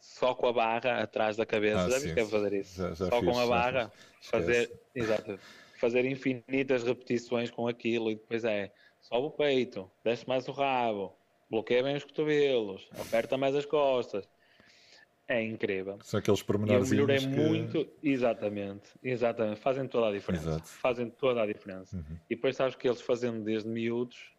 só 0.00 0.34
com 0.34 0.46
a 0.46 0.52
barra 0.52 1.02
atrás 1.02 1.36
da 1.36 1.44
cabeça, 1.44 1.84
ah, 1.84 1.90
já 1.90 1.98
viste 1.98 2.14
que 2.14 2.20
é 2.20 2.24
fazer 2.24 2.52
isso? 2.54 2.76
Já, 2.76 2.88
já 2.94 3.06
só 3.06 3.20
fiz, 3.20 3.28
com 3.28 3.38
a 3.38 3.46
barra, 3.46 3.92
fazer, 4.22 4.72
exato, 4.94 5.38
fazer 5.78 6.04
infinitas 6.04 6.84
repetições 6.84 7.50
com 7.50 7.68
aquilo 7.68 8.10
e 8.10 8.14
depois 8.14 8.44
é, 8.44 8.72
sobe 9.00 9.26
o 9.26 9.30
peito, 9.30 9.90
desce 10.02 10.26
mais 10.26 10.48
o 10.48 10.52
rabo, 10.52 11.14
bloqueia 11.50 11.82
bem 11.82 11.96
os 11.96 12.04
cotovelos, 12.04 12.88
aperta 12.98 13.36
mais 13.36 13.54
as 13.54 13.66
costas, 13.66 14.28
é 15.28 15.42
incrível. 15.42 15.98
São 16.02 16.18
aqueles 16.18 16.42
pormenores. 16.42 16.90
Eu 16.90 16.96
melhorei 16.96 17.18
que... 17.18 17.26
muito, 17.26 17.86
exatamente, 18.02 18.90
exatamente. 19.02 19.60
Fazem 19.60 19.86
toda 19.86 20.08
a 20.08 20.12
diferença. 20.12 20.48
Exato. 20.48 20.66
Fazem 20.66 21.10
toda 21.10 21.42
a 21.42 21.46
diferença. 21.46 21.96
Uhum. 21.96 22.16
E 22.30 22.34
depois 22.34 22.56
sabes 22.56 22.74
que 22.74 22.88
eles 22.88 23.02
fazendo 23.02 23.44
desde 23.44 23.68
miúdos 23.68 24.32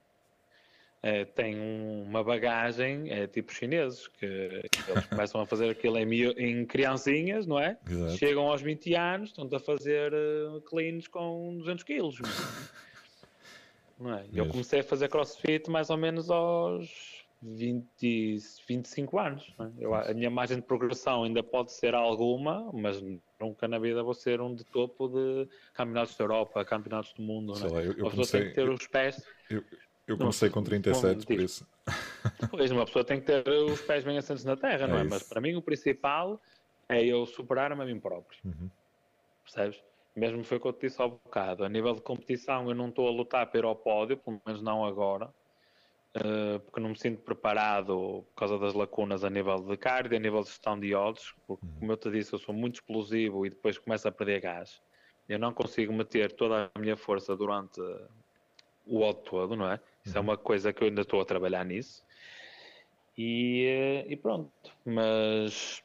é, 1.04 1.24
têm 1.26 1.56
uma 1.60 2.24
bagagem, 2.24 3.10
é 3.12 3.28
tipo 3.28 3.54
chineses, 3.54 4.08
que, 4.08 4.68
que 4.72 4.92
eles 4.92 5.06
começam 5.08 5.40
a 5.40 5.46
fazer 5.46 5.70
aquilo 5.70 5.98
em, 5.98 6.24
em 6.38 6.66
criancinhas, 6.66 7.46
não 7.46 7.60
é? 7.60 7.78
Exato. 7.88 8.18
Chegam 8.18 8.48
aos 8.48 8.62
20 8.62 8.96
anos, 8.96 9.30
estão 9.30 9.48
a 9.52 9.60
fazer 9.60 10.12
uh, 10.12 10.60
cleans 10.62 11.08
com 11.08 11.58
200 11.60 11.84
quilos. 11.84 12.18
não 14.00 14.16
é? 14.16 14.26
Eu 14.34 14.48
comecei 14.48 14.80
a 14.80 14.84
fazer 14.84 15.08
crossfit 15.08 15.70
mais 15.70 15.90
ou 15.90 15.98
menos 15.98 16.32
aos 16.32 17.18
20, 17.42 18.38
25 18.68 19.20
anos. 19.20 19.54
É? 19.60 19.70
Eu, 19.80 19.94
a 19.94 20.14
minha 20.14 20.30
margem 20.30 20.58
de 20.58 20.64
progressão 20.64 21.24
ainda 21.24 21.42
pode 21.42 21.72
ser 21.72 21.96
alguma, 21.96 22.70
mas 22.74 23.02
nunca 23.40 23.68
na 23.68 23.80
vida 23.80 24.04
vou 24.04 24.14
ser 24.14 24.42
um 24.42 24.54
de 24.54 24.64
topo 24.64 25.08
de 25.08 25.48
campeonatos 25.74 26.16
da 26.18 26.24
Europa, 26.24 26.66
campeonatos 26.66 27.14
do 27.14 27.22
mundo. 27.22 27.56
Sei 27.56 27.70
lá, 27.70 27.82
eu, 27.82 27.94
eu 27.94 28.10
comecei, 28.10 28.42
tem 28.42 28.50
que 28.50 28.56
ter 28.56 28.70
os 28.70 28.88
pés. 28.88 29.24
Eu, 29.50 29.64
eu 30.08 30.18
comecei 30.18 30.50
não, 30.50 30.54
com 30.54 30.64
37, 30.64 31.26
por 31.26 31.40
isso. 31.40 31.68
Pois, 32.52 32.70
uma 32.70 32.86
pessoa 32.86 33.04
tem 33.04 33.20
que 33.20 33.26
ter 33.26 33.48
os 33.48 33.82
pés 33.82 34.04
bem 34.04 34.18
assentos 34.18 34.44
na 34.44 34.56
terra, 34.56 34.84
é 34.84 34.88
não 34.88 34.98
é? 34.98 35.02
Isso. 35.02 35.10
Mas 35.10 35.24
para 35.24 35.42
mim 35.42 35.56
o 35.56 35.62
principal 35.62 36.40
é 36.88 37.04
eu 37.04 37.26
superar-me 37.26 37.82
a 37.82 37.86
mim 37.86 38.00
próprio. 38.00 38.40
Uhum. 38.44 38.70
Percebes? 39.44 39.82
mesmo 40.16 40.44
foi 40.44 40.58
o 40.58 40.60
que 40.60 40.68
eu 40.68 40.74
te 40.74 40.88
disse 40.88 41.02
há 41.02 41.08
bocado. 41.08 41.64
A 41.64 41.70
nível 41.70 41.96
de 41.96 42.02
competição, 42.02 42.68
eu 42.68 42.76
não 42.76 42.90
estou 42.90 43.08
a 43.08 43.12
lutar 43.12 43.48
para 43.48 43.60
ir 43.60 43.64
ao 43.64 43.76
pódio, 43.76 44.18
pelo 44.18 44.42
menos 44.46 44.62
não 44.62 44.86
agora, 44.86 45.34
uh, 46.18 46.60
porque 46.60 46.80
não 46.80 46.89
me 46.89 46.97
sinto 46.97 47.22
preparado 47.22 48.26
por 48.30 48.36
causa 48.36 48.57
das 48.57 48.74
lacunas 48.74 49.24
a 49.24 49.30
nível 49.30 49.60
de 49.62 49.78
cardio, 49.78 50.18
a 50.18 50.20
nível 50.20 50.41
de 50.41 50.49
gestão 50.49 50.80
de 50.80 50.93
odds, 50.95 51.34
porque, 51.45 51.66
uhum. 51.66 51.74
como 51.80 51.91
eu 51.91 51.97
te 51.97 52.12
disse, 52.12 52.34
eu 52.34 52.39
sou 52.39 52.53
muito 52.53 52.76
explosivo 52.76 53.45
e 53.45 53.49
depois 53.49 53.78
começo 53.78 54.07
a 54.07 54.12
perder 54.12 54.41
gás. 54.41 54.82
Eu 55.28 55.38
não 55.38 55.53
consigo 55.53 55.93
meter 55.93 56.32
toda 56.32 56.72
a 56.74 56.80
minha 56.80 56.97
força 56.97 57.36
durante 57.36 57.80
o 58.86 59.01
odd 59.01 59.20
todo, 59.24 59.55
não 59.55 59.72
é? 59.72 59.80
Isso 60.03 60.18
é 60.18 60.20
uhum. 60.20 60.28
uma 60.28 60.38
coisa 60.38 60.74
que 60.74 60.84
eu 60.84 60.88
ainda 60.88 61.01
estou 61.01 61.22
a 61.22 61.26
trabalhar 61.26 61.64
nisso. 61.64 62.03
E, 63.18 63.66
eh, 63.66 64.05
e 64.07 64.16
pronto, 64.16 64.51
mas 64.86 65.84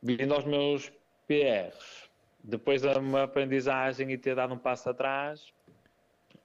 vindo 0.00 0.32
aos 0.32 0.44
meus 0.44 0.92
PRs, 1.26 2.08
depois 2.42 2.82
da 2.82 2.96
uma 2.98 3.24
aprendizagem 3.24 4.12
e 4.12 4.16
ter 4.16 4.36
dado 4.36 4.54
um 4.54 4.58
passo 4.58 4.88
atrás, 4.88 5.52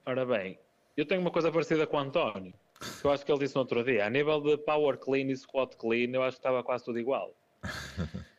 ora 0.04 0.26
bem, 0.26 0.58
eu 0.96 1.06
tenho 1.06 1.20
uma 1.20 1.30
coisa 1.30 1.52
parecida 1.52 1.86
com 1.86 1.96
o 1.96 2.00
António, 2.00 2.52
eu 3.04 3.10
acho 3.10 3.24
que 3.24 3.32
ele 3.32 3.40
disse 3.40 3.54
no 3.54 3.62
outro 3.62 3.82
dia, 3.84 4.06
a 4.06 4.10
nível 4.10 4.40
de 4.40 4.56
power 4.58 4.96
clean 4.98 5.30
e 5.30 5.36
squat 5.36 5.76
clean, 5.76 6.10
eu 6.12 6.22
acho 6.22 6.36
que 6.36 6.40
estava 6.40 6.62
quase 6.62 6.84
tudo 6.84 6.98
igual. 6.98 7.34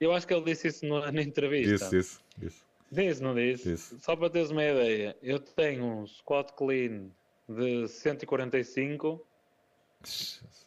Eu 0.00 0.12
acho 0.12 0.26
que 0.26 0.32
ele 0.32 0.44
disse 0.44 0.68
isso 0.68 0.86
na, 0.86 1.10
na 1.10 1.22
entrevista. 1.22 1.74
Isso, 1.74 1.96
isso, 1.96 2.20
isso. 2.40 2.66
Disse, 2.90 3.22
não 3.22 3.34
disse? 3.34 3.72
Isso. 3.72 3.98
Só 4.00 4.16
para 4.16 4.30
teres 4.30 4.50
uma 4.50 4.64
ideia, 4.64 5.16
eu 5.22 5.38
tenho 5.38 5.84
um 5.84 6.06
squat 6.06 6.52
clean 6.52 7.08
de 7.48 7.88
145 7.88 9.26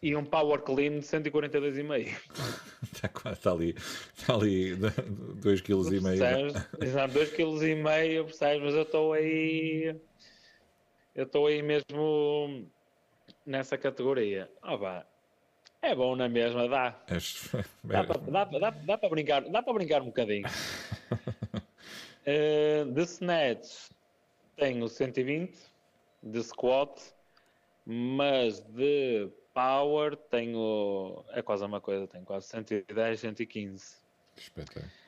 e 0.02 0.16
um 0.16 0.26
power 0.26 0.62
clean 0.62 0.99
de 0.99 1.06
142,5. 1.06 2.16
Está 2.84 3.08
quase, 3.10 3.38
está 3.38 3.52
ali, 3.52 3.76
está 4.16 4.36
ali 4.36 4.76
2,5 4.76 5.64
kg. 5.64 6.86
Exato, 6.86 7.14
2,5 7.14 7.32
kg, 7.32 8.24
percebes? 8.26 8.64
Mas 8.64 8.76
eu 8.76 8.82
estou 8.82 9.14
aí, 9.14 9.95
eu 11.16 11.24
estou 11.24 11.47
aí 11.47 11.64
mesmo 11.64 12.68
nessa 13.46 13.78
categoria. 13.78 14.52
Oh, 14.64 14.78
vá. 14.78 15.06
É 15.82 15.96
bom 15.96 16.16
na 16.16 16.30
mesma, 16.30 16.68
dá. 16.68 16.96
Dá 17.84 18.06
para 18.06 18.70
dá, 18.72 18.98
para 18.98 19.10
brincar, 19.10 19.42
dá 19.42 19.64
para 19.64 19.74
brincar 19.74 20.02
um 20.02 20.06
bocadinho. 20.06 20.48
uh, 22.28 22.86
de 22.94 23.02
snatch 23.02 23.89
tenho 24.56 24.88
120, 24.88 25.58
de 26.22 26.44
squat 26.44 27.02
mas 27.86 28.62
de 28.62 29.30
power 29.54 30.16
tenho. 30.16 31.26
É 31.30 31.42
quase 31.42 31.64
a 31.64 31.68
mesma 31.68 31.82
coisa, 31.82 32.08
tenho 32.08 32.24
quase 32.24 32.48
110, 32.48 33.20
115. 33.20 33.98
Espetáculo. 34.38 35.01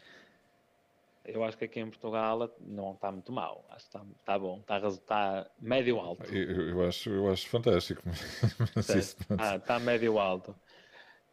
Eu 1.25 1.43
acho 1.43 1.57
que 1.57 1.65
aqui 1.65 1.79
em 1.79 1.89
Portugal 1.89 2.53
não 2.59 2.93
está 2.93 3.11
muito 3.11 3.31
mal. 3.31 3.65
Acho 3.69 3.89
que 3.89 3.97
está, 3.97 4.05
está 4.19 4.39
bom. 4.39 4.59
Está, 4.59 4.87
está 4.87 5.51
médio 5.59 5.99
alto. 5.99 6.23
Eu, 6.35 6.69
eu, 6.69 6.87
acho, 6.87 7.09
eu 7.09 7.31
acho 7.31 7.47
fantástico. 7.47 8.01
ah, 9.39 9.55
está 9.55 9.79
médio 9.79 10.19
alto. 10.19 10.53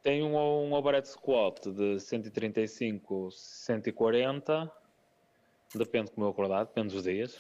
Tem 0.02 0.22
um, 0.22 0.36
um 0.36 0.72
overhead 0.72 1.08
squat 1.08 1.60
de 1.66 1.98
135, 1.98 3.30
140. 3.32 4.70
Depende 5.74 6.10
como 6.12 6.26
eu 6.26 6.30
acordar, 6.30 6.64
depende 6.64 6.94
dos 6.94 7.04
dias. 7.04 7.36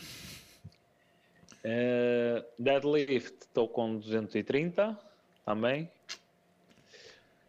Uh, 1.64 2.44
deadlift 2.58 3.42
estou 3.42 3.68
com 3.68 3.96
230 3.96 4.98
também. 5.44 5.90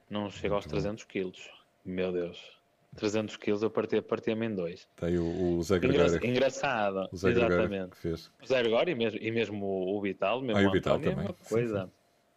Não 0.10 0.30
chega 0.30 0.56
aos 0.56 0.66
300 0.66 1.06
quilos. 1.06 1.50
Meu 1.84 2.12
Deus. 2.12 2.61
300 2.96 3.38
quilos 3.38 3.64
eu 3.64 3.70
partia, 3.70 4.02
partia-me 4.02 4.46
em 4.46 4.54
dois. 4.54 4.88
Tem 4.96 5.18
o, 5.18 5.58
o 5.58 5.64
Zé 5.64 5.80
Gregório. 5.80 6.16
Engra 6.16 6.28
engraçado. 6.28 7.08
O 7.12 7.18
Zé 7.18 7.32
exatamente. 7.32 7.96
Fez. 7.96 8.32
O 8.42 8.46
Zé 8.46 8.62
Gregório 8.62 8.92
e 8.92 8.96
mesmo, 8.96 9.20
e 9.22 9.32
mesmo 9.32 9.66
o 9.66 10.02
Vital, 10.02 10.42
mesmo 10.42 10.62
ah, 10.62 10.70
o 10.70 10.72
Vital 10.72 10.98
António, 10.98 11.16
também. 11.16 11.36
coisa. 11.48 11.84
Sim, 11.84 11.90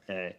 sim. 0.07 0.13
É. 0.13 0.37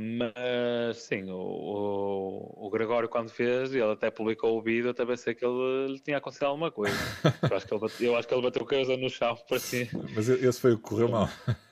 Mas 0.00 0.98
sim, 0.98 1.28
o, 1.28 1.36
o, 1.36 2.66
o, 2.66 2.70
Gregório 2.70 3.08
quando 3.08 3.30
fez, 3.30 3.74
ele 3.74 3.82
até 3.82 4.10
publicou 4.10 4.56
o 4.56 4.62
vídeo, 4.62 4.90
até 4.90 5.04
pensei 5.04 5.34
que 5.34 5.44
ele, 5.44 5.88
ele 5.88 5.98
tinha 5.98 6.18
acontecido 6.18 6.46
alguma 6.46 6.70
coisa. 6.70 6.94
eu, 7.50 7.56
acho 7.56 7.66
que 7.66 7.74
ele 7.74 7.80
bateu, 7.80 8.06
eu 8.06 8.16
acho 8.16 8.28
que 8.28 8.34
ele 8.34 8.42
bateu 8.42 8.64
coisa 8.64 8.96
no 8.96 9.10
chão 9.10 9.36
para 9.48 9.58
si. 9.58 9.90
Mas 10.14 10.28
esse 10.28 10.60
foi 10.60 10.74
o 10.74 10.76
que 10.76 10.84
correu 10.84 11.08
mal. 11.08 11.28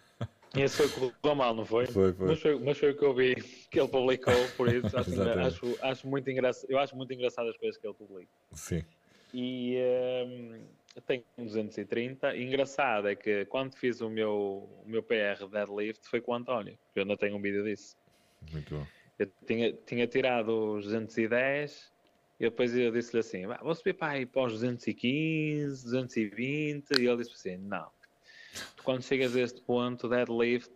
Esse 0.56 0.76
foi 0.76 0.86
o 0.86 0.90
que 1.10 1.20
correu 1.20 1.36
mal, 1.36 1.54
não 1.54 1.64
foi? 1.64 1.86
Foi, 1.86 2.12
foi. 2.12 2.26
Mas, 2.26 2.40
foi? 2.40 2.58
mas 2.58 2.78
foi 2.78 2.90
o 2.90 2.96
que 2.96 3.04
eu 3.04 3.14
vi 3.14 3.34
que 3.70 3.78
ele 3.80 3.88
publicou, 3.88 4.34
por 4.56 4.72
isso 4.72 4.86
acho, 4.96 5.22
acho, 5.22 5.78
acho, 5.82 6.08
muito 6.08 6.30
engraçado. 6.30 6.70
Eu 6.70 6.78
acho 6.78 6.96
muito 6.96 7.12
engraçado 7.12 7.48
as 7.48 7.56
coisas 7.56 7.76
que 7.80 7.86
ele 7.86 7.94
publica. 7.94 8.30
Sim. 8.52 8.84
E 9.34 9.76
um, 10.26 10.66
tenho 11.02 11.24
230. 11.36 12.34
E 12.36 12.44
engraçado 12.44 13.08
é 13.08 13.14
que 13.14 13.44
quando 13.46 13.74
fiz 13.74 14.00
o 14.00 14.08
meu, 14.08 14.68
o 14.84 14.88
meu 14.88 15.02
PR 15.02 15.46
deadlift 15.50 16.08
foi 16.08 16.20
com 16.20 16.32
o 16.32 16.34
António, 16.34 16.78
eu 16.94 17.02
ainda 17.02 17.16
tenho 17.16 17.36
um 17.36 17.40
vídeo 17.40 17.64
disso. 17.64 17.96
Muito 18.52 18.76
bom. 18.76 18.86
Eu 19.18 19.30
tinha, 19.46 19.72
tinha 19.72 20.06
tirado 20.06 20.76
os 20.76 20.84
210 20.84 21.90
e 22.38 22.44
depois 22.44 22.76
eu 22.76 22.90
disse-lhe 22.90 23.20
assim: 23.20 23.46
vou 23.46 23.74
subir 23.74 23.94
para 23.94 24.12
aí 24.12 24.26
para 24.26 24.42
os 24.42 24.52
215, 24.54 25.84
220. 25.84 26.90
E 26.90 27.06
ele 27.06 27.16
disse 27.16 27.32
assim: 27.32 27.56
não. 27.56 27.88
Tu, 28.76 28.82
quando 28.82 29.02
chegas 29.02 29.36
a 29.36 29.40
este 29.40 29.60
ponto, 29.62 30.08
deadlift, 30.08 30.72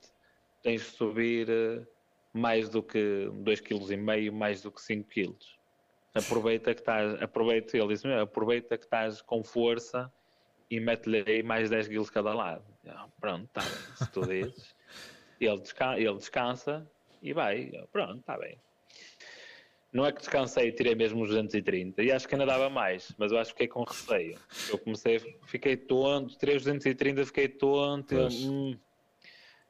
tens 0.63 0.83
de 0.83 0.89
subir 0.89 1.49
eh, 1.49 1.87
mais 2.33 2.69
do 2.69 2.83
que 2.83 3.29
2,5 3.33 3.97
kg, 3.97 4.31
mais 4.31 4.63
do 4.63 4.71
que 4.71 4.81
5 4.81 5.09
kg. 5.09 5.37
Aproveita 6.15 6.75
que 6.75 6.81
estás, 6.81 7.23
aproveita, 7.23 7.77
ele 7.77 7.89
disse, 7.89 8.07
aproveita 8.09 8.77
que 8.77 8.85
estás 8.85 9.23
com 9.23 9.45
força 9.45 10.13
e 10.71 10.81
mete-lhe 10.81 11.25
aí 11.27 11.43
mais 11.43 11.71
10 11.71 11.89
kg 11.89 12.11
cada 12.11 12.35
lado. 12.35 12.65
Pronto, 13.21 13.45
está 13.45 13.61
bem, 13.61 13.97
se 13.97 14.11
tu 14.11 14.27
dizes. 14.27 14.75
Ele, 15.41 15.59
descansa, 15.59 15.99
ele 15.99 16.17
descansa 16.17 16.91
e 17.23 17.33
vai, 17.33 17.73
pronto, 17.91 18.19
está 18.19 18.37
bem. 18.37 18.59
Não 19.93 20.07
é 20.07 20.13
que 20.13 20.21
descansei 20.21 20.69
e 20.69 20.73
tirei 20.73 20.95
mesmo 20.95 21.23
os 21.23 21.31
230, 21.31 22.03
e 22.03 22.13
acho 22.13 22.29
que 22.29 22.35
ainda 22.35 22.47
dava 22.47 22.71
mais, 22.71 23.13
mas 23.19 23.33
eu 23.33 23.39
acho 23.39 23.53
que 23.53 23.65
fiquei 23.65 23.69
com 23.69 23.83
receio. 23.83 24.39
Eu 24.69 24.79
comecei, 24.79 25.19
fiquei 25.47 25.77
tonto, 25.77 26.39
tirei 26.39 26.57
os 26.57 26.63
230, 26.63 27.27
fiquei 27.27 27.49
tonto, 27.49 28.15
eu, 28.15 28.29
hum, 28.29 28.79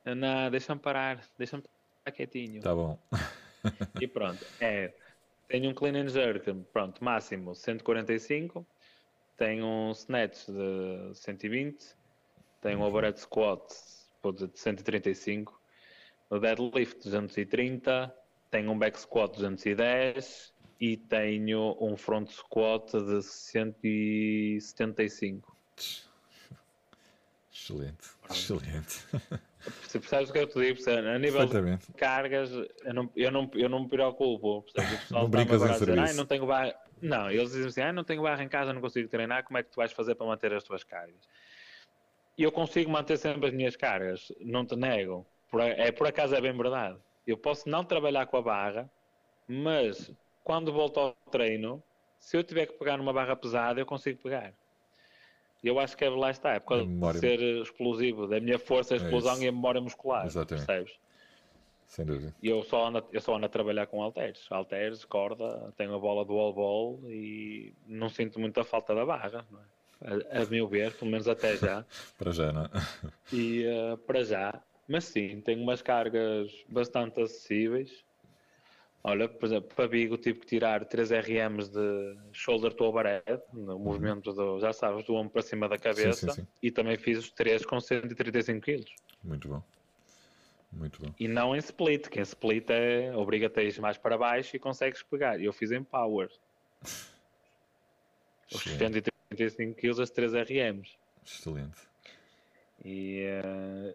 não, 0.04 0.50
deixa-me 0.50 0.80
parar, 0.80 1.24
deixa-me 1.38 1.62
estar 1.62 2.12
quietinho. 2.12 2.60
Tá 2.60 2.74
bom. 2.74 2.98
e 3.98 4.06
pronto, 4.06 4.44
é, 4.60 4.92
tenho 5.48 5.70
um 5.70 5.74
clean 5.74 5.96
and 5.96 6.08
jerk, 6.08 6.52
pronto, 6.70 7.02
máximo 7.02 7.54
145, 7.54 8.66
tenho 9.38 9.64
um 9.64 9.90
snatch 9.92 10.46
de 10.48 11.14
120, 11.14 11.96
tenho 12.60 12.78
um 12.78 12.82
overhead 12.82 13.18
squat 13.18 13.66
de 14.34 14.50
135, 14.54 15.58
no 16.30 16.38
deadlift 16.38 17.02
230, 17.02 18.14
tenho 18.50 18.72
um 18.72 18.78
back 18.78 18.98
squat 18.98 19.36
210 19.36 20.52
e 20.80 20.96
tenho 20.96 21.76
um 21.80 21.96
front 21.96 22.28
squat 22.30 22.90
de 22.92 23.22
175. 23.22 25.56
Excelente, 27.52 28.08
excelente. 28.30 29.04
Se 29.86 30.00
percebes 30.00 30.30
o 30.30 30.32
que 30.32 30.38
eu 30.38 30.46
te 30.46 30.58
digo, 30.58 30.80
a 30.90 31.18
nível 31.18 31.44
de 31.46 31.76
cargas, 31.96 32.50
eu 32.50 32.94
não, 32.94 33.10
eu 33.14 33.30
não, 33.30 33.50
eu 33.54 33.68
não 33.68 33.82
me 33.82 33.88
preocupo. 33.88 34.62
Percebes? 34.62 34.92
O 34.92 34.98
pessoal 35.02 35.24
não 35.24 35.30
brincas 35.30 35.62
em 35.62 35.72
dizer, 35.72 35.98
ah, 35.98 36.14
não 36.14 36.24
tenho 36.24 36.46
barra. 36.46 36.74
Não, 37.02 37.30
eles 37.30 37.52
dizem 37.52 37.66
assim, 37.66 37.82
ah, 37.82 37.92
não 37.92 38.04
tenho 38.04 38.22
barra 38.22 38.42
em 38.42 38.48
casa, 38.48 38.72
não 38.72 38.80
consigo 38.80 39.06
treinar, 39.08 39.44
como 39.44 39.58
é 39.58 39.62
que 39.62 39.68
tu 39.70 39.76
vais 39.76 39.92
fazer 39.92 40.14
para 40.14 40.26
manter 40.26 40.54
as 40.54 40.64
tuas 40.64 40.82
cargas? 40.82 41.28
E 42.38 42.42
eu 42.42 42.50
consigo 42.50 42.90
manter 42.90 43.18
sempre 43.18 43.48
as 43.48 43.54
minhas 43.54 43.76
cargas, 43.76 44.32
não 44.40 44.64
te 44.64 44.74
nego. 44.74 45.26
É, 45.76 45.92
por 45.92 46.06
acaso 46.06 46.34
é 46.34 46.40
bem 46.40 46.56
verdade. 46.56 46.98
Eu 47.26 47.36
posso 47.36 47.68
não 47.68 47.84
trabalhar 47.84 48.26
com 48.26 48.36
a 48.36 48.42
barra, 48.42 48.90
mas 49.46 50.12
quando 50.42 50.72
volto 50.72 50.98
ao 50.98 51.12
treino, 51.30 51.82
se 52.18 52.36
eu 52.36 52.44
tiver 52.44 52.66
que 52.66 52.74
pegar 52.74 52.96
numa 52.96 53.12
barra 53.12 53.36
pesada, 53.36 53.80
eu 53.80 53.86
consigo 53.86 54.22
pegar. 54.22 54.52
E 55.62 55.68
eu 55.68 55.78
acho 55.78 55.96
que 55.96 56.04
é, 56.04 56.08
lá 56.08 56.30
está, 56.30 56.54
é 56.54 56.60
por 56.60 56.68
causa 56.68 56.86
de 56.86 57.18
ser 57.18 57.40
explosivo, 57.62 58.26
da 58.26 58.40
minha 58.40 58.58
força, 58.58 58.94
a 58.94 58.96
é 58.96 59.00
explosão 59.00 59.36
é 59.36 59.44
e 59.44 59.48
a 59.48 59.52
memória 59.52 59.80
muscular. 59.80 60.24
Exatamente. 60.24 60.66
Percebes? 60.66 60.98
Sem 61.86 62.04
dúvida. 62.06 62.34
E 62.40 62.48
eu 62.48 62.62
só, 62.62 62.86
ando, 62.86 63.04
eu 63.12 63.20
só 63.20 63.34
ando 63.36 63.46
a 63.46 63.48
trabalhar 63.48 63.86
com 63.86 64.02
halteres. 64.02 64.46
Halteres, 64.48 65.04
corda, 65.04 65.72
tenho 65.76 65.94
a 65.94 65.98
bola 65.98 66.24
do 66.24 66.34
wall 66.34 66.54
ball 66.54 67.00
e 67.10 67.74
não 67.86 68.08
sinto 68.08 68.38
muita 68.38 68.62
falta 68.62 68.94
da 68.94 69.04
barra, 69.04 69.44
é? 70.02 70.38
a, 70.38 70.42
a 70.42 70.46
meu 70.46 70.68
ver, 70.68 70.94
pelo 70.94 71.10
menos 71.10 71.26
até 71.26 71.56
já. 71.56 71.84
para 72.16 72.30
já, 72.30 72.52
não 72.52 72.64
é? 72.64 72.70
E 73.32 73.66
uh, 73.66 73.98
para 73.98 74.22
já, 74.24 74.62
mas 74.90 75.04
sim, 75.04 75.40
tem 75.40 75.60
umas 75.60 75.80
cargas 75.80 76.52
bastante 76.68 77.20
acessíveis. 77.20 78.04
Olha, 79.02 79.28
por 79.28 79.46
exemplo, 79.46 79.74
para 79.74 79.86
Vigo 79.86 80.18
tive 80.18 80.40
que 80.40 80.46
tirar 80.46 80.84
3 80.84 81.10
RMs 81.10 81.70
de 81.70 82.18
shoulder 82.32 82.74
to 82.74 82.84
overhead, 82.84 83.40
no 83.52 83.72
uhum. 83.72 83.78
movimento 83.78 84.32
do, 84.32 84.60
já 84.60 84.72
sabes, 84.74 85.04
do 85.06 85.14
ombro 85.14 85.30
para 85.30 85.42
cima 85.42 85.68
da 85.68 85.78
cabeça, 85.78 86.12
sim, 86.12 86.28
sim, 86.28 86.42
sim. 86.42 86.46
e 86.62 86.70
também 86.70 86.98
fiz 86.98 87.18
os 87.18 87.30
3 87.30 87.64
com 87.64 87.80
135 87.80 88.60
kg. 88.60 88.84
Muito 89.24 89.48
bom. 89.48 89.62
Muito 90.70 91.00
bom. 91.00 91.14
E 91.18 91.26
não 91.26 91.56
em 91.56 91.58
split, 91.58 92.08
que 92.08 92.20
em 92.20 92.22
split 92.22 92.68
é 92.68 93.16
obriga-te 93.16 93.58
a 93.60 93.62
ir 93.62 93.80
mais 93.80 93.96
para 93.96 94.18
baixo 94.18 94.54
e 94.54 94.58
consegues 94.58 95.02
pegar. 95.02 95.40
Eu 95.40 95.52
fiz 95.52 95.72
em 95.72 95.82
power. 95.82 96.30
Os 98.52 98.62
135 98.62 99.10
75 99.30 99.80
kg 99.80 100.02
as 100.02 100.10
3 100.10 100.32
RMs. 100.34 100.98
Excelente. 101.24 101.78
E 102.84 103.24
uh, 103.44 103.94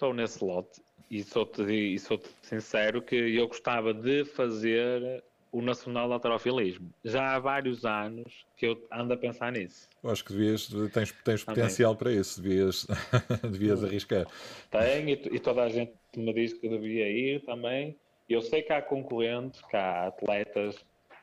estou 0.00 0.14
nesse 0.14 0.42
lote. 0.42 0.80
E 1.10 1.22
sou-te 1.22 1.62
e 1.62 1.98
sou 1.98 2.20
sincero 2.40 3.02
que 3.02 3.16
eu 3.16 3.46
gostava 3.48 3.92
de 3.92 4.24
fazer 4.24 5.22
o 5.52 5.60
Nacional 5.60 6.06
de 6.06 6.14
Alterofilismo. 6.14 6.88
Já 7.04 7.34
há 7.34 7.38
vários 7.40 7.84
anos 7.84 8.46
que 8.56 8.66
eu 8.66 8.86
ando 8.92 9.12
a 9.12 9.16
pensar 9.16 9.50
nisso. 9.52 9.88
Eu 10.02 10.10
acho 10.10 10.24
que 10.24 10.32
devias, 10.32 10.68
tens, 10.92 11.12
tens 11.24 11.44
potencial 11.44 11.96
para 11.96 12.12
isso, 12.12 12.40
devias, 12.40 12.86
devias 13.42 13.82
arriscar. 13.82 14.26
Tenho, 14.70 15.08
e, 15.08 15.12
e, 15.32 15.40
toda 15.40 15.64
a 15.64 15.68
gente 15.68 15.92
me 16.16 16.32
diz 16.32 16.52
que 16.52 16.68
devia 16.68 17.10
ir 17.10 17.44
também. 17.44 17.98
Eu 18.28 18.40
sei 18.40 18.62
que 18.62 18.72
há 18.72 18.80
concorrentes, 18.80 19.60
que 19.62 19.76
há 19.76 20.06
atletas 20.06 20.76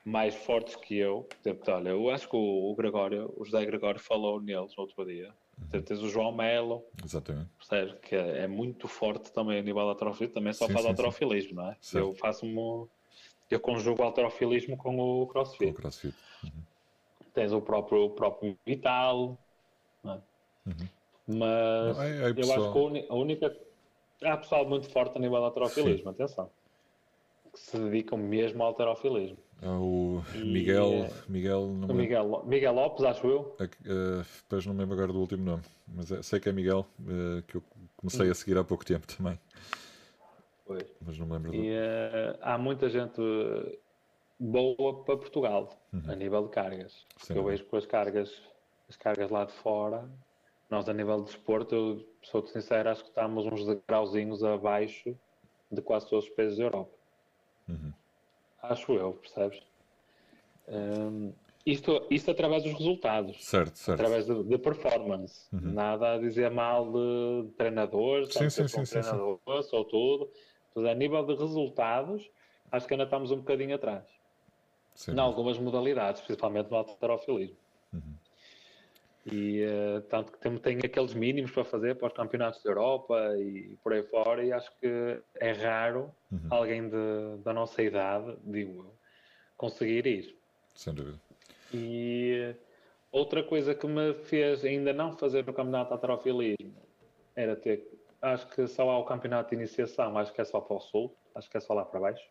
mais 0.04 0.36
fortes 0.36 0.76
que 0.76 0.98
eu. 0.98 1.26
Tipo, 1.42 1.72
olha, 1.72 1.90
eu 1.90 2.10
acho 2.10 2.30
que 2.30 2.36
o, 2.36 2.70
o 2.70 2.76
Gregório, 2.76 3.34
o 3.38 3.46
José 3.46 3.66
Gregório 3.66 4.02
falou 4.02 4.42
neles 4.42 4.78
outro 4.78 5.06
dia. 5.06 5.34
Uhum. 5.74 5.82
Tens 5.82 6.02
o 6.02 6.10
João 6.10 6.32
Melo, 6.32 6.86
Exatamente. 7.04 7.50
Que 8.04 8.16
é, 8.16 8.44
é 8.44 8.48
muito 8.48 8.88
forte 8.88 9.32
também 9.32 9.60
a 9.60 9.62
nível 9.62 9.86
de 9.86 9.92
atrofilismo, 9.92 10.36
também 10.36 10.54
só 10.54 10.68
sim, 10.68 10.74
faz 10.74 10.86
sim, 10.86 11.54
não 11.54 11.70
é? 11.72 11.78
Certo. 11.82 12.06
Eu 12.06 12.14
faço-me 12.14 12.88
eu 13.50 13.60
conjugo 13.60 14.02
o 14.02 14.06
alterofilismo 14.06 14.76
com 14.78 15.00
o 15.00 15.28
crossfit. 15.28 15.66
Com 15.66 15.72
o 15.72 15.74
crossfit. 15.74 16.16
Uhum. 16.44 16.52
Tens 17.34 17.54
o 17.54 17.62
próprio, 17.62 18.06
o 18.06 18.10
próprio 18.10 18.58
Vital, 18.66 19.38
é? 20.04 20.10
uhum. 20.10 20.22
mas 21.28 22.00
é, 22.00 22.24
é 22.24 22.32
eu 22.32 22.54
acho 22.54 22.74
que 22.74 23.08
a 23.10 23.16
única. 23.16 23.58
Há 24.24 24.38
pessoal 24.38 24.68
muito 24.68 24.90
forte 24.90 25.16
a 25.18 25.22
nível 25.22 25.38
de 25.38 25.46
alterofilismo, 25.46 26.10
atenção, 26.10 26.50
que 27.54 27.60
se 27.60 27.78
dedicam 27.78 28.18
mesmo 28.18 28.64
ao 28.64 28.70
alterofilismo. 28.70 29.38
É 29.62 29.70
o 29.70 30.22
Miguel. 30.36 31.10
E, 31.28 31.32
Miguel, 31.32 31.62
o 31.64 31.94
Miguel, 31.94 32.44
Miguel 32.46 32.74
Lopes, 32.74 33.04
acho 33.04 33.28
eu. 33.28 33.56
Uh, 33.60 34.26
depois 34.44 34.66
não 34.66 34.74
me 34.74 34.82
lembro 34.82 34.96
agora 34.96 35.12
do 35.12 35.20
último 35.20 35.44
nome, 35.44 35.64
mas 35.88 36.12
é, 36.12 36.22
sei 36.22 36.40
que 36.40 36.48
é 36.48 36.52
Miguel, 36.52 36.86
uh, 37.02 37.42
que 37.48 37.56
eu 37.56 37.64
comecei 37.96 38.30
a 38.30 38.36
seguir 38.36 38.58
há 38.58 38.64
pouco 38.64 38.86
tempo 38.86 39.08
também. 39.08 39.40
Pois. 40.66 40.86
Mas 41.04 41.18
não 41.18 41.26
me 41.26 41.34
lembro. 41.34 41.56
E 41.56 41.72
uh, 41.72 42.38
há 42.42 42.58
muita 42.58 42.88
gente 42.90 43.20
boa 44.40 45.04
para 45.04 45.18
Portugal, 45.18 45.76
uhum. 45.92 46.04
a 46.08 46.16
nível 46.16 46.44
de 46.44 46.50
cargas. 46.50 47.06
Porque 47.18 47.34
eu 47.34 47.44
vejo 47.44 47.66
com 47.66 47.78
as 47.78 47.86
cargas, 47.86 48.42
as 48.88 48.96
cargas 48.96 49.32
lá 49.32 49.46
de 49.46 49.54
fora, 49.54 50.08
nós 50.70 50.88
a 50.88 50.94
nível 50.94 51.18
de 51.18 51.26
desporto, 51.32 51.74
eu 51.74 52.08
sou 52.22 52.46
sincero, 52.46 52.90
acho 52.90 53.04
que 53.04 53.10
estamos 53.10 53.46
uns 53.46 53.66
degrauzinhos 53.66 54.44
abaixo 54.44 55.18
de 55.72 55.82
quase 55.82 56.08
todos 56.08 56.26
os 56.26 56.32
países 56.32 56.58
da 56.58 56.66
Europa. 56.66 56.92
Uhum. 57.68 57.94
Acho 58.62 58.94
eu, 58.94 59.14
percebes? 59.14 59.62
Um, 60.68 61.34
isto, 61.66 62.08
isto 62.10 62.32
através 62.32 62.64
dos 62.64 62.74
resultados. 62.74 63.46
Certo, 63.46 63.78
certo. 63.78 64.00
Através 64.02 64.26
de 64.26 64.58
performance. 64.58 65.48
Uhum. 65.54 65.74
Nada 65.74 66.14
a 66.14 66.18
dizer 66.18 66.50
mal 66.50 66.92
de 66.92 67.50
treinadores, 67.58 68.34
sim, 68.34 68.50
sim, 68.50 68.68
sim, 68.68 68.86
sim, 68.86 69.02
treinador, 69.02 69.40
ou 69.46 69.86
tudo. 69.86 70.32
Mas 70.74 70.86
a 70.86 70.94
nível 70.94 71.26
de 71.26 71.36
resultados, 71.36 72.30
acho 72.72 72.88
que 72.88 72.94
ainda 72.94 73.04
estamos 73.04 73.32
um 73.32 73.38
bocadinho 73.38 73.76
atrás. 73.76 74.06
Sim. 74.96 75.14
Em 75.14 75.20
algumas 75.20 75.58
modalidades, 75.60 76.22
principalmente 76.22 76.72
no 76.72 76.78
alterofilismo. 76.78 77.58
Uhum. 77.94 78.16
E 79.30 79.66
uh, 79.66 80.02
tanto 80.10 80.32
que 80.32 80.40
tem, 80.40 80.58
tem 80.58 80.78
aqueles 80.78 81.14
mínimos 81.14 81.52
para 81.52 81.66
fazer 81.66 81.96
para 81.96 82.08
os 82.08 82.14
campeonatos 82.14 82.64
da 82.64 82.70
Europa 82.70 83.36
e 83.38 83.78
por 83.84 83.94
aí 83.94 84.04
fora, 84.04 84.44
e 84.44 84.54
acho 84.54 84.72
que 84.80 85.22
é 85.36 85.52
raro 85.52 86.12
uhum. 86.32 86.48
alguém 86.50 86.90
de, 86.90 87.38
da 87.44 87.54
nossa 87.54 87.82
idade, 87.82 88.38
digo 88.44 88.84
eu, 88.84 88.94
conseguir 89.58 90.08
ir. 90.08 90.38
Sem 90.74 90.94
dúvida. 90.94 91.20
E 91.74 92.54
uh, 92.54 92.56
outra 93.12 93.44
coisa 93.44 93.76
que 93.76 93.86
me 93.86 94.14
fez 94.14 94.64
ainda 94.64 94.94
não 94.94 95.18
fazer 95.18 95.42
o 95.42 95.54
campeonato 95.54 95.90
de 95.90 95.94
alterofilismo 95.94 96.88
era 97.36 97.56
ter 97.56 97.86
acho 98.22 98.48
que 98.48 98.68
só 98.68 98.90
há 98.90 99.00
o 99.00 99.06
campeonato 99.06 99.50
de 99.50 99.56
iniciação, 99.56 100.18
acho 100.18 100.34
que 100.34 100.42
é 100.42 100.46
só 100.46 100.60
para 100.60 100.76
o 100.76 100.80
sul, 100.80 101.16
acho 101.36 101.50
que 101.50 101.58
é 101.58 101.60
só 101.60 101.74
lá 101.74 101.86
para 101.86 102.00
baixo. 102.00 102.28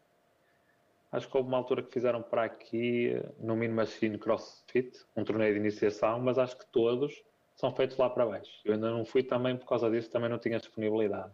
Acho 1.13 1.29
que 1.29 1.37
houve 1.37 1.49
uma 1.49 1.59
altura 1.59 1.83
que 1.83 1.93
fizeram 1.93 2.23
para 2.23 2.45
aqui, 2.45 3.21
no 3.39 3.57
Mini 3.57 3.73
Machine 3.73 4.19
CrossFit, 4.19 4.99
um 5.17 5.25
torneio 5.25 5.55
de 5.55 5.61
iniciação, 5.61 6.21
mas 6.21 6.39
acho 6.39 6.57
que 6.57 6.67
todos 6.67 7.23
são 7.55 7.73
feitos 7.73 7.97
lá 7.97 8.11
para 8.11 8.27
baixo. 8.27 8.51
Eu 8.65 8.75
ainda 8.75 8.91
não 8.91 9.05
fui 9.05 9.23
também 9.23 9.57
por 9.57 9.67
causa 9.67 9.91
disso, 9.91 10.11
também 10.11 10.29
não 10.29 10.39
tinha 10.39 10.59
disponibilidade. 10.59 11.33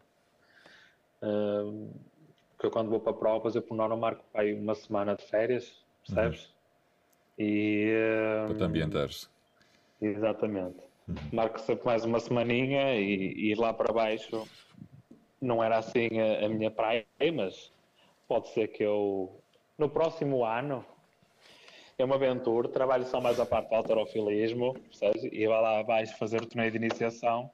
porque 2.52 2.66
eu 2.66 2.70
quando 2.70 2.90
vou 2.90 3.00
para 3.00 3.12
provas, 3.12 3.54
eu 3.54 3.62
por 3.62 3.74
norma 3.74 3.96
marco 3.96 4.24
aí 4.34 4.54
uma 4.54 4.74
semana 4.74 5.16
de 5.16 5.24
férias, 5.24 5.74
percebes? 6.06 6.44
Uhum. 6.44 6.52
E, 7.38 7.92
para 8.46 8.56
te 8.56 8.64
ambientares. 8.64 9.30
Exatamente. 10.00 10.78
Uhum. 11.08 11.16
Marco 11.32 11.58
sempre 11.60 11.86
mais 11.86 12.04
uma 12.04 12.20
semaninha 12.20 12.94
e, 12.94 13.32
e 13.32 13.50
ir 13.50 13.58
lá 13.58 13.72
para 13.72 13.92
baixo 13.92 14.46
não 15.40 15.62
era 15.62 15.78
assim 15.78 16.08
a, 16.20 16.46
a, 16.46 16.48
minha 16.48 16.70
praia, 16.70 17.04
mas 17.34 17.72
pode 18.28 18.48
ser 18.50 18.68
que 18.68 18.82
eu 18.82 19.41
no 19.82 19.88
próximo 19.88 20.44
ano 20.44 20.84
eu 21.98 22.06
me 22.06 22.14
aventuro, 22.14 22.68
trabalho 22.68 23.04
só 23.04 23.20
mais 23.20 23.38
a 23.40 23.44
parte 23.44 23.68
do 23.68 23.74
alterofilismo, 23.74 24.74
percebes? 24.74 25.24
E 25.24 25.46
vá 25.46 25.60
lá 25.60 25.80
abaixo 25.80 26.16
fazer 26.16 26.40
o 26.40 26.46
torneio 26.46 26.70
de 26.70 26.76
iniciação 26.76 27.50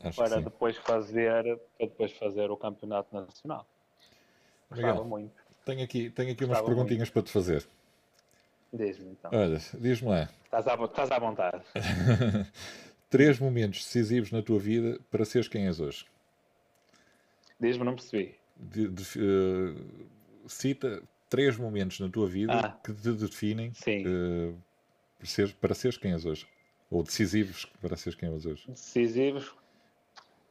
Acho 0.00 0.16
para 0.16 0.40
depois 0.40 0.76
fazer 0.78 1.58
para 1.76 1.86
depois 1.86 2.12
fazer 2.12 2.50
o 2.50 2.56
campeonato 2.56 3.14
nacional. 3.14 3.66
Gostava 4.70 5.04
muito. 5.04 5.34
Tenho 5.64 5.84
aqui, 5.84 6.10
tenho 6.10 6.32
aqui 6.32 6.44
umas 6.44 6.60
perguntinhas 6.60 7.08
muito. 7.08 7.12
para 7.12 7.22
te 7.22 7.30
fazer. 7.30 7.66
Diz-me 8.72 9.12
então. 9.12 9.30
Olha, 9.32 9.58
diz-me 9.74 10.08
lá. 10.08 10.28
Estás 10.44 10.66
à, 10.66 10.74
estás 10.74 11.10
à 11.10 11.18
vontade. 11.18 11.62
Três 13.08 13.38
momentos 13.38 13.84
decisivos 13.84 14.32
na 14.32 14.42
tua 14.42 14.58
vida 14.58 14.98
para 15.10 15.24
seres 15.24 15.48
quem 15.48 15.66
és 15.66 15.80
hoje. 15.80 16.06
Diz-me, 17.60 17.84
não 17.84 17.94
percebi. 17.94 18.34
De, 18.56 18.88
de, 18.88 19.02
uh, 19.18 20.08
cita 20.48 21.02
três 21.28 21.56
momentos 21.56 22.00
na 22.00 22.08
tua 22.08 22.26
vida 22.26 22.52
ah, 22.52 22.70
que 22.84 22.92
te 22.92 23.12
definem 23.12 23.70
uh, 23.70 24.56
para, 25.18 25.26
seres, 25.26 25.52
para 25.52 25.74
seres 25.74 25.98
quem 25.98 26.12
és 26.12 26.24
hoje. 26.24 26.46
Ou 26.90 27.02
decisivos 27.02 27.66
para 27.80 27.96
seres 27.96 28.18
quem 28.18 28.32
és 28.32 28.46
hoje. 28.46 28.64
Decisivos. 28.68 29.48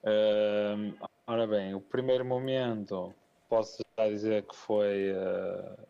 Uh, 0.04 0.94
ora 1.26 1.48
bem, 1.48 1.74
o 1.74 1.82
primeiro 1.82 2.26
momento 2.26 3.14
posso 3.50 3.84
já 3.98 4.08
dizer 4.08 4.44
que 4.44 4.56
foi 4.56 5.12
uh, 5.14 5.86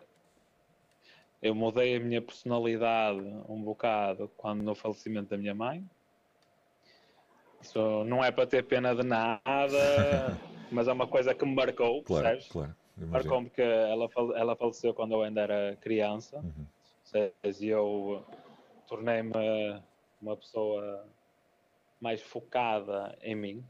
eu 1.45 1.53
mudei 1.53 1.95
a 1.95 1.99
minha 1.99 2.21
personalidade 2.21 3.19
um 3.47 3.61
bocado 3.61 4.31
quando 4.35 4.63
no 4.63 4.73
falecimento 4.73 5.29
da 5.29 5.37
minha 5.37 5.53
mãe. 5.53 5.85
Isso 7.61 8.03
não 8.05 8.23
é 8.23 8.31
para 8.31 8.47
ter 8.47 8.63
pena 8.63 8.95
de 8.95 9.03
nada, 9.03 9.39
mas 10.71 10.87
é 10.87 10.93
uma 10.93 11.07
coisa 11.07 11.35
que 11.35 11.45
me 11.45 11.53
marcou, 11.53 12.01
claro, 12.03 12.23
percebes? 12.23 12.47
Claro, 12.47 12.75
Marcou-me 12.97 13.49
que 13.49 13.61
ela, 13.61 14.09
ela 14.35 14.55
faleceu 14.55 14.93
quando 14.93 15.13
eu 15.13 15.21
ainda 15.21 15.41
era 15.41 15.75
criança. 15.77 16.37
Uhum. 16.37 16.65
E 17.59 17.67
eu 17.67 18.25
tornei-me 18.87 19.31
uma 20.21 20.35
pessoa 20.35 21.05
mais 22.01 22.21
focada 22.21 23.17
em 23.21 23.35
mim, 23.35 23.63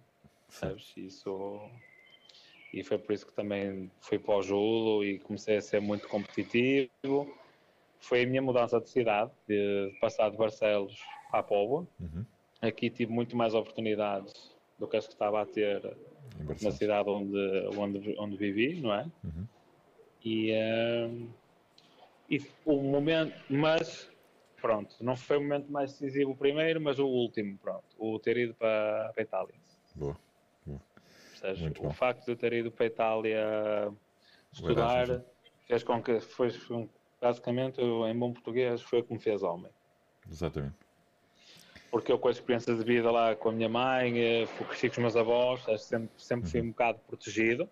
sabes? 0.49 0.93
Isso 0.95 1.59
e 2.73 2.83
foi 2.83 2.97
por 2.97 3.13
isso 3.13 3.25
que 3.25 3.33
também 3.33 3.89
fui 4.01 4.19
para 4.19 4.35
o 4.35 4.41
judo 4.41 5.03
e 5.03 5.19
comecei 5.19 5.57
a 5.57 5.61
ser 5.61 5.79
muito 5.79 6.07
competitivo 6.07 7.33
foi 8.05 8.23
a 8.23 8.27
minha 8.27 8.41
mudança 8.41 8.79
de 8.79 8.87
cidade, 8.89 9.31
de 9.47 9.91
passar 9.99 10.29
de 10.29 10.37
Barcelos 10.37 10.95
à 11.31 11.41
Póvoa. 11.41 11.87
Uhum. 11.99 12.25
Aqui 12.61 12.89
tive 12.89 13.11
muito 13.11 13.35
mais 13.35 13.53
oportunidades 13.53 14.55
do 14.77 14.87
que 14.87 14.95
as 14.95 15.07
que 15.07 15.13
estava 15.13 15.41
a 15.41 15.45
ter 15.45 15.81
na 16.61 16.71
cidade 16.71 17.09
onde, 17.09 17.67
onde, 17.77 18.15
onde 18.17 18.37
vivi, 18.37 18.81
não 18.81 18.93
é? 18.93 19.05
Uhum. 19.23 19.47
E, 20.23 20.53
um, 20.53 21.29
e 22.29 22.41
o 22.65 22.81
momento, 22.81 23.35
mas 23.49 24.09
pronto, 24.61 24.95
não 25.01 25.15
foi 25.15 25.37
o 25.37 25.41
momento 25.41 25.71
mais 25.71 25.91
decisivo 25.91 26.31
o 26.31 26.35
primeiro, 26.35 26.81
mas 26.81 26.97
o 26.97 27.05
último, 27.05 27.57
pronto, 27.57 27.85
o 27.97 28.17
ter 28.19 28.37
ido 28.37 28.53
para, 28.55 29.11
para 29.13 29.21
a 29.21 29.23
Itália. 29.23 29.55
Boa. 29.95 30.17
Boa. 30.65 30.81
Seja, 31.35 31.69
o 31.69 31.83
bom. 31.83 31.91
facto 31.91 32.25
de 32.25 32.31
eu 32.31 32.35
ter 32.35 32.53
ido 32.53 32.71
para 32.71 32.85
a 32.85 32.87
Itália 32.87 33.93
estudar 34.51 35.23
fez 35.67 35.83
com 35.83 36.01
que 36.01 36.19
foi, 36.19 36.49
basicamente, 37.21 37.81
em 37.81 38.17
bom 38.17 38.33
português, 38.33 38.81
foi 38.81 38.99
o 38.99 39.03
que 39.03 39.13
me 39.13 39.19
fez 39.19 39.43
homem. 39.43 39.71
Exatamente. 40.29 40.84
Porque 41.91 42.11
eu, 42.11 42.19
com 42.19 42.27
a 42.27 42.31
experiência 42.31 42.75
de 42.75 42.83
vida 42.83 43.09
lá 43.09 43.35
com 43.35 43.49
a 43.49 43.51
minha 43.51 43.69
mãe, 43.69 44.19
eh, 44.19 44.47
cresci 44.67 44.89
com 44.89 44.95
os 44.95 44.99
meus 44.99 45.15
avós, 45.15 45.63
sempre, 45.81 46.09
sempre 46.17 46.49
fui 46.49 46.59
uhum. 46.59 46.67
um 46.67 46.69
bocado 46.71 46.99
protegido, 47.07 47.69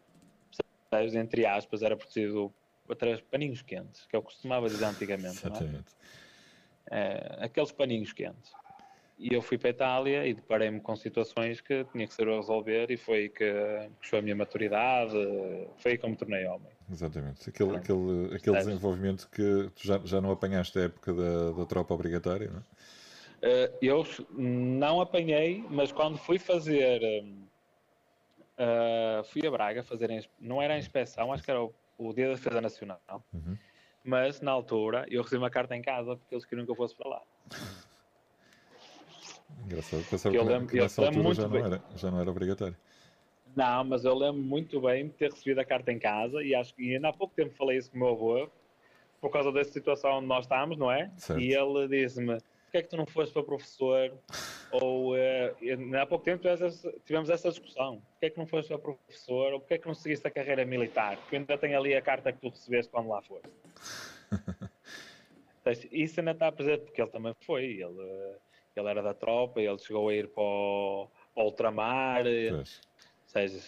entre 1.15 1.45
aspas, 1.45 1.81
era 1.81 1.97
protegido 1.97 2.53
de 2.87 3.23
paninhos 3.23 3.61
quentes, 3.61 4.05
que 4.05 4.15
eu 4.15 4.21
costumava 4.21 4.67
dizer 4.67 4.85
antigamente. 4.85 5.45
É? 5.45 5.49
Exatamente. 5.49 5.95
É? 6.91 7.39
É, 7.39 7.45
aqueles 7.45 7.71
paninhos 7.71 8.13
quentes. 8.13 8.51
E 9.17 9.33
eu 9.33 9.41
fui 9.41 9.57
para 9.57 9.69
a 9.69 9.71
Itália 9.71 10.27
e 10.27 10.33
deparei-me 10.33 10.81
com 10.81 10.95
situações 10.95 11.61
que 11.61 11.85
tinha 11.85 12.05
que 12.05 12.13
ser 12.13 12.27
a 12.27 12.35
resolver 12.35 12.91
e 12.91 12.97
foi 12.97 13.29
que 13.29 13.89
foi 14.01 14.19
a 14.19 14.21
minha 14.21 14.35
maturidade, 14.35 15.13
foi 15.77 15.91
aí 15.91 15.97
que 15.97 16.05
eu 16.05 16.09
me 16.09 16.15
tornei 16.15 16.45
homem. 16.45 16.71
Exatamente. 16.91 17.49
Aquele, 17.49 17.77
aquele, 17.77 18.35
aquele 18.35 18.57
desenvolvimento 18.57 19.29
que 19.29 19.69
tu 19.75 19.87
já, 19.87 19.99
já 20.03 20.19
não 20.19 20.31
apanhaste 20.31 20.77
a 20.77 20.83
época 20.83 21.13
da, 21.13 21.51
da 21.51 21.65
tropa 21.65 21.93
obrigatória, 21.93 22.49
não 22.49 22.59
é? 22.59 22.63
Uh, 23.43 23.77
eu 23.81 24.05
não 24.31 25.01
apanhei, 25.01 25.65
mas 25.69 25.91
quando 25.91 26.17
fui 26.17 26.39
fazer. 26.39 27.01
Uh, 28.57 29.21
fui 29.25 29.45
a 29.45 29.51
Braga 29.51 29.83
fazer. 29.83 30.09
Não 30.39 30.61
era 30.61 30.75
a 30.75 30.77
inspeção, 30.77 31.33
acho 31.33 31.43
que 31.43 31.51
era 31.51 31.61
o, 31.61 31.73
o 31.97 32.13
Dia 32.13 32.27
da 32.27 32.35
Defesa 32.35 32.61
Nacional. 32.61 33.21
Uhum. 33.33 33.57
Mas 34.01 34.39
na 34.39 34.51
altura 34.51 35.05
eu 35.09 35.21
recebi 35.21 35.39
uma 35.41 35.49
carta 35.49 35.75
em 35.75 35.81
casa 35.81 36.15
porque 36.15 36.33
eles 36.33 36.45
queriam 36.45 36.65
que 36.65 36.71
eu 36.71 36.75
fosse 36.75 36.95
para 36.95 37.09
lá. 37.09 37.21
Engraçado, 39.65 40.05
pensava 40.09 40.33
que, 40.33 40.39
eu 40.39 40.45
lembro, 40.45 40.67
que 40.67 40.79
nessa 40.79 41.05
altura 41.05 41.33
já 41.33 41.47
não, 41.47 41.57
era, 41.57 41.83
já 41.97 42.11
não 42.11 42.21
era 42.21 42.31
obrigatório. 42.31 42.77
Não, 43.53 43.83
mas 43.83 44.05
eu 44.05 44.15
lembro 44.15 44.41
muito 44.41 44.79
bem 44.79 45.07
de 45.07 45.13
ter 45.13 45.31
recebido 45.31 45.59
a 45.59 45.65
carta 45.65 45.91
em 45.91 45.99
casa 45.99 46.41
e 46.41 46.55
acho 46.55 46.73
que 46.73 46.95
ainda 46.95 47.09
há 47.09 47.13
pouco 47.13 47.35
tempo 47.35 47.53
falei 47.55 47.77
isso 47.77 47.91
com 47.91 47.97
o 47.97 47.99
meu 47.99 48.09
avô 48.09 48.49
por 49.21 49.29
causa 49.29 49.51
dessa 49.51 49.71
situação 49.71 50.17
onde 50.17 50.27
nós 50.27 50.45
estamos, 50.45 50.77
não 50.77 50.91
é? 50.91 51.11
Certo. 51.17 51.41
E 51.41 51.53
ele 51.53 51.87
disse-me: 51.87 52.37
porquê 52.73 52.77
é 52.79 52.83
que 52.83 52.89
tu 52.89 52.97
não 52.97 53.05
foste 53.05 53.31
para 53.31 53.43
professor? 53.43 54.11
Ou 54.71 55.13
uh, 55.13 55.95
há 56.01 56.05
pouco 56.07 56.25
tempo 56.25 56.43
tivemos 57.05 57.29
essa 57.29 57.49
discussão: 57.49 58.01
porquê 58.13 58.25
é 58.25 58.29
que 58.31 58.37
não 58.39 58.47
foste 58.47 58.69
para 58.69 58.79
professor? 58.79 59.53
Ou 59.53 59.59
porquê 59.59 59.75
é 59.75 59.77
que 59.77 59.87
não 59.87 59.93
seguiste 59.93 60.27
a 60.27 60.31
carreira 60.31 60.65
militar? 60.65 61.17
Porque 61.17 61.35
ainda 61.35 61.57
tenho 61.57 61.77
ali 61.77 61.93
a 61.95 62.01
carta 62.01 62.33
que 62.33 62.39
tu 62.39 62.49
recebeste 62.49 62.91
quando 62.91 63.09
lá 63.09 63.21
foste. 63.21 63.49
Isso 65.91 66.19
ainda 66.19 66.31
está 66.31 66.51
presente, 66.51 66.85
porque 66.85 67.01
ele 67.01 67.11
também 67.11 67.33
foi. 67.41 67.63
Ele, 67.63 68.35
ele 68.75 68.87
era 68.87 69.01
da 69.01 69.13
tropa, 69.13 69.61
ele 69.61 69.77
chegou 69.77 70.09
a 70.09 70.13
ir 70.13 70.27
para 70.27 70.43
o, 70.43 71.07
para 71.33 71.43
o 71.43 71.45
ultramar. 71.45 72.23
Pois. 72.23 72.49
Ou 72.49 73.27
seja, 73.27 73.63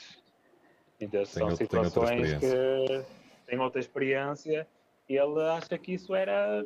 então, 1.00 1.26
são 1.26 1.56
situações 1.56 2.40
tenho 2.40 2.40
que 2.40 3.06
têm 3.46 3.60
outra 3.60 3.80
experiência 3.80 4.68
e 5.08 5.16
ele 5.16 5.42
acha 5.42 5.78
que 5.78 5.94
isso 5.94 6.14
era 6.14 6.66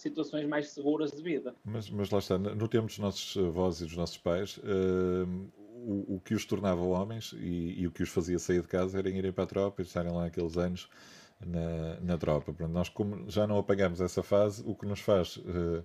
situações 0.00 0.46
mais 0.46 0.70
seguras 0.70 1.12
de 1.12 1.22
vida. 1.22 1.54
Mas, 1.64 1.90
mas 1.90 2.10
lá 2.10 2.18
está, 2.18 2.38
no 2.38 2.68
tempo 2.68 2.86
dos 2.86 2.98
nossos 2.98 3.36
avós 3.36 3.80
e 3.80 3.84
dos 3.84 3.96
nossos 3.96 4.18
pais, 4.18 4.58
uh, 4.58 5.50
o, 5.84 6.16
o, 6.16 6.20
que 6.20 6.34
os 6.34 6.44
tornava 6.44 6.80
homens 6.80 7.32
e, 7.38 7.80
e, 7.80 7.86
o 7.86 7.90
que 7.90 8.02
os 8.02 8.08
fazia 8.08 8.38
sair 8.38 8.62
de 8.62 8.68
casa 8.68 8.98
era 8.98 9.08
irem 9.08 9.32
para 9.32 9.44
a 9.44 9.46
tropa 9.46 9.82
e 9.82 9.84
estarem 9.84 10.12
lá 10.12 10.26
aqueles 10.26 10.56
anos 10.56 10.88
na, 11.44 12.00
na 12.00 12.18
tropa. 12.18 12.52
Portanto, 12.52 12.72
nós, 12.72 12.88
como 12.88 13.30
já 13.30 13.46
não 13.46 13.58
apagamos 13.58 14.00
essa 14.00 14.22
fase, 14.22 14.62
o 14.66 14.74
que 14.74 14.86
nos 14.86 15.00
faz 15.00 15.36
uh, 15.36 15.84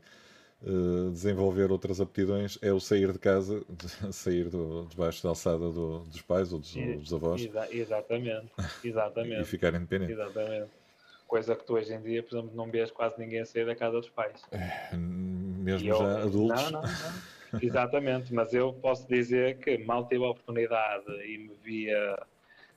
uh, 0.61 1.11
desenvolver 1.11 1.71
outras 1.71 2.01
aptidões 2.01 2.57
é 2.61 2.73
o 2.73 2.79
sair 2.79 3.11
de 3.11 3.19
casa, 3.19 3.63
de, 3.69 3.87
sair 4.13 4.49
do, 4.49 4.85
debaixo 4.87 5.23
da 5.23 5.29
alçada 5.29 5.71
do, 5.71 5.99
dos 5.99 6.21
pais 6.21 6.51
ou 6.51 6.59
dos, 6.59 6.73
dos 6.73 7.13
avós. 7.13 7.41
Exa 7.41 7.67
exatamente, 7.71 8.51
exatamente. 8.83 9.41
e 9.43 9.45
ficar 9.45 9.73
independente. 9.73 10.11
Exatamente. 10.11 10.84
Coisa 11.27 11.55
que 11.55 11.65
tu 11.65 11.73
hoje 11.73 11.93
em 11.93 12.01
dia, 12.01 12.21
por 12.21 12.37
exemplo, 12.37 12.55
não 12.55 12.69
vês 12.69 12.91
quase 12.91 13.19
ninguém 13.19 13.43
sair 13.45 13.65
da 13.65 13.75
casa 13.75 13.99
dos 13.99 14.09
pais. 14.09 14.43
É, 14.51 14.95
mesmo 14.95 15.89
eu, 15.89 15.97
já 15.97 16.21
adultos. 16.23 16.71
Não, 16.71 16.81
não, 16.81 16.81
não. 16.81 17.59
Exatamente, 17.61 18.33
mas 18.33 18.53
eu 18.53 18.73
posso 18.73 19.07
dizer 19.07 19.57
que 19.59 19.77
mal 19.77 20.07
tive 20.07 20.25
a 20.25 20.29
oportunidade 20.29 21.09
e 21.25 21.37
me 21.37 21.55
via 21.63 22.17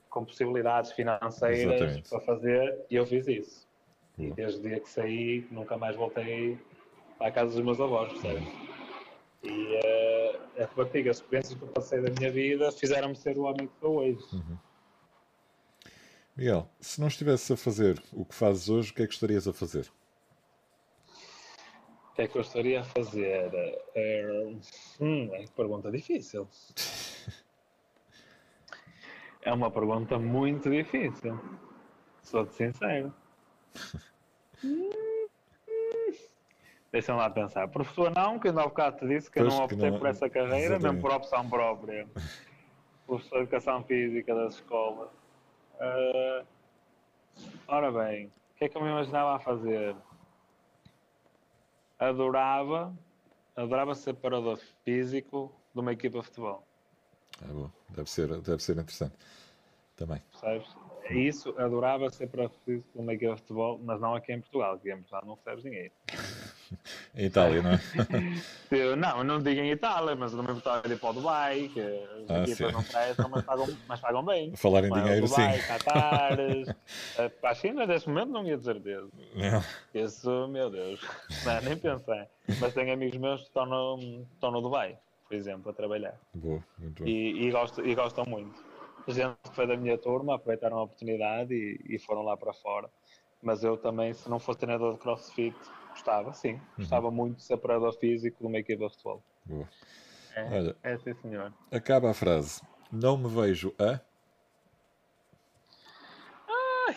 com 0.09 0.25
possibilidades 0.25 0.91
financeiras 0.93 1.75
Exatamente. 1.75 2.09
para 2.09 2.19
fazer 2.21 2.85
e 2.89 2.95
eu 2.95 3.05
fiz 3.05 3.27
isso. 3.27 3.67
E 4.17 4.31
desde 4.31 4.59
o 4.59 4.63
dia 4.63 4.79
que 4.79 4.89
saí, 4.89 5.47
nunca 5.49 5.77
mais 5.77 5.95
voltei 5.95 6.57
a 7.19 7.31
casa 7.31 7.53
dos 7.53 7.63
meus 7.63 7.79
avós, 7.79 8.11
percebes? 8.11 8.47
E 9.43 9.49
uh, 9.49 10.69
eu 10.75 10.85
digo, 10.85 11.09
as 11.09 11.17
experiências 11.17 11.57
que 11.57 11.63
eu 11.63 11.69
passei 11.69 12.01
da 12.01 12.09
minha 12.09 12.29
vida 12.29 12.71
fizeram-me 12.71 13.15
ser 13.15 13.37
o 13.37 13.43
homem 13.43 13.67
que 13.67 13.79
sou 13.79 13.99
hoje. 13.99 14.19
Uhum. 14.33 14.57
Miguel, 16.39 16.67
se 16.79 17.01
não 17.01 17.09
estivesse 17.09 17.51
a 17.51 17.57
fazer 17.57 18.01
o 18.13 18.23
que 18.23 18.33
fazes 18.33 18.69
hoje, 18.69 18.91
o 18.91 18.93
que 18.93 19.03
é 19.03 19.07
que 19.07 19.13
estarias 19.13 19.45
a 19.45 19.51
fazer? 19.51 19.91
O 22.11 22.13
que 22.15 22.21
é 22.21 22.27
que 22.29 22.37
eu 22.37 22.41
estaria 22.41 22.79
a 22.79 22.83
fazer? 22.85 23.51
É, 23.93 24.47
hum, 25.01 25.29
é 25.33 25.39
uma 25.39 25.47
pergunta 25.49 25.91
difícil. 25.91 26.47
é 29.43 29.51
uma 29.51 29.69
pergunta 29.69 30.17
muito 30.17 30.69
difícil. 30.69 31.37
Sou-te 32.21 32.53
sincero. 32.53 33.13
Deixa-me 36.89 37.19
lá 37.19 37.29
pensar. 37.29 37.67
Professor, 37.67 38.13
não, 38.15 38.39
que 38.39 38.47
ainda 38.47 38.61
há 38.61 38.63
bocado 38.63 38.99
te 38.99 39.07
disse 39.09 39.29
que 39.29 39.41
pois 39.41 39.51
eu 39.51 39.57
não 39.57 39.65
optei 39.65 39.91
não... 39.91 39.99
por 39.99 40.07
essa 40.07 40.29
carreira, 40.29 40.75
Exatamente. 40.75 40.83
mesmo 40.83 41.01
por 41.01 41.11
opção 41.11 41.49
própria. 41.49 42.07
Professor 43.05 43.39
de 43.39 43.41
Educação 43.41 43.83
Física 43.83 44.33
das 44.33 44.53
escolas. 44.53 45.18
Uh, 45.79 46.45
ora 47.67 47.91
bem, 47.91 48.25
o 48.25 48.57
que 48.57 48.65
é 48.65 48.69
que 48.69 48.77
eu 48.77 48.81
me 48.81 48.89
imaginava 48.89 49.35
a 49.35 49.39
fazer? 49.39 49.95
Adorava, 51.97 52.93
adorava 53.55 53.95
ser 53.95 54.13
parador 54.15 54.57
físico 54.83 55.53
de 55.73 55.79
uma 55.79 55.93
equipa 55.93 56.19
de 56.19 56.25
futebol. 56.25 56.63
É 57.41 57.47
bom, 57.47 57.71
deve 57.89 58.09
ser, 58.09 58.27
deve 58.41 58.61
ser 58.61 58.73
interessante 58.73 59.15
também. 59.95 60.21
Sabes? 60.33 60.75
Isso, 61.09 61.49
adorava 61.57 62.09
ser 62.09 62.27
parador 62.27 62.57
físico 62.65 62.89
de 62.93 62.99
uma 63.01 63.13
equipa 63.13 63.35
de 63.35 63.41
futebol, 63.41 63.79
mas 63.81 64.01
não 64.01 64.13
aqui 64.13 64.33
em 64.33 64.41
Portugal, 64.41 64.77
que 64.77 64.91
em 64.91 64.97
Portugal 64.97 65.23
não 65.25 65.35
recebes 65.35 65.63
dinheiro. 65.63 65.93
Em 67.15 67.25
Itália, 67.25 67.61
não 67.61 67.71
é? 67.71 67.79
Não, 68.95 69.23
não 69.23 69.41
digo 69.41 69.61
em 69.61 69.71
Itália, 69.71 70.15
mas 70.15 70.31
também 70.31 70.55
estava 70.55 70.87
a 70.87 70.91
ir 70.91 70.99
para 70.99 71.09
o 71.09 71.13
Dubai, 71.13 71.71
que 71.73 71.81
as 71.81 72.29
ah, 72.29 72.43
equipas 72.43 72.71
não 72.71 72.83
prestam, 72.83 73.29
mas 73.29 73.43
pagam, 73.43 73.67
mas 73.87 73.99
pagam 73.99 74.23
bem. 74.23 74.55
Falar 74.55 74.83
em 74.83 74.91
dinheiro, 74.91 75.25
Dubai, 75.25 75.59
sim. 75.59 75.67
Qatar, 75.67 76.37
para 77.41 77.49
a 77.49 77.55
China, 77.55 77.87
neste 77.87 78.07
momento, 78.09 78.29
não 78.29 78.45
ia 78.45 78.57
de 78.57 78.63
certeza. 78.63 79.09
Não. 79.33 79.63
Isso, 79.91 80.47
meu 80.49 80.69
Deus, 80.69 81.01
não, 81.43 81.61
nem 81.61 81.77
pensei. 81.77 82.25
Mas 82.59 82.73
tenho 82.75 82.93
amigos 82.93 83.17
meus 83.17 83.41
que 83.41 83.47
estão 83.47 83.65
no, 83.65 84.23
estão 84.33 84.51
no 84.51 84.61
Dubai, 84.61 84.99
por 85.27 85.35
exemplo, 85.35 85.71
a 85.71 85.73
trabalhar. 85.73 86.13
Boa, 86.35 86.63
muito 86.77 87.03
bom. 87.03 87.09
E, 87.09 87.47
e, 87.47 87.51
gostam, 87.51 87.83
e 87.83 87.95
gostam 87.95 88.25
muito. 88.27 88.63
A 89.07 89.11
gente 89.11 89.35
que 89.43 89.55
foi 89.55 89.65
da 89.65 89.75
minha 89.75 89.97
turma 89.97 90.35
aproveitaram 90.35 90.77
a 90.77 90.83
oportunidade 90.83 91.55
e, 91.55 91.95
e 91.95 91.97
foram 91.97 92.21
lá 92.21 92.37
para 92.37 92.53
fora. 92.53 92.87
Mas 93.41 93.63
eu 93.63 93.77
também, 93.77 94.13
se 94.13 94.29
não 94.29 94.37
fosse 94.37 94.59
treinador 94.59 94.93
de 94.93 94.99
crossfit, 94.99 95.55
Gostava, 95.99 96.31
sim. 96.33 96.53
Uhum. 96.53 96.59
Gostava 96.77 97.11
muito 97.11 97.35
de 97.37 97.43
ser 97.43 97.55
operador 97.55 97.91
físico 97.99 98.37
de 98.39 98.47
uma 98.47 98.57
equipa 98.57 98.87
de 98.87 98.93
futebol. 98.93 99.21
Boa. 99.45 99.67
É, 100.33 100.43
Olha, 100.43 100.75
é 100.81 100.97
sim, 100.97 101.13
senhor. 101.21 101.51
Acaba 101.71 102.11
a 102.11 102.13
frase. 102.13 102.61
Não 102.89 103.17
me 103.17 103.27
vejo 103.27 103.75
a. 103.77 103.99
Ai. 106.87 106.95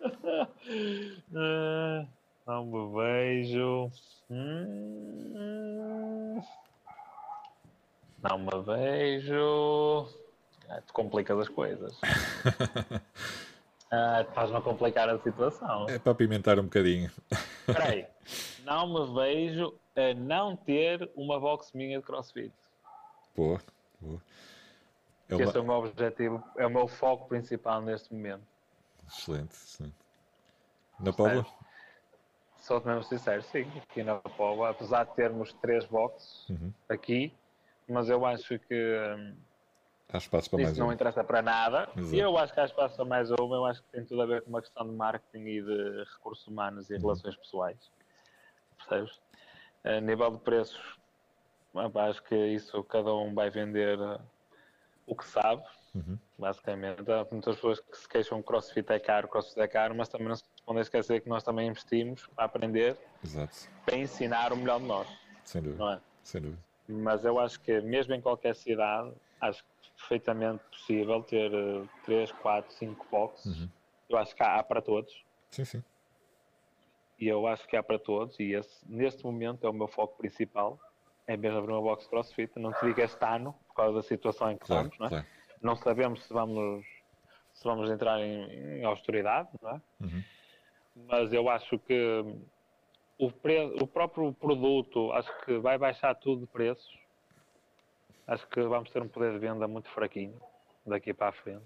não 2.46 2.66
me 2.66 2.94
vejo. 2.94 3.90
Hum. 4.30 6.40
Não 8.22 8.38
me 8.38 8.62
vejo. 8.64 10.08
Ah, 10.68 10.80
tu 10.86 10.92
complicas 10.92 11.36
as 11.40 11.48
coisas. 11.48 11.98
Ah, 13.88 14.22
Estás-me 14.22 14.56
a 14.56 14.60
complicar 14.60 15.08
a 15.08 15.16
situação. 15.20 15.88
É 15.88 15.96
para 15.96 16.10
apimentar 16.10 16.58
um 16.58 16.64
bocadinho. 16.64 17.08
Espera 17.68 17.90
aí. 17.90 18.06
Não 18.64 18.86
me 18.86 19.14
vejo 19.14 19.74
a 19.96 20.14
não 20.14 20.56
ter 20.56 21.10
uma 21.16 21.40
box 21.40 21.72
minha 21.74 21.98
de 21.98 22.04
crossfit. 22.04 22.52
Boa, 23.34 23.60
boa. 24.00 24.20
É 25.28 25.34
uma... 25.34 25.44
Esse 25.44 25.56
é 25.56 25.60
o 25.60 25.64
meu 25.64 25.74
objetivo, 25.74 26.44
é 26.56 26.66
o 26.66 26.70
meu 26.70 26.86
foco 26.86 27.28
principal 27.28 27.82
neste 27.82 28.12
momento. 28.12 28.46
Excelente, 29.08 29.52
excelente. 29.52 29.94
Na 31.00 31.12
Póvoa? 31.12 31.46
Sou 32.58 32.82
mesmo 32.84 33.04
sincero, 33.04 33.42
sim. 33.42 33.66
Aqui 33.82 34.02
na 34.02 34.16
Póvoa, 34.16 34.70
apesar 34.70 35.04
de 35.04 35.14
termos 35.14 35.52
três 35.54 35.84
boxes 35.86 36.48
uhum. 36.48 36.72
aqui, 36.88 37.32
mas 37.88 38.08
eu 38.08 38.24
acho 38.24 38.58
que 38.58 38.74
hum, 38.74 39.36
Há 40.12 40.18
espaço 40.18 40.48
para 40.48 40.60
Isso 40.60 40.68
mais 40.68 40.78
não 40.78 40.92
interessa 40.92 41.24
para 41.24 41.42
nada. 41.42 41.88
Exato. 41.96 42.14
Eu 42.14 42.38
acho 42.38 42.54
que 42.54 42.60
há 42.60 42.64
espaço 42.64 42.96
para 42.96 43.04
mais 43.04 43.30
uma. 43.30 43.56
Eu 43.56 43.64
acho 43.64 43.82
que 43.82 43.88
tem 43.90 44.04
tudo 44.04 44.22
a 44.22 44.26
ver 44.26 44.42
com 44.42 44.50
uma 44.50 44.60
questão 44.60 44.86
de 44.86 44.94
marketing 44.94 45.44
e 45.44 45.62
de 45.62 46.04
recursos 46.14 46.46
humanos 46.46 46.90
e 46.90 46.94
uhum. 46.94 47.00
relações 47.00 47.36
pessoais. 47.36 47.90
Percebes? 48.78 49.20
A 49.84 50.00
nível 50.00 50.30
de 50.30 50.38
preços, 50.38 50.80
acho 51.74 52.22
que 52.24 52.34
isso 52.34 52.82
cada 52.84 53.12
um 53.14 53.34
vai 53.34 53.50
vender 53.50 53.98
o 55.06 55.14
que 55.14 55.24
sabe, 55.24 55.62
uhum. 55.94 56.18
basicamente. 56.38 57.10
Há 57.10 57.26
muitas 57.30 57.56
pessoas 57.56 57.80
que 57.80 57.96
se 57.96 58.08
queixam 58.08 58.40
que 58.40 58.46
crossfit 58.46 58.92
é 58.92 58.98
caro, 58.98 59.28
crossfit 59.28 59.60
é 59.60 59.68
caro, 59.68 59.94
mas 59.94 60.08
também 60.08 60.28
não 60.28 60.36
se 60.36 60.44
podem 60.64 60.82
esquecer 60.82 61.20
que 61.20 61.28
nós 61.28 61.42
também 61.42 61.68
investimos 61.68 62.26
para 62.34 62.44
aprender, 62.44 62.96
Exato. 63.24 63.68
para 63.84 63.96
ensinar 63.96 64.52
o 64.52 64.56
melhor 64.56 64.80
de 64.80 64.86
nós. 64.86 65.08
Sem 65.44 65.62
dúvida. 65.62 65.94
É? 65.94 66.00
Sem 66.22 66.40
dúvida. 66.40 66.62
Mas 66.88 67.24
eu 67.24 67.38
acho 67.38 67.60
que 67.60 67.80
mesmo 67.80 68.14
em 68.14 68.20
qualquer 68.20 68.54
cidade, 68.54 69.12
acho 69.40 69.62
que 69.64 69.75
perfeitamente 70.06 70.62
possível 70.70 71.22
ter 71.22 71.50
3, 72.04 72.30
4, 72.32 72.72
5 72.72 73.06
boxes. 73.10 73.60
Uhum. 73.60 73.68
Eu 74.08 74.18
acho 74.18 74.34
que 74.34 74.42
há, 74.42 74.56
há, 74.56 74.62
para 74.62 74.80
todos. 74.80 75.24
Sim, 75.50 75.64
sim. 75.64 75.84
E 77.18 77.26
eu 77.26 77.46
acho 77.46 77.66
que 77.66 77.76
há 77.76 77.82
para 77.82 77.98
todos, 77.98 78.38
e 78.38 78.52
esse, 78.52 78.80
neste 78.88 79.24
momento 79.24 79.66
é 79.66 79.70
o 79.70 79.72
meu 79.72 79.88
foco 79.88 80.16
principal. 80.16 80.78
É 81.26 81.36
mesmo 81.36 81.58
abrir 81.58 81.72
uma 81.72 81.82
box 81.82 82.06
crossfit. 82.06 82.52
Não 82.56 82.72
te 82.72 82.86
digo 82.86 83.00
este 83.00 83.24
ano, 83.24 83.54
por 83.66 83.74
causa 83.74 83.96
da 83.96 84.02
situação 84.02 84.50
em 84.50 84.56
que 84.56 84.66
claro, 84.66 84.88
estamos, 84.88 84.98
não 84.98 85.06
é? 85.06 85.10
Claro. 85.10 85.26
Não 85.60 85.76
sabemos 85.76 86.22
se 86.22 86.32
vamos, 86.32 86.86
se 87.52 87.64
vamos 87.64 87.90
entrar 87.90 88.20
em, 88.20 88.78
em 88.78 88.84
austeridade, 88.84 89.48
não 89.60 89.70
é? 89.70 89.80
Uhum. 90.00 90.22
Mas 91.08 91.32
eu 91.32 91.48
acho 91.48 91.78
que 91.80 92.24
o, 93.18 93.26
o 93.82 93.86
próprio 93.86 94.32
produto 94.34 95.10
acho 95.12 95.44
que 95.44 95.58
vai 95.58 95.76
baixar 95.78 96.14
tudo 96.14 96.42
de 96.42 96.46
preços. 96.46 97.05
Acho 98.26 98.46
que 98.48 98.60
vamos 98.62 98.90
ter 98.90 99.02
um 99.02 99.08
poder 99.08 99.32
de 99.32 99.38
venda 99.38 99.68
muito 99.68 99.88
fraquinho 99.90 100.40
daqui 100.84 101.14
para 101.14 101.28
a 101.28 101.32
frente. 101.32 101.64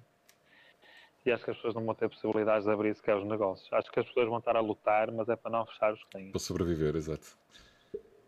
E 1.25 1.31
acho 1.31 1.45
que 1.45 1.51
as 1.51 1.57
pessoas 1.57 1.75
não 1.75 1.85
vão 1.85 1.95
ter 1.95 2.09
possibilidades 2.09 2.65
de 2.65 2.73
abrir 2.73 2.95
sequer 2.95 3.17
os 3.17 3.27
negócios. 3.27 3.71
Acho 3.73 3.91
que 3.91 4.01
as 4.01 4.07
pessoas 4.07 4.29
vão 4.29 4.39
estar 4.39 4.57
a 4.57 4.61
lutar, 4.61 5.11
mas 5.11 5.29
é 5.29 5.37
para 5.37 5.51
não 5.51 5.67
fechar 5.67 5.93
os 5.93 6.03
que 6.05 6.11
têm. 6.11 6.31
Para 6.31 6.41
sobreviver, 6.41 6.97
exato. 6.97 7.37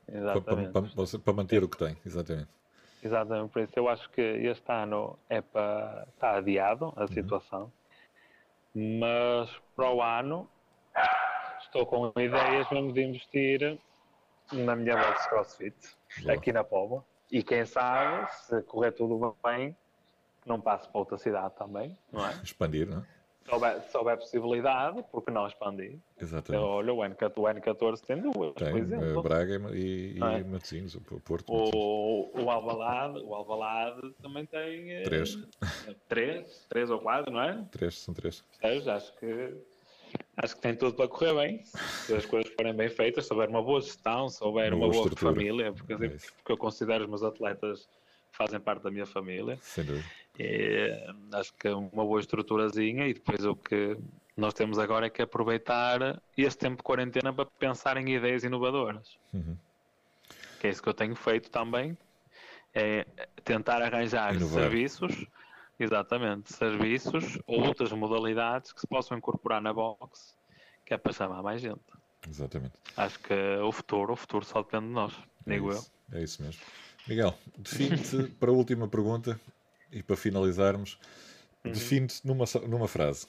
Exatamente. 0.09 0.73
Para, 0.73 0.83
para, 0.83 1.19
para 1.19 1.33
manter 1.33 1.65
o 1.65 1.69
que 1.69 1.79
tem, 1.79 1.97
exatamente. 2.05 2.49
Exatamente, 3.03 3.51
por 3.51 3.63
isso 3.63 3.73
eu 3.77 3.89
acho 3.89 4.09
que 4.11 4.21
este 4.21 4.71
ano 4.71 5.19
é 5.29 5.41
para. 5.41 6.07
está 6.15 6.37
adiado 6.37 6.93
a 6.97 7.09
situação, 7.09 7.73
uhum. 8.75 9.01
mas 9.01 9.51
para 9.75 9.91
o 9.91 10.01
ano 10.01 10.49
estou 11.63 11.85
com 11.85 12.13
ideias 12.21 12.71
mesmo 12.71 12.93
de 12.93 13.03
investir 13.03 13.81
na 14.53 14.77
minha 14.77 14.97
box 14.97 15.27
CrossFit, 15.29 15.77
Boa. 16.21 16.35
aqui 16.35 16.53
na 16.53 16.63
Póvoa. 16.63 17.05
E 17.33 17.43
quem 17.43 17.65
sabe, 17.65 18.31
se 18.31 18.61
correr 18.65 18.93
tudo 18.93 19.35
bem, 19.43 19.75
não 20.45 20.61
passo 20.61 20.91
para 20.91 20.99
outra 20.99 21.17
cidade 21.17 21.55
também, 21.57 21.97
não 22.13 22.27
é? 22.27 22.33
Expandir, 22.45 22.87
não 22.87 22.99
é? 22.99 23.07
Se 23.43 23.55
houver, 23.55 23.83
se 23.83 23.97
houver 23.97 24.17
possibilidade, 24.19 25.05
porque 25.11 25.31
não 25.31 25.47
expandir? 25.47 25.99
Exatamente. 26.21 26.63
Olha, 26.63 26.93
o 26.93 26.99
N14, 26.99 27.33
o 27.39 27.43
N14 27.43 28.01
tem 28.01 28.21
duas, 28.21 28.55
tem, 28.55 28.71
por 28.71 28.79
exemplo. 28.79 29.19
Uh, 29.19 29.23
Braga 29.23 29.55
e, 29.75 30.19
e 30.19 30.23
é? 30.23 30.45
Matosinhos, 30.45 30.95
o 30.95 31.01
Porto. 31.01 31.51
O, 31.51 32.31
o, 32.39 32.51
Alvalade, 32.51 33.19
o 33.21 33.35
Alvalade 33.35 34.13
também 34.23 34.45
tem... 34.45 34.93
Eh, 34.93 35.03
três. 35.03 35.39
três, 36.09 36.67
três 36.69 36.91
ou 36.91 37.01
quatro, 37.01 37.33
não 37.33 37.43
é? 37.43 37.67
Três, 37.71 37.99
são 37.99 38.13
três. 38.13 38.45
Percebes? 38.61 38.89
Acho 38.89 39.17
que, 39.17 39.57
acho 40.37 40.57
que 40.57 40.63
tem 40.63 40.75
tudo 40.75 40.95
para 40.95 41.09
correr 41.09 41.35
bem, 41.35 41.65
se 41.65 42.15
as 42.15 42.27
coisas 42.27 42.53
forem 42.55 42.75
bem 42.75 42.89
feitas, 42.89 43.27
se 43.27 43.33
houver 43.33 43.49
uma 43.49 43.63
boa 43.63 43.81
gestão, 43.81 44.29
se 44.29 44.43
houver 44.43 44.73
uma, 44.73 44.87
uma 44.87 44.93
boa, 44.93 45.11
família, 45.17 45.73
porque, 45.73 45.93
é 45.93 45.97
porque 45.97 46.53
eu 46.53 46.57
considero 46.57 47.05
os 47.05 47.11
meus 47.11 47.23
atletas 47.23 47.89
fazem 48.33 48.59
parte 48.59 48.83
da 48.83 48.91
minha 48.91 49.07
família. 49.07 49.59
Sem 49.61 49.85
dúvida. 49.85 50.05
É, 50.39 51.11
acho 51.35 51.53
que 51.55 51.69
é 51.69 51.75
uma 51.75 52.05
boa 52.05 52.19
estruturazinha 52.19 53.07
e 53.07 53.13
depois 53.13 53.45
o 53.45 53.55
que 53.55 53.97
nós 54.37 54.55
temos 54.55 54.79
agora 54.79 55.07
é 55.07 55.11
que 55.11 55.21
aproveitar 55.21 56.21
este 56.37 56.59
tempo 56.59 56.79
de 56.79 56.83
quarentena 56.83 57.33
para 57.33 57.45
pensar 57.45 57.97
em 57.99 58.15
ideias 58.15 58.43
inovadoras. 58.43 59.17
Uhum. 59.33 59.57
Que 60.59 60.69
é 60.69 60.71
isso 60.71 60.83
que 60.83 60.89
eu 60.89 60.95
tenho 60.95 61.15
feito 61.15 61.51
também, 61.51 61.97
é 62.75 63.05
tentar 63.45 63.83
arranjar 63.83 64.35
Inovar. 64.35 64.63
serviços, 64.63 65.27
exatamente, 65.79 66.53
serviços 66.53 67.39
ou 67.47 67.63
outras 67.65 67.93
modalidades 67.93 68.73
que 68.73 68.81
se 68.81 68.87
possam 68.87 69.17
incorporar 69.17 69.61
na 69.61 69.73
box, 69.73 70.37
que 70.85 70.95
é 70.95 70.99
para 70.99 71.13
chamar 71.13 71.43
mais 71.43 71.61
gente. 71.61 71.81
Exatamente. 72.29 72.75
Acho 72.97 73.19
que 73.21 73.35
o 73.63 73.73
futuro, 73.73 74.13
o 74.13 74.17
futuro 74.17 74.45
só 74.45 74.63
depende 74.63 74.87
de 74.87 74.93
nós, 74.93 75.13
é 75.47 75.55
digo 75.55 75.71
isso, 75.71 75.93
eu. 76.13 76.19
É 76.19 76.23
isso 76.23 76.43
mesmo. 76.43 76.63
Miguel, 77.07 77.35
define-te 77.59 78.29
para 78.39 78.51
a 78.51 78.55
última 78.55 78.87
pergunta 78.87 79.41
e 79.91 80.03
para 80.03 80.17
finalizarmos, 80.17 80.99
uhum. 81.65 81.73
define-te 81.73 82.27
numa, 82.27 82.45
numa 82.69 82.89
frase. 82.89 83.27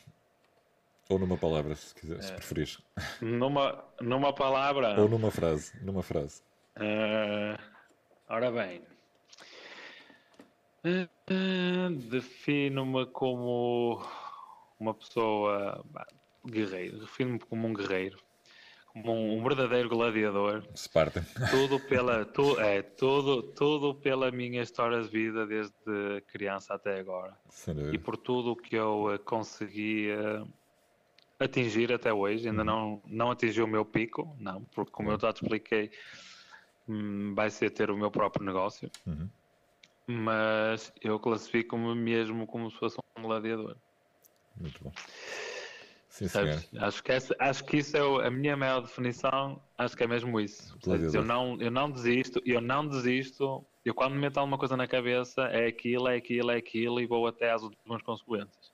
Ou 1.10 1.20
numa 1.20 1.38
palavra, 1.38 1.76
se, 1.76 1.94
quiser, 1.94 2.22
se 2.24 2.32
é. 2.32 2.36
preferires. 2.36 2.80
Numa, 3.22 3.84
numa 4.00 4.34
palavra. 4.34 5.00
Ou 5.00 5.10
numa 5.10 5.30
frase. 5.30 5.74
Numa 5.84 6.02
frase. 6.02 6.42
Uh, 6.78 7.60
ora 8.30 8.50
bem. 8.52 8.82
Uh, 10.86 11.90
Defino-me 12.10 13.06
como 13.08 14.06
uma 14.80 14.94
pessoa 14.94 15.84
guerreiro. 16.46 17.00
Defino-me 17.00 17.40
como 17.40 17.68
um 17.68 17.74
guerreiro 17.74 18.18
um, 18.96 19.40
um 19.40 19.44
verdadeiro 19.44 19.90
gladiador. 19.90 20.64
Sparta. 20.76 21.26
Tudo 21.50 21.80
pela, 21.80 22.26
tu, 22.26 22.60
é, 22.60 22.82
tudo, 22.82 23.42
tudo 23.42 23.96
pela 23.96 24.32
minha 24.32 24.62
história 24.62 25.02
de 25.02 25.10
vida 25.10 25.48
desde 25.48 26.22
criança 26.28 26.76
até 26.76 27.00
agora. 27.00 27.36
E 27.92 27.98
por 27.98 28.18
tudo 28.18 28.52
o 28.52 28.56
que 28.56 28.76
eu 28.76 29.14
eh, 29.14 29.18
consegui 29.18 30.10
atingir 31.40 31.92
até 31.92 32.14
hoje. 32.14 32.48
Ainda 32.48 32.62
uhum. 32.62 32.66
não, 32.66 33.02
não 33.06 33.32
atingi 33.32 33.62
o 33.62 33.68
meu 33.68 33.84
pico, 33.84 34.36
não, 34.40 34.64
porque 34.76 34.92
como 34.92 35.10
uhum. 35.10 35.16
eu 35.16 35.20
já 35.20 35.34
te 35.34 35.44
expliquei, 35.44 35.92
hum, 36.88 37.34
vai 37.34 37.50
ser 37.50 37.72
ter 37.72 37.90
o 37.90 37.98
meu 37.98 38.12
próprio 38.12 38.46
negócio. 38.46 38.92
Uhum. 39.08 39.28
Mas 40.08 40.92
eu 41.02 41.20
classifico-me 41.20 41.96
mesmo 41.96 42.46
como 42.46 42.70
se 42.70 42.78
fosse 42.78 42.98
um 43.18 43.24
gladiador. 43.24 43.78
Muito 44.58 44.84
bom. 44.84 44.92
Sim, 46.10 46.26
acho, 46.80 47.04
que 47.04 47.12
essa, 47.12 47.36
acho 47.40 47.66
que 47.66 47.78
isso 47.78 47.98
é 47.98 48.28
a 48.28 48.30
minha 48.30 48.56
maior 48.56 48.82
definição, 48.82 49.60
acho 49.76 49.98
que 49.98 50.04
é 50.04 50.08
mesmo 50.08 50.40
isso. 50.40 50.78
Seja, 50.84 51.18
eu, 51.18 51.24
não, 51.24 51.60
eu 51.60 51.72
não 51.72 51.90
desisto, 51.90 52.40
eu 52.46 52.62
não 52.62 52.88
desisto, 52.88 53.66
eu 53.84 53.96
quando 53.96 54.14
me 54.14 54.20
meto 54.20 54.38
alguma 54.38 54.60
coisa 54.60 54.78
na 54.78 54.88
cabeça 54.88 55.42
é 55.46 55.66
aquilo, 55.66 56.08
é 56.08 56.16
aquilo, 56.18 56.52
é 56.52 56.58
aquilo 56.58 57.02
e 57.02 57.08
vou 57.08 57.26
até 57.26 57.52
às 57.52 57.64
últimas 57.64 58.04
consequências. 58.04 58.72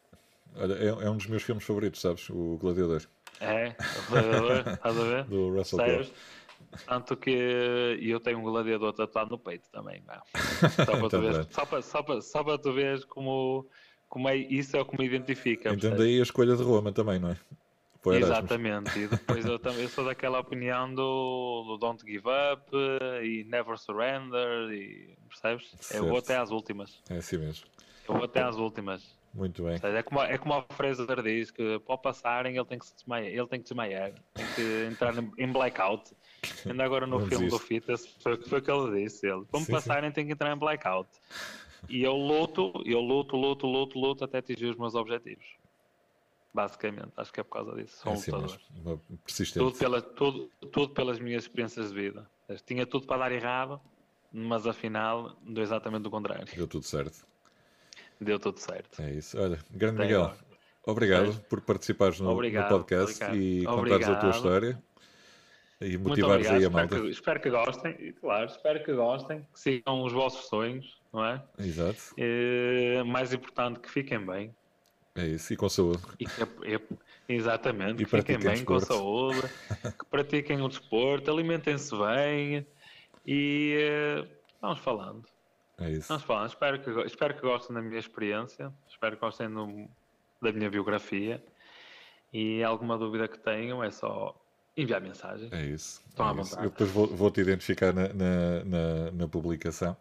Olha, 0.54 0.74
é, 0.74 0.88
é 0.88 1.10
um 1.10 1.16
dos 1.16 1.28
meus 1.28 1.44
filmes 1.44 1.64
favoritos, 1.64 2.02
sabes? 2.02 2.30
O 2.30 2.58
Gladiador. 2.58 3.08
É, 3.40 3.70
o 3.70 4.12
Gladiador, 4.12 4.74
estás 4.74 4.98
a 4.98 5.04
ver? 5.06 5.24
Do 5.30 5.50
Russell 5.52 5.80
Crowe. 5.80 6.12
Tanto 6.86 7.17
que 7.17 7.32
eu 8.01 8.20
tenho 8.20 8.39
um 8.39 8.43
gladiador 8.43 8.93
tatuado 8.93 9.32
no 9.32 9.39
peito 9.39 9.70
também. 9.72 10.03
Só 10.86 10.97
para, 10.97 11.09
tu 11.09 11.20
ver, 11.20 11.47
só, 11.49 11.65
para, 11.65 11.82
só, 11.82 12.03
para, 12.03 12.22
só 12.22 12.43
para 12.43 12.57
tu 12.57 12.74
veres 12.74 13.03
como 13.05 13.67
como 14.07 14.28
é, 14.28 14.36
isso 14.36 14.76
é 14.76 14.82
o 14.82 14.86
que 14.86 14.97
me 14.97 15.05
identifica. 15.05 15.72
Entendo 15.72 16.01
aí 16.01 16.20
a 16.20 16.24
escolha 16.24 16.55
de 16.55 16.63
Roma 16.63 16.91
também, 16.91 17.20
não 17.20 17.30
é? 17.30 17.38
Exatamente, 18.15 18.97
e 18.97 19.07
depois 19.07 19.45
eu 19.45 19.59
também 19.59 19.82
eu 19.82 19.89
sou 19.89 20.05
daquela 20.05 20.39
opinião 20.39 20.89
do, 20.95 21.65
do, 21.67 21.78
Don't 21.78 22.01
Give 22.09 22.24
Up 22.53 22.72
e 23.24 23.43
Never 23.43 23.78
Surrender, 23.78 24.72
e 24.72 25.17
percebes? 25.28 25.70
Certo. 25.80 26.01
Eu 26.01 26.09
vou 26.09 26.17
até 26.17 26.38
às 26.38 26.49
últimas. 26.49 27.01
É 27.09 27.17
assim 27.17 27.38
mesmo. 27.38 27.67
Eu 28.07 28.15
vou 28.15 28.24
até 28.24 28.41
às 28.41 28.55
últimas. 28.55 29.20
Muito 29.34 29.63
bem. 29.63 29.80
É 29.84 30.01
como, 30.01 30.22
é 30.22 30.38
como 30.38 30.53
a 30.53 30.63
Fraser 30.74 31.22
diz 31.22 31.51
que 31.51 31.80
para 31.80 31.97
passarem 31.97 32.55
ele 32.55 32.65
tem 32.65 32.80
que 32.80 32.86
se 32.86 32.95
desmaiar, 32.95 33.32
ele 33.32 33.47
tem 33.47 33.59
que 33.59 33.65
desmaiar, 33.65 34.13
tem 34.34 34.45
que 34.55 34.88
entrar 34.89 35.13
em 35.38 35.51
blackout. 35.51 36.09
Ainda 36.66 36.84
agora 36.84 37.06
no 37.06 37.26
filme 37.26 37.50
do 37.50 37.60
Fitness 37.60 38.08
foi, 38.20 38.38
foi 38.42 38.60
o 38.60 38.62
que 38.62 38.72
ele 38.72 39.04
disse. 39.04 39.28
Ele, 39.28 39.46
para 39.46 39.60
me 39.60 39.66
passarem 39.66 40.12
tem 40.12 40.26
que 40.26 40.34
entrar 40.34 40.54
em 40.54 40.58
blackout. 40.58 41.10
E 41.88 42.04
eu 42.04 42.14
luto, 42.14 42.74
eu 42.86 43.00
luto, 43.00 43.38
luto, 43.38 43.66
luto, 43.66 44.00
luto 44.00 44.24
até 44.24 44.40
atingir 44.40 44.66
os 44.66 44.78
meus 44.78 44.96
objetivos. 44.96 45.46
Basicamente, 46.54 47.12
acho 47.16 47.32
que 47.32 47.40
é 47.40 47.44
por 47.44 47.52
causa 47.52 47.76
disso. 47.76 47.98
Sou 48.02 48.12
é 48.12 48.16
assim 48.16 48.32
um. 48.34 48.98
Persistente. 49.24 49.60
Tudo, 49.60 49.78
pela, 49.78 50.02
tudo, 50.02 50.50
tudo 50.72 50.94
pelas 50.94 51.20
minhas 51.20 51.44
experiências 51.44 51.90
de 51.90 51.96
vida. 51.96 52.30
Tinha 52.66 52.86
tudo 52.86 53.06
para 53.06 53.30
dar 53.30 53.32
errado, 53.32 53.80
mas 54.34 54.66
afinal 54.66 55.38
deu 55.44 55.64
exatamente 55.64 56.08
o 56.08 56.12
contrário. 56.12 56.46
Deu 56.56 56.68
tudo 56.68 56.84
certo. 56.84 57.26
Deu 58.20 58.40
tudo 58.40 58.60
certo. 58.60 59.02
É 59.02 59.12
isso. 59.14 59.40
Olha, 59.40 59.60
grande 59.70 60.00
Miguel, 60.00 60.24
agora. 60.24 60.38
obrigado 60.86 61.32
é. 61.32 61.34
por 61.48 61.62
participares 61.62 62.20
no, 62.20 62.32
obrigado, 62.32 62.72
no 62.72 62.80
podcast 62.80 63.24
obrigado. 63.24 63.38
e 63.38 63.66
contares 63.66 64.08
a 64.10 64.16
tua 64.16 64.30
história 64.32 64.84
e 65.82 65.98
motivares 65.98 66.48
aí 66.48 66.66
a 66.66 66.70
malta. 66.70 66.96
Espero 66.96 67.04
que, 67.04 67.12
espero 67.12 67.40
que 67.42 67.50
gostem, 67.50 68.14
claro, 68.20 68.46
espero 68.46 68.84
que 68.84 68.94
gostem, 68.94 69.48
que 69.54 69.60
sigam 69.60 70.04
os 70.04 70.14
vossos 70.14 70.48
sonhos 70.48 71.00
não 71.12 71.26
é? 71.26 71.44
Exato. 71.58 72.00
É, 72.18 73.04
mais 73.04 73.34
importante 73.34 73.80
que 73.80 73.90
fiquem 73.90 74.24
bem. 74.26 74.56
É 75.16 75.26
isso, 75.26 75.54
e 75.54 75.58
com 75.58 75.68
saúde. 75.68 76.02
E 76.20 76.26
que, 76.26 76.42
é, 76.42 76.80
exatamente, 77.28 78.04
e 78.04 78.06
que 78.06 78.12
fiquem 78.12 78.38
bem 78.38 78.54
desporto. 78.54 78.88
com 78.88 78.94
saúde, 78.94 79.42
que 79.98 80.06
pratiquem 80.06 80.62
o 80.62 80.68
desporto, 80.68 81.32
alimentem-se 81.32 81.94
bem 81.98 82.66
e 83.26 83.78
uh, 84.24 84.30
vamos 84.62 84.80
falando. 84.80 85.26
É 85.80 85.90
isso. 85.90 86.08
Vamos 86.08 86.24
falando. 86.24 86.50
Espero 86.50 86.80
que, 86.80 86.90
espero 87.02 87.34
que 87.34 87.42
gostem 87.42 87.76
da 87.76 87.82
minha 87.82 88.00
experiência, 88.00 88.72
espero 88.88 89.16
que 89.16 89.22
gostem 89.22 89.50
do, 89.50 89.90
da 90.42 90.52
minha 90.52 90.70
biografia 90.70 91.44
e 92.32 92.64
alguma 92.64 92.98
dúvida 92.98 93.28
que 93.28 93.40
tenham 93.40 93.84
é 93.84 93.90
só 93.90 94.40
enviar 94.82 95.02
mensagem. 95.02 95.50
É 95.52 95.66
isso. 95.66 96.02
Estão 96.10 96.28
é 96.28 96.30
à 96.30 96.34
vontade. 96.34 96.64
Eu 96.64 96.70
depois 96.70 96.90
vou, 96.90 97.08
vou 97.08 97.32
te 97.32 97.42
identificar 97.42 97.94
na, 97.94 98.08
na, 98.10 98.66
na, 98.66 99.12
na 99.12 99.28
publicação 99.28 99.96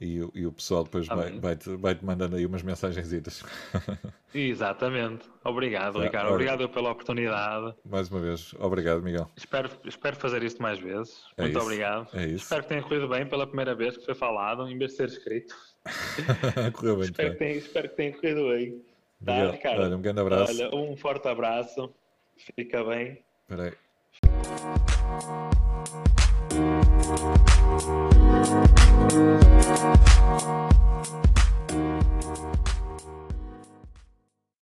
e, 0.00 0.26
e 0.34 0.46
o 0.46 0.52
pessoal 0.52 0.82
depois 0.82 1.06
tá 1.06 1.14
vai, 1.14 1.56
vai, 1.56 1.98
mandando 2.00 2.36
aí 2.36 2.46
umas 2.46 2.62
mensagens. 2.62 3.12
Exatamente. 4.34 5.28
Obrigado, 5.44 5.98
tá, 5.98 6.04
Ricardo. 6.04 6.32
Obrigado 6.32 6.68
pela 6.70 6.90
oportunidade. 6.90 7.74
Mais 7.84 8.08
uma 8.08 8.18
vez, 8.18 8.54
obrigado, 8.58 9.02
Miguel. 9.02 9.30
Espero, 9.36 9.70
espero 9.84 10.16
fazer 10.16 10.42
isto 10.42 10.62
mais 10.62 10.78
vezes. 10.78 11.22
É 11.36 11.42
Muito 11.42 11.56
isso. 11.56 11.66
obrigado. 11.66 12.08
É 12.14 12.24
isso. 12.24 12.44
Espero 12.44 12.62
que 12.62 12.68
tenha 12.70 12.82
corrido 12.82 13.08
bem 13.08 13.26
pela 13.26 13.46
primeira 13.46 13.74
vez 13.74 13.98
que 13.98 14.06
foi 14.06 14.14
falado, 14.14 14.66
em 14.66 14.78
vez 14.78 14.92
de 14.92 14.96
ser 14.96 15.08
escrito. 15.08 15.54
Correu 16.72 16.96
bem, 16.96 17.04
espero, 17.04 17.32
que 17.32 17.38
tenha, 17.38 17.54
espero 17.56 17.88
que 17.90 17.96
tenha 17.96 18.12
corrido 18.12 18.48
bem. 18.48 18.82
Tá, 19.22 19.34
Miguel, 19.34 19.50
Ricardo? 19.50 19.82
Olha, 19.82 19.96
um 19.96 20.00
grande 20.00 20.20
abraço. 20.20 20.52
Olha, 20.52 20.74
um 20.74 20.96
forte 20.96 21.28
abraço. 21.28 21.94
Fica 22.56 22.82
bem. 22.84 23.22
Espera 23.42 23.64
aí. 23.64 23.89
Thank 30.30 30.69